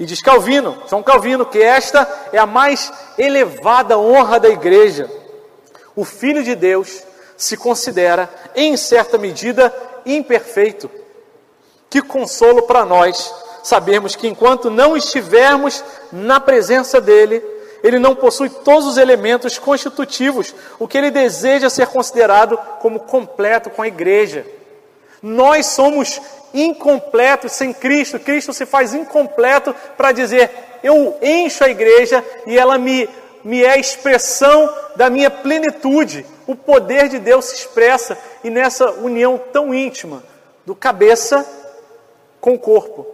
E 0.00 0.06
diz 0.06 0.22
Calvino, 0.22 0.82
João 0.88 1.02
Calvino, 1.02 1.44
que 1.44 1.62
esta 1.62 2.08
é 2.32 2.38
a 2.38 2.46
mais 2.46 2.90
elevada 3.18 3.98
honra 3.98 4.40
da 4.40 4.48
igreja. 4.48 5.10
O 5.94 6.06
Filho 6.06 6.42
de 6.42 6.54
Deus 6.54 7.02
se 7.36 7.54
considera, 7.54 8.30
em 8.56 8.78
certa 8.78 9.18
medida, 9.18 9.70
imperfeito. 10.06 10.90
Que 11.90 12.00
consolo 12.00 12.62
para 12.62 12.86
nós 12.86 13.30
sabermos 13.62 14.16
que 14.16 14.26
enquanto 14.26 14.70
não 14.70 14.96
estivermos 14.96 15.84
na 16.10 16.40
presença 16.40 16.98
dele, 16.98 17.44
ele 17.82 17.98
não 17.98 18.16
possui 18.16 18.48
todos 18.48 18.86
os 18.86 18.96
elementos 18.96 19.58
constitutivos, 19.58 20.54
o 20.78 20.88
que 20.88 20.96
ele 20.96 21.10
deseja 21.10 21.68
ser 21.68 21.88
considerado 21.88 22.56
como 22.80 23.00
completo 23.00 23.68
com 23.68 23.82
a 23.82 23.88
igreja. 23.88 24.46
Nós 25.22 25.66
somos 25.66 26.20
incompletos 26.54 27.52
sem 27.52 27.72
Cristo. 27.72 28.18
Cristo 28.18 28.52
se 28.52 28.66
faz 28.66 28.94
incompleto 28.94 29.74
para 29.96 30.12
dizer: 30.12 30.50
eu 30.82 31.16
encho 31.22 31.64
a 31.64 31.68
igreja 31.68 32.24
e 32.46 32.58
ela 32.58 32.78
me, 32.78 33.08
me 33.44 33.64
é 33.64 33.78
expressão 33.78 34.72
da 34.96 35.10
minha 35.10 35.30
plenitude. 35.30 36.24
O 36.46 36.56
poder 36.56 37.08
de 37.08 37.18
Deus 37.18 37.46
se 37.46 37.56
expressa 37.56 38.18
e 38.42 38.50
nessa 38.50 38.90
união 38.90 39.38
tão 39.52 39.74
íntima 39.74 40.22
do 40.66 40.74
cabeça 40.74 41.46
com 42.40 42.54
o 42.54 42.58
corpo, 42.58 43.06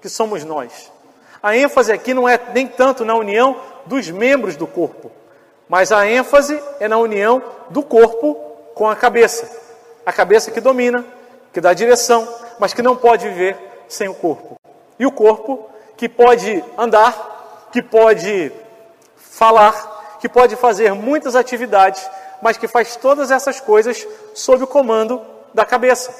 que 0.00 0.08
somos 0.08 0.44
nós. 0.44 0.90
A 1.42 1.56
ênfase 1.56 1.92
aqui 1.92 2.14
não 2.14 2.28
é 2.28 2.38
nem 2.54 2.66
tanto 2.66 3.04
na 3.04 3.14
união 3.14 3.56
dos 3.86 4.10
membros 4.10 4.56
do 4.56 4.66
corpo, 4.66 5.10
mas 5.68 5.90
a 5.90 6.06
ênfase 6.06 6.60
é 6.78 6.86
na 6.86 6.98
união 6.98 7.42
do 7.70 7.82
corpo 7.82 8.34
com 8.74 8.88
a 8.88 8.94
cabeça. 8.94 9.50
A 10.04 10.12
cabeça 10.12 10.50
que 10.50 10.60
domina, 10.60 11.04
que 11.52 11.60
dá 11.60 11.72
direção, 11.72 12.28
mas 12.58 12.72
que 12.72 12.82
não 12.82 12.96
pode 12.96 13.28
viver 13.28 13.56
sem 13.88 14.08
o 14.08 14.14
corpo. 14.14 14.56
E 14.98 15.06
o 15.06 15.12
corpo 15.12 15.68
que 15.96 16.08
pode 16.08 16.64
andar, 16.78 17.68
que 17.72 17.82
pode 17.82 18.52
falar, 19.16 20.18
que 20.20 20.28
pode 20.28 20.56
fazer 20.56 20.92
muitas 20.94 21.34
atividades, 21.34 22.08
mas 22.42 22.56
que 22.56 22.68
faz 22.68 22.96
todas 22.96 23.30
essas 23.30 23.60
coisas 23.60 24.06
sob 24.34 24.64
o 24.64 24.66
comando 24.66 25.20
da 25.52 25.64
cabeça. 25.64 26.14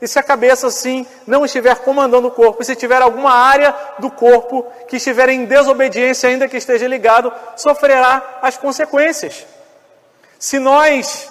E 0.00 0.08
se 0.08 0.18
a 0.18 0.22
cabeça, 0.22 0.66
assim, 0.66 1.06
não 1.26 1.44
estiver 1.44 1.76
comandando 1.76 2.28
o 2.28 2.30
corpo, 2.30 2.62
e 2.62 2.64
se 2.64 2.76
tiver 2.76 3.00
alguma 3.00 3.32
área 3.32 3.74
do 3.98 4.10
corpo 4.10 4.66
que 4.88 4.96
estiver 4.96 5.28
em 5.28 5.44
desobediência, 5.44 6.28
ainda 6.28 6.48
que 6.48 6.56
esteja 6.56 6.86
ligado, 6.86 7.32
sofrerá 7.56 8.38
as 8.42 8.56
consequências. 8.56 9.46
Se 10.38 10.58
nós 10.58 11.28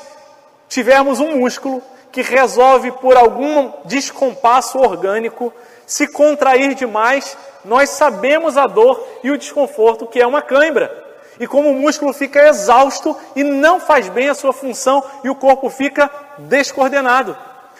tivermos 0.67 1.19
um 1.19 1.37
músculo 1.37 1.83
que 2.13 2.21
resolve 2.21 2.91
por 2.91 3.17
algum 3.17 3.71
descompasso 3.85 4.77
orgânico 4.77 5.51
se 5.87 6.07
contrair 6.07 6.75
demais, 6.75 7.35
nós 7.65 7.89
sabemos 7.89 8.55
a 8.55 8.67
dor 8.67 9.03
e 9.23 9.31
o 9.31 9.37
desconforto 9.37 10.05
que 10.05 10.21
é 10.21 10.27
uma 10.27 10.41
cãibra. 10.41 11.03
E 11.39 11.47
como 11.47 11.71
o 11.71 11.73
músculo 11.73 12.13
fica 12.13 12.47
exausto 12.47 13.17
e 13.35 13.43
não 13.43 13.79
faz 13.79 14.09
bem 14.09 14.29
a 14.29 14.35
sua 14.35 14.53
função 14.53 15.03
e 15.23 15.29
o 15.29 15.35
corpo 15.35 15.71
fica 15.71 16.07
descoordenado. 16.37 17.35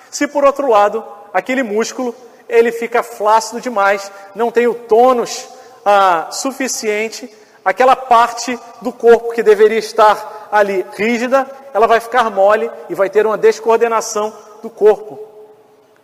Se 0.10 0.28
por 0.28 0.44
outro 0.44 0.68
lado, 0.68 1.06
aquele 1.32 1.62
músculo 1.62 2.16
ele 2.50 2.72
fica 2.72 3.04
flácido 3.04 3.62
demais, 3.62 4.12
não 4.34 4.50
tem 4.50 4.66
o 4.66 4.74
tônus 4.74 5.48
ah, 5.86 6.30
suficiente, 6.32 7.32
aquela 7.64 7.96
parte 7.96 8.60
do 8.82 8.92
corpo 8.92 9.32
que 9.32 9.44
deveria 9.44 9.78
estar 9.78 10.43
ali 10.54 10.86
rígida, 10.96 11.48
ela 11.74 11.88
vai 11.88 12.00
ficar 12.00 12.30
mole 12.30 12.70
e 12.88 12.94
vai 12.94 13.10
ter 13.10 13.26
uma 13.26 13.36
descoordenação 13.36 14.32
do 14.62 14.70
corpo. 14.70 15.20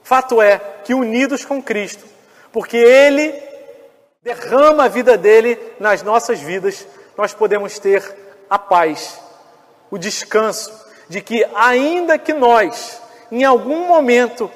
Fato 0.01 0.41
é 0.41 0.59
que 0.83 0.91
unidos 0.91 1.45
com 1.45 1.61
Cristo, 1.61 2.03
porque 2.51 2.75
Ele 2.75 3.31
derrama 4.23 4.85
a 4.85 4.87
vida 4.87 5.15
dele 5.15 5.59
nas 5.79 6.01
nossas 6.01 6.39
vidas, 6.39 6.87
nós 7.15 7.31
podemos 7.31 7.77
ter 7.77 8.03
a 8.49 8.57
paz, 8.57 9.21
o 9.91 9.99
descanso 9.99 10.73
de 11.07 11.21
que, 11.21 11.47
ainda 11.53 12.17
que 12.17 12.33
nós, 12.33 12.99
em 13.31 13.43
algum 13.43 13.87
momento, 13.87 14.49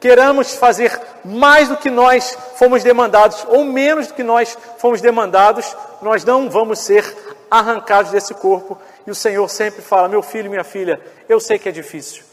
queiramos 0.00 0.56
fazer 0.56 1.00
mais 1.24 1.68
do 1.68 1.76
que 1.76 1.88
nós 1.88 2.36
fomos 2.56 2.82
demandados 2.82 3.46
ou 3.48 3.62
menos 3.62 4.08
do 4.08 4.14
que 4.14 4.24
nós 4.24 4.58
fomos 4.78 5.00
demandados, 5.00 5.76
nós 6.02 6.24
não 6.24 6.50
vamos 6.50 6.80
ser 6.80 7.04
arrancados 7.48 8.10
desse 8.10 8.34
corpo. 8.34 8.76
E 9.06 9.10
o 9.10 9.14
Senhor 9.14 9.48
sempre 9.48 9.82
fala: 9.82 10.08
Meu 10.08 10.22
filho, 10.22 10.50
minha 10.50 10.64
filha, 10.64 11.00
eu 11.28 11.38
sei 11.38 11.58
que 11.58 11.68
é 11.68 11.72
difícil, 11.72 12.24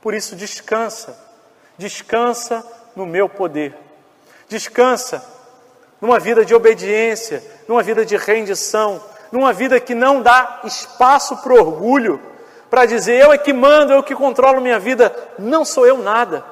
por 0.00 0.14
isso 0.14 0.36
descansa, 0.36 1.18
descansa 1.76 2.64
no 2.94 3.06
meu 3.06 3.28
poder, 3.28 3.74
descansa 4.48 5.24
numa 6.00 6.18
vida 6.18 6.44
de 6.44 6.54
obediência, 6.54 7.42
numa 7.66 7.82
vida 7.82 8.04
de 8.04 8.16
rendição, 8.16 9.02
numa 9.32 9.52
vida 9.52 9.80
que 9.80 9.94
não 9.94 10.22
dá 10.22 10.60
espaço 10.64 11.36
para 11.38 11.54
orgulho, 11.54 12.20
para 12.70 12.86
dizer 12.86 13.20
eu 13.20 13.32
é 13.32 13.38
que 13.38 13.52
mando, 13.52 13.92
eu 13.92 14.02
que 14.02 14.14
controlo 14.14 14.60
minha 14.60 14.78
vida. 14.78 15.14
Não 15.38 15.64
sou 15.64 15.86
eu 15.86 15.98
nada, 15.98 16.44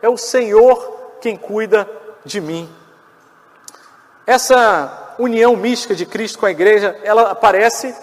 é 0.00 0.08
o 0.08 0.16
Senhor 0.16 1.16
quem 1.20 1.36
cuida 1.36 1.88
de 2.24 2.40
mim. 2.40 2.72
Essa 4.26 5.14
união 5.18 5.56
mística 5.56 5.94
de 5.94 6.04
Cristo 6.04 6.38
com 6.38 6.46
a 6.46 6.50
igreja, 6.50 6.98
ela 7.02 7.30
aparece 7.30 7.94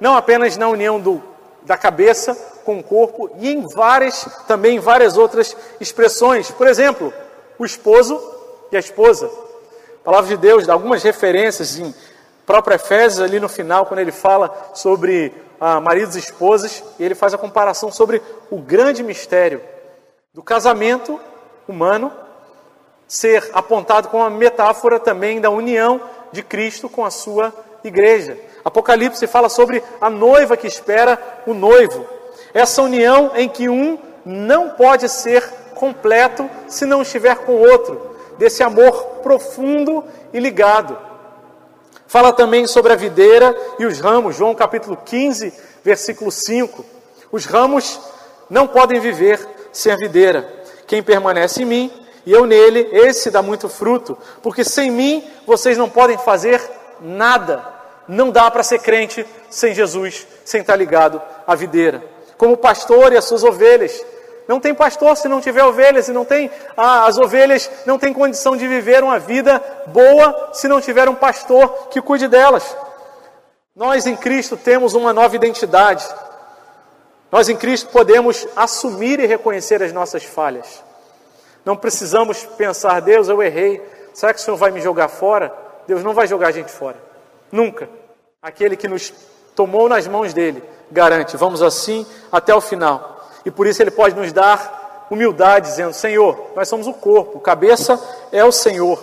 não 0.00 0.16
apenas 0.16 0.56
na 0.56 0.68
união 0.68 1.00
do, 1.00 1.22
da 1.62 1.76
cabeça 1.76 2.34
com 2.64 2.78
o 2.78 2.82
corpo, 2.82 3.30
e 3.38 3.50
em 3.50 3.66
várias, 3.66 4.26
também 4.46 4.76
em 4.76 4.80
várias 4.80 5.16
outras 5.16 5.56
expressões. 5.80 6.50
Por 6.50 6.66
exemplo, 6.66 7.12
o 7.58 7.64
esposo 7.64 8.20
e 8.72 8.76
a 8.76 8.80
esposa. 8.80 9.30
A 10.00 10.04
palavra 10.04 10.28
de 10.28 10.36
Deus 10.36 10.66
dá 10.66 10.72
algumas 10.72 11.02
referências 11.02 11.78
em 11.78 11.94
próprio 12.44 12.74
Efésios, 12.76 13.20
ali 13.20 13.40
no 13.40 13.48
final, 13.48 13.86
quando 13.86 14.00
ele 14.00 14.12
fala 14.12 14.70
sobre 14.74 15.32
ah, 15.60 15.80
maridos 15.80 16.16
e 16.16 16.20
esposas, 16.20 16.82
e 16.98 17.04
ele 17.04 17.14
faz 17.14 17.34
a 17.34 17.38
comparação 17.38 17.90
sobre 17.90 18.22
o 18.50 18.58
grande 18.58 19.02
mistério 19.02 19.60
do 20.32 20.42
casamento 20.42 21.18
humano 21.66 22.12
ser 23.08 23.50
apontado 23.52 24.08
como 24.08 24.22
uma 24.22 24.30
metáfora 24.30 24.98
também 24.98 25.40
da 25.40 25.50
união 25.50 26.00
de 26.32 26.42
Cristo 26.42 26.88
com 26.88 27.04
a 27.04 27.10
sua 27.10 27.52
igreja. 27.82 28.36
Apocalipse 28.66 29.28
fala 29.28 29.48
sobre 29.48 29.80
a 30.00 30.10
noiva 30.10 30.56
que 30.56 30.66
espera 30.66 31.16
o 31.46 31.54
noivo. 31.54 32.04
Essa 32.52 32.82
união 32.82 33.30
em 33.36 33.48
que 33.48 33.68
um 33.68 33.96
não 34.24 34.70
pode 34.70 35.08
ser 35.08 35.40
completo 35.76 36.50
se 36.66 36.84
não 36.84 37.02
estiver 37.02 37.36
com 37.36 37.52
o 37.52 37.60
outro, 37.60 38.16
desse 38.36 38.64
amor 38.64 39.20
profundo 39.22 40.02
e 40.32 40.40
ligado. 40.40 40.98
Fala 42.08 42.32
também 42.32 42.66
sobre 42.66 42.92
a 42.92 42.96
videira 42.96 43.56
e 43.78 43.86
os 43.86 44.00
ramos, 44.00 44.34
João 44.34 44.52
capítulo 44.52 44.98
15, 45.04 45.54
versículo 45.84 46.32
5. 46.32 46.84
Os 47.30 47.44
ramos 47.46 48.00
não 48.50 48.66
podem 48.66 48.98
viver 48.98 49.38
sem 49.70 49.92
a 49.92 49.96
videira. 49.96 50.64
Quem 50.88 51.04
permanece 51.04 51.62
em 51.62 51.66
mim 51.66 51.92
e 52.26 52.32
eu 52.32 52.46
nele, 52.46 52.88
esse 52.90 53.30
dá 53.30 53.40
muito 53.42 53.68
fruto, 53.68 54.18
porque 54.42 54.64
sem 54.64 54.90
mim 54.90 55.22
vocês 55.46 55.78
não 55.78 55.88
podem 55.88 56.18
fazer 56.18 56.60
nada. 57.00 57.75
Não 58.08 58.30
dá 58.30 58.50
para 58.50 58.62
ser 58.62 58.78
crente 58.80 59.26
sem 59.50 59.74
Jesus, 59.74 60.26
sem 60.44 60.60
estar 60.60 60.76
ligado 60.76 61.20
à 61.46 61.54
videira. 61.54 62.02
Como 62.36 62.56
pastor 62.56 63.12
e 63.12 63.16
as 63.16 63.24
suas 63.24 63.42
ovelhas. 63.42 64.04
Não 64.46 64.60
tem 64.60 64.74
pastor 64.74 65.16
se 65.16 65.28
não 65.28 65.40
tiver 65.40 65.64
ovelhas, 65.64 66.08
e 66.08 66.12
não 66.12 66.24
tem 66.24 66.50
ah, 66.76 67.06
as 67.06 67.18
ovelhas 67.18 67.68
não 67.84 67.98
têm 67.98 68.12
condição 68.12 68.56
de 68.56 68.68
viver 68.68 69.02
uma 69.02 69.18
vida 69.18 69.60
boa 69.88 70.50
se 70.52 70.68
não 70.68 70.80
tiver 70.80 71.08
um 71.08 71.14
pastor 71.14 71.88
que 71.88 72.00
cuide 72.00 72.28
delas. 72.28 72.76
Nós 73.74 74.06
em 74.06 74.16
Cristo 74.16 74.56
temos 74.56 74.94
uma 74.94 75.12
nova 75.12 75.34
identidade. 75.34 76.06
Nós 77.30 77.48
em 77.48 77.56
Cristo 77.56 77.90
podemos 77.90 78.46
assumir 78.54 79.18
e 79.18 79.26
reconhecer 79.26 79.82
as 79.82 79.92
nossas 79.92 80.22
falhas. 80.22 80.82
Não 81.64 81.76
precisamos 81.76 82.44
pensar, 82.56 83.00
Deus, 83.00 83.28
eu 83.28 83.42
errei. 83.42 83.82
Será 84.14 84.32
que 84.32 84.40
o 84.40 84.42
Senhor 84.42 84.56
vai 84.56 84.70
me 84.70 84.80
jogar 84.80 85.08
fora? 85.08 85.52
Deus 85.86 86.02
não 86.04 86.14
vai 86.14 86.28
jogar 86.28 86.48
a 86.48 86.52
gente 86.52 86.70
fora. 86.70 87.05
Nunca. 87.50 87.88
Aquele 88.42 88.76
que 88.76 88.88
nos 88.88 89.12
tomou 89.54 89.88
nas 89.88 90.06
mãos 90.06 90.32
dele 90.32 90.62
garante, 90.90 91.36
vamos 91.36 91.62
assim 91.62 92.06
até 92.30 92.54
o 92.54 92.60
final. 92.60 93.28
E 93.44 93.50
por 93.50 93.66
isso 93.66 93.82
ele 93.82 93.90
pode 93.90 94.14
nos 94.14 94.32
dar 94.32 95.06
humildade, 95.10 95.68
dizendo: 95.68 95.92
Senhor, 95.92 96.52
nós 96.54 96.68
somos 96.68 96.86
o 96.86 96.92
corpo, 96.92 97.40
cabeça 97.40 98.00
é 98.30 98.44
o 98.44 98.52
Senhor. 98.52 99.02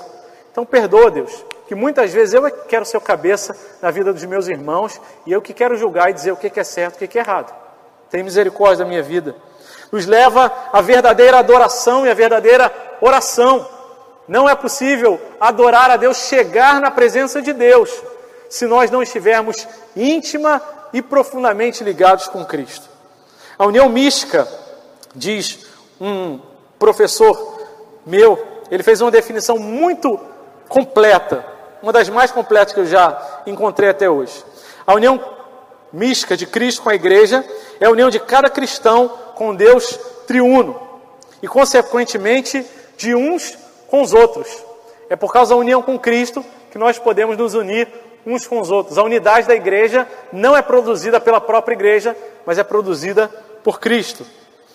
Então 0.51 0.65
perdoa, 0.65 1.09
Deus, 1.09 1.43
que 1.67 1.75
muitas 1.75 2.13
vezes 2.13 2.33
eu 2.33 2.49
quero 2.67 2.85
ser 2.85 2.97
o 2.97 3.01
cabeça 3.01 3.55
na 3.81 3.89
vida 3.91 4.13
dos 4.13 4.23
meus 4.25 4.47
irmãos 4.47 4.99
e 5.25 5.31
eu 5.31 5.41
que 5.41 5.53
quero 5.53 5.75
julgar 5.75 6.09
e 6.09 6.13
dizer 6.13 6.31
o 6.31 6.37
que 6.37 6.59
é 6.59 6.63
certo 6.63 7.01
e 7.01 7.05
o 7.05 7.07
que 7.07 7.17
é 7.17 7.21
errado. 7.21 7.53
Tem 8.09 8.21
misericórdia 8.21 8.83
da 8.83 8.89
minha 8.89 9.01
vida 9.01 9.35
nos 9.93 10.07
leva 10.07 10.51
à 10.73 10.81
verdadeira 10.81 11.37
adoração 11.37 12.03
e 12.03 12.09
à 12.09 12.15
verdadeira 12.15 12.73
oração. 12.99 13.69
Não 14.27 14.49
é 14.49 14.55
possível 14.55 15.21
adorar 15.39 15.91
a 15.91 15.97
Deus, 15.97 16.17
chegar 16.17 16.81
na 16.81 16.89
presença 16.89 17.43
de 17.43 17.53
Deus, 17.53 17.91
se 18.53 18.67
nós 18.67 18.91
não 18.91 19.01
estivermos 19.01 19.67
íntima 19.95 20.61
e 20.93 21.01
profundamente 21.01 21.83
ligados 21.83 22.27
com 22.27 22.45
Cristo. 22.45 22.87
A 23.57 23.65
união 23.65 23.89
mística, 23.89 24.47
diz 25.15 25.65
um 25.99 26.39
professor 26.77 27.65
meu, 28.05 28.61
ele 28.69 28.83
fez 28.83 29.01
uma 29.01 29.09
definição 29.09 29.57
muito 29.57 30.19
completa, 30.69 31.43
uma 31.81 31.91
das 31.91 32.09
mais 32.09 32.31
completas 32.31 32.75
que 32.75 32.79
eu 32.81 32.85
já 32.85 33.41
encontrei 33.47 33.89
até 33.89 34.07
hoje. 34.07 34.45
A 34.85 34.93
união 34.93 35.19
mística 35.91 36.37
de 36.37 36.45
Cristo 36.45 36.83
com 36.83 36.89
a 36.89 36.95
igreja 36.95 37.43
é 37.79 37.87
a 37.87 37.89
união 37.89 38.11
de 38.11 38.19
cada 38.19 38.51
cristão 38.51 39.09
com 39.33 39.55
Deus 39.55 39.99
triuno 40.27 40.79
e, 41.41 41.47
consequentemente, 41.47 42.63
de 42.97 43.15
uns 43.15 43.57
com 43.87 44.03
os 44.03 44.13
outros. 44.13 44.47
É 45.09 45.15
por 45.15 45.33
causa 45.33 45.55
da 45.55 45.59
união 45.59 45.81
com 45.81 45.97
Cristo 45.97 46.45
que 46.69 46.77
nós 46.77 46.99
podemos 46.99 47.35
nos 47.35 47.55
unir 47.55 48.02
uns 48.26 48.47
com 48.47 48.59
os 48.59 48.71
outros. 48.71 48.97
A 48.97 49.03
unidade 49.03 49.47
da 49.47 49.55
igreja 49.55 50.07
não 50.32 50.55
é 50.55 50.61
produzida 50.61 51.19
pela 51.19 51.41
própria 51.41 51.74
igreja, 51.76 52.15
mas 52.45 52.57
é 52.57 52.63
produzida 52.63 53.30
por 53.63 53.80
Cristo. 53.80 54.26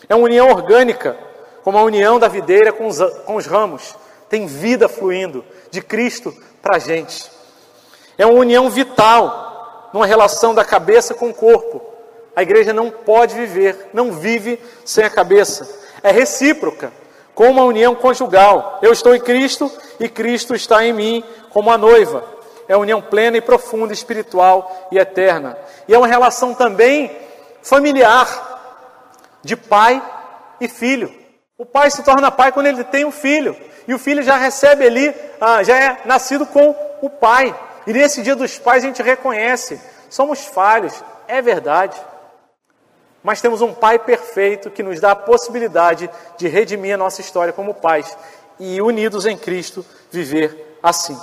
É 0.08 0.14
uma 0.14 0.24
união 0.24 0.48
orgânica, 0.48 1.16
como 1.62 1.78
a 1.78 1.82
união 1.82 2.18
da 2.18 2.28
videira 2.28 2.72
com 2.72 2.86
os, 2.86 2.98
com 3.24 3.36
os 3.36 3.46
ramos. 3.46 3.94
Tem 4.28 4.46
vida 4.46 4.88
fluindo 4.88 5.44
de 5.70 5.80
Cristo 5.80 6.34
para 6.62 6.76
a 6.76 6.78
gente. 6.78 7.30
É 8.16 8.26
uma 8.26 8.38
união 8.38 8.68
vital, 8.68 9.90
numa 9.92 10.06
relação 10.06 10.54
da 10.54 10.64
cabeça 10.64 11.14
com 11.14 11.30
o 11.30 11.34
corpo. 11.34 11.80
A 12.34 12.42
igreja 12.42 12.72
não 12.72 12.90
pode 12.90 13.34
viver, 13.34 13.88
não 13.92 14.12
vive 14.12 14.60
sem 14.84 15.04
a 15.04 15.10
cabeça. 15.10 15.68
É 16.02 16.10
recíproca, 16.10 16.92
como 17.34 17.52
uma 17.52 17.64
união 17.64 17.94
conjugal. 17.94 18.78
Eu 18.82 18.92
estou 18.92 19.14
em 19.14 19.20
Cristo 19.20 19.70
e 19.98 20.08
Cristo 20.08 20.54
está 20.54 20.84
em 20.84 20.92
mim, 20.92 21.24
como 21.50 21.70
a 21.70 21.78
noiva. 21.78 22.24
É 22.68 22.76
união 22.76 23.00
plena 23.00 23.38
e 23.38 23.40
profunda, 23.40 23.92
espiritual 23.92 24.88
e 24.92 24.98
eterna. 24.98 25.56
E 25.86 25.94
é 25.94 25.98
uma 25.98 26.06
relação 26.06 26.54
também 26.54 27.10
familiar, 27.62 28.28
de 29.42 29.56
pai 29.56 30.02
e 30.60 30.68
filho. 30.68 31.12
O 31.56 31.64
pai 31.64 31.90
se 31.90 32.02
torna 32.02 32.30
pai 32.30 32.52
quando 32.52 32.66
ele 32.66 32.84
tem 32.84 33.04
um 33.04 33.10
filho. 33.10 33.56
E 33.86 33.94
o 33.94 33.98
filho 33.98 34.22
já 34.22 34.36
recebe 34.36 34.86
ali, 34.86 35.14
ah, 35.40 35.62
já 35.62 35.76
é 35.76 36.02
nascido 36.04 36.44
com 36.44 36.74
o 37.00 37.08
pai. 37.08 37.54
E 37.86 37.92
nesse 37.92 38.22
dia 38.22 38.36
dos 38.36 38.58
pais 38.58 38.84
a 38.84 38.86
gente 38.86 39.02
reconhece: 39.02 39.80
somos 40.10 40.44
falhos, 40.44 41.02
é 41.26 41.40
verdade. 41.40 41.96
Mas 43.22 43.40
temos 43.40 43.60
um 43.60 43.74
Pai 43.74 43.98
perfeito 43.98 44.70
que 44.70 44.82
nos 44.82 45.00
dá 45.00 45.10
a 45.10 45.16
possibilidade 45.16 46.08
de 46.36 46.48
redimir 46.48 46.94
a 46.94 46.96
nossa 46.96 47.20
história 47.20 47.52
como 47.52 47.74
pais 47.74 48.16
e, 48.58 48.80
unidos 48.80 49.26
em 49.26 49.36
Cristo, 49.36 49.84
viver 50.10 50.78
assim. 50.82 51.18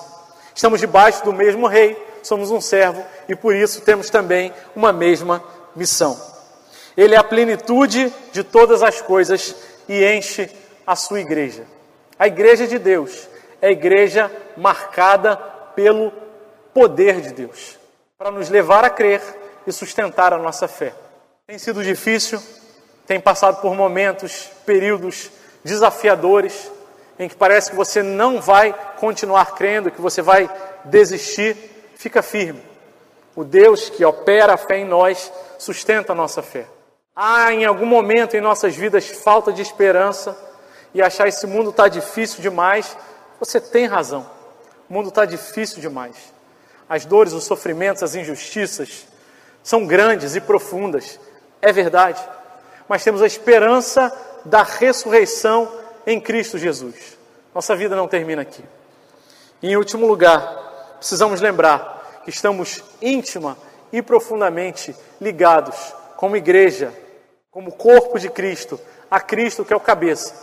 Estamos 0.55 0.79
debaixo 0.79 1.25
do 1.25 1.33
mesmo 1.33 1.67
Rei, 1.67 2.01
somos 2.23 2.49
um 2.49 2.61
servo 2.61 3.03
e 3.27 3.35
por 3.35 3.53
isso 3.53 3.81
temos 3.81 4.09
também 4.09 4.53
uma 4.73 4.93
mesma 4.93 5.43
missão. 5.75 6.17
Ele 6.95 7.13
é 7.13 7.17
a 7.17 7.23
plenitude 7.23 8.11
de 8.31 8.41
todas 8.41 8.81
as 8.81 9.01
coisas 9.01 9.53
e 9.89 10.05
enche 10.05 10.49
a 10.87 10.95
sua 10.95 11.19
igreja. 11.19 11.65
A 12.17 12.27
igreja 12.27 12.65
de 12.65 12.79
Deus 12.79 13.27
é 13.61 13.67
a 13.67 13.71
igreja 13.71 14.31
marcada 14.55 15.35
pelo 15.75 16.13
poder 16.73 17.19
de 17.19 17.33
Deus, 17.33 17.77
para 18.17 18.31
nos 18.31 18.49
levar 18.49 18.85
a 18.85 18.89
crer 18.89 19.21
e 19.67 19.73
sustentar 19.73 20.31
a 20.31 20.37
nossa 20.37 20.69
fé. 20.69 20.93
Tem 21.45 21.57
sido 21.57 21.83
difícil, 21.83 22.41
tem 23.05 23.19
passado 23.19 23.59
por 23.61 23.75
momentos, 23.75 24.49
períodos 24.65 25.29
desafiadores, 25.65 26.71
em 27.17 27.29
que 27.29 27.35
parece 27.35 27.69
que 27.69 27.75
você 27.75 28.03
não 28.03 28.41
vai 28.41 28.73
continuar 28.97 29.55
crendo, 29.55 29.91
que 29.91 30.01
você 30.01 30.21
vai 30.21 30.49
desistir. 30.85 31.55
Fica 31.95 32.21
firme. 32.21 32.61
O 33.35 33.43
Deus 33.43 33.89
que 33.89 34.03
opera 34.05 34.53
a 34.53 34.57
fé 34.57 34.77
em 34.77 34.85
nós 34.85 35.31
sustenta 35.57 36.11
a 36.11 36.15
nossa 36.15 36.41
fé. 36.41 36.67
Há 37.15 37.53
em 37.53 37.65
algum 37.65 37.85
momento 37.85 38.35
em 38.35 38.41
nossas 38.41 38.75
vidas 38.75 39.07
falta 39.07 39.51
de 39.51 39.61
esperança 39.61 40.37
e 40.93 41.01
achar 41.01 41.27
esse 41.27 41.47
mundo 41.47 41.69
está 41.69 41.87
difícil 41.87 42.41
demais, 42.41 42.97
você 43.39 43.59
tem 43.59 43.85
razão. 43.85 44.29
O 44.89 44.93
mundo 44.93 45.09
está 45.09 45.25
difícil 45.25 45.81
demais. 45.81 46.15
As 46.87 47.05
dores, 47.05 47.33
os 47.33 47.43
sofrimentos, 47.43 48.03
as 48.03 48.15
injustiças 48.15 49.07
são 49.63 49.85
grandes 49.85 50.35
e 50.35 50.41
profundas. 50.41 51.19
É 51.61 51.71
verdade. 51.71 52.21
Mas 52.87 53.03
temos 53.03 53.21
a 53.21 53.27
esperança 53.27 54.13
da 54.45 54.61
ressurreição 54.61 55.69
em 56.05 56.19
Cristo 56.19 56.57
Jesus. 56.57 57.17
Nossa 57.53 57.75
vida 57.75 57.95
não 57.95 58.07
termina 58.07 58.41
aqui. 58.41 58.63
E, 59.61 59.69
em 59.69 59.77
último 59.77 60.05
lugar, 60.05 60.97
precisamos 60.99 61.41
lembrar 61.41 62.21
que 62.23 62.29
estamos 62.29 62.83
íntima 63.01 63.57
e 63.91 64.01
profundamente 64.01 64.95
ligados 65.21 65.93
como 66.17 66.35
igreja, 66.35 66.93
como 67.51 67.71
corpo 67.71 68.19
de 68.19 68.29
Cristo, 68.29 68.79
a 69.09 69.19
Cristo 69.19 69.63
que 69.63 69.73
é 69.73 69.75
o 69.75 69.79
cabeça, 69.79 70.33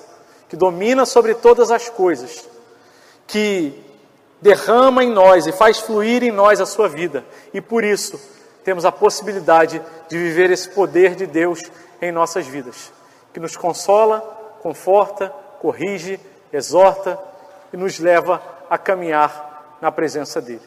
que 0.48 0.56
domina 0.56 1.04
sobre 1.04 1.34
todas 1.34 1.70
as 1.70 1.88
coisas, 1.88 2.48
que 3.26 3.78
derrama 4.40 5.04
em 5.04 5.10
nós 5.10 5.46
e 5.46 5.52
faz 5.52 5.78
fluir 5.78 6.22
em 6.22 6.30
nós 6.30 6.60
a 6.60 6.66
sua 6.66 6.88
vida. 6.88 7.24
E 7.52 7.60
por 7.60 7.84
isso, 7.84 8.18
temos 8.64 8.84
a 8.84 8.92
possibilidade 8.92 9.82
de 10.08 10.18
viver 10.18 10.50
esse 10.50 10.68
poder 10.68 11.14
de 11.14 11.26
Deus 11.26 11.60
em 12.00 12.10
nossas 12.12 12.46
vidas, 12.46 12.92
que 13.32 13.40
nos 13.40 13.56
consola, 13.56 14.20
conforta, 14.62 15.32
corrige, 15.62 16.18
exorta 16.52 17.16
e 17.72 17.76
nos 17.76 18.00
leva 18.00 18.42
a 18.68 18.76
caminhar 18.76 19.78
na 19.80 19.92
presença 19.92 20.40
dEle. 20.40 20.60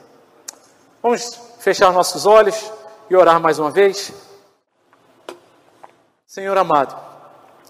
Vamos 1.03 1.37
fechar 1.59 1.91
nossos 1.91 2.25
olhos 2.25 2.71
e 3.09 3.15
orar 3.15 3.39
mais 3.41 3.59
uma 3.59 3.69
vez? 3.69 4.13
Senhor 6.25 6.57
amado, 6.57 6.95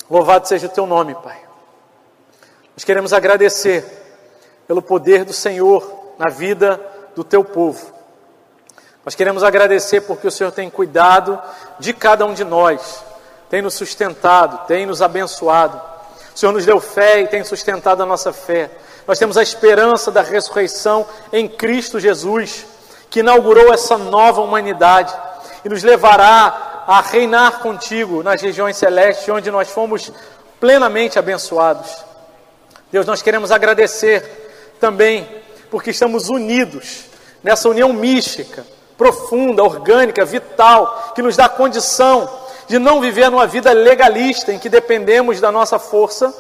louvado 0.07 0.47
seja 0.47 0.67
o 0.67 0.69
teu 0.69 0.85
nome, 0.85 1.15
Pai. 1.15 1.41
Nós 2.77 2.83
queremos 2.83 3.11
agradecer 3.11 3.83
pelo 4.67 4.81
poder 4.81 5.25
do 5.25 5.33
Senhor 5.33 6.13
na 6.19 6.29
vida 6.29 6.79
do 7.15 7.23
teu 7.23 7.43
povo. 7.43 7.91
Nós 9.03 9.15
queremos 9.15 9.43
agradecer 9.43 10.01
porque 10.01 10.27
o 10.27 10.31
Senhor 10.31 10.51
tem 10.51 10.69
cuidado 10.69 11.41
de 11.79 11.93
cada 11.93 12.25
um 12.25 12.33
de 12.33 12.43
nós, 12.43 13.03
tem 13.49 13.61
nos 13.61 13.73
sustentado, 13.73 14.65
tem 14.67 14.85
nos 14.85 15.01
abençoado. 15.01 15.94
O 16.35 16.37
Senhor 16.37 16.51
nos 16.51 16.65
deu 16.65 16.81
fé 16.81 17.21
e 17.21 17.27
tem 17.27 17.45
sustentado 17.45 18.03
a 18.03 18.05
nossa 18.05 18.33
fé. 18.33 18.69
Nós 19.07 19.17
temos 19.17 19.37
a 19.37 19.43
esperança 19.43 20.11
da 20.11 20.21
ressurreição 20.21 21.07
em 21.31 21.47
Cristo 21.47 21.97
Jesus, 21.97 22.65
que 23.09 23.21
inaugurou 23.21 23.73
essa 23.73 23.97
nova 23.97 24.41
humanidade 24.41 25.15
e 25.63 25.69
nos 25.69 25.81
levará 25.81 26.83
a 26.85 26.99
reinar 26.99 27.59
contigo 27.59 28.21
nas 28.21 28.41
regiões 28.41 28.75
celestes, 28.75 29.29
onde 29.29 29.49
nós 29.49 29.69
fomos 29.69 30.11
plenamente 30.59 31.17
abençoados. 31.17 32.03
Deus, 32.91 33.05
nós 33.05 33.21
queremos 33.21 33.49
agradecer 33.49 34.75
também 34.77 35.25
porque 35.71 35.91
estamos 35.91 36.27
unidos 36.27 37.05
nessa 37.41 37.69
união 37.69 37.93
mística 37.93 38.65
profunda, 38.97 39.63
orgânica, 39.63 40.25
vital, 40.25 41.13
que 41.15 41.21
nos 41.21 41.35
dá 41.35 41.47
condição 41.49 42.29
de 42.67 42.79
não 42.79 43.01
viver 43.01 43.29
numa 43.29 43.47
vida 43.47 43.71
legalista 43.71 44.51
em 44.51 44.59
que 44.59 44.69
dependemos 44.69 45.39
da 45.39 45.51
nossa 45.51 45.77
força 45.77 46.33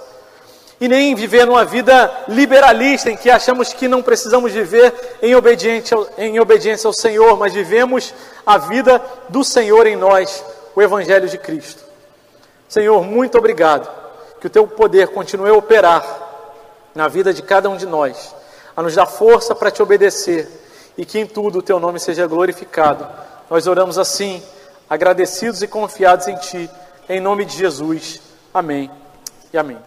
e 0.79 0.87
nem 0.87 1.15
viver 1.15 1.45
numa 1.45 1.63
vida 1.63 2.11
liberalista 2.27 3.09
em 3.09 3.15
que 3.15 3.29
achamos 3.29 3.73
que 3.73 3.87
não 3.87 4.01
precisamos 4.01 4.51
viver 4.51 4.93
em 5.21 5.35
obediência, 5.35 5.95
ao, 5.95 6.07
em 6.17 6.39
obediência 6.39 6.87
ao 6.87 6.93
Senhor, 6.93 7.37
mas 7.37 7.53
vivemos 7.53 8.13
a 8.45 8.57
vida 8.57 9.01
do 9.29 9.43
Senhor 9.43 9.87
em 9.87 9.95
nós, 9.95 10.43
o 10.75 10.81
Evangelho 10.81 11.29
de 11.29 11.37
Cristo. 11.37 11.83
Senhor, 12.67 13.03
muito 13.03 13.37
obrigado, 13.37 13.89
que 14.41 14.47
o 14.47 14.49
teu 14.49 14.67
poder 14.67 15.09
continue 15.09 15.49
a 15.49 15.53
operar 15.53 16.03
na 16.93 17.07
vida 17.07 17.33
de 17.33 17.41
cada 17.41 17.69
um 17.69 17.77
de 17.77 17.85
nós, 17.85 18.35
a 18.75 18.81
nos 18.81 18.95
dar 18.95 19.05
força 19.05 19.55
para 19.55 19.71
te 19.71 19.81
obedecer 19.81 20.49
e 20.97 21.05
que 21.05 21.19
em 21.19 21.25
tudo 21.25 21.59
o 21.59 21.61
teu 21.61 21.79
nome 21.79 21.99
seja 21.99 22.27
glorificado. 22.27 23.07
Nós 23.49 23.67
oramos 23.67 23.97
assim, 23.97 24.41
agradecidos 24.89 25.61
e 25.61 25.67
confiados 25.67 26.27
em 26.27 26.35
ti, 26.37 26.69
em 27.09 27.19
nome 27.19 27.45
de 27.45 27.57
Jesus. 27.57 28.21
Amém 28.53 28.89
e 29.53 29.57
amém. 29.57 29.77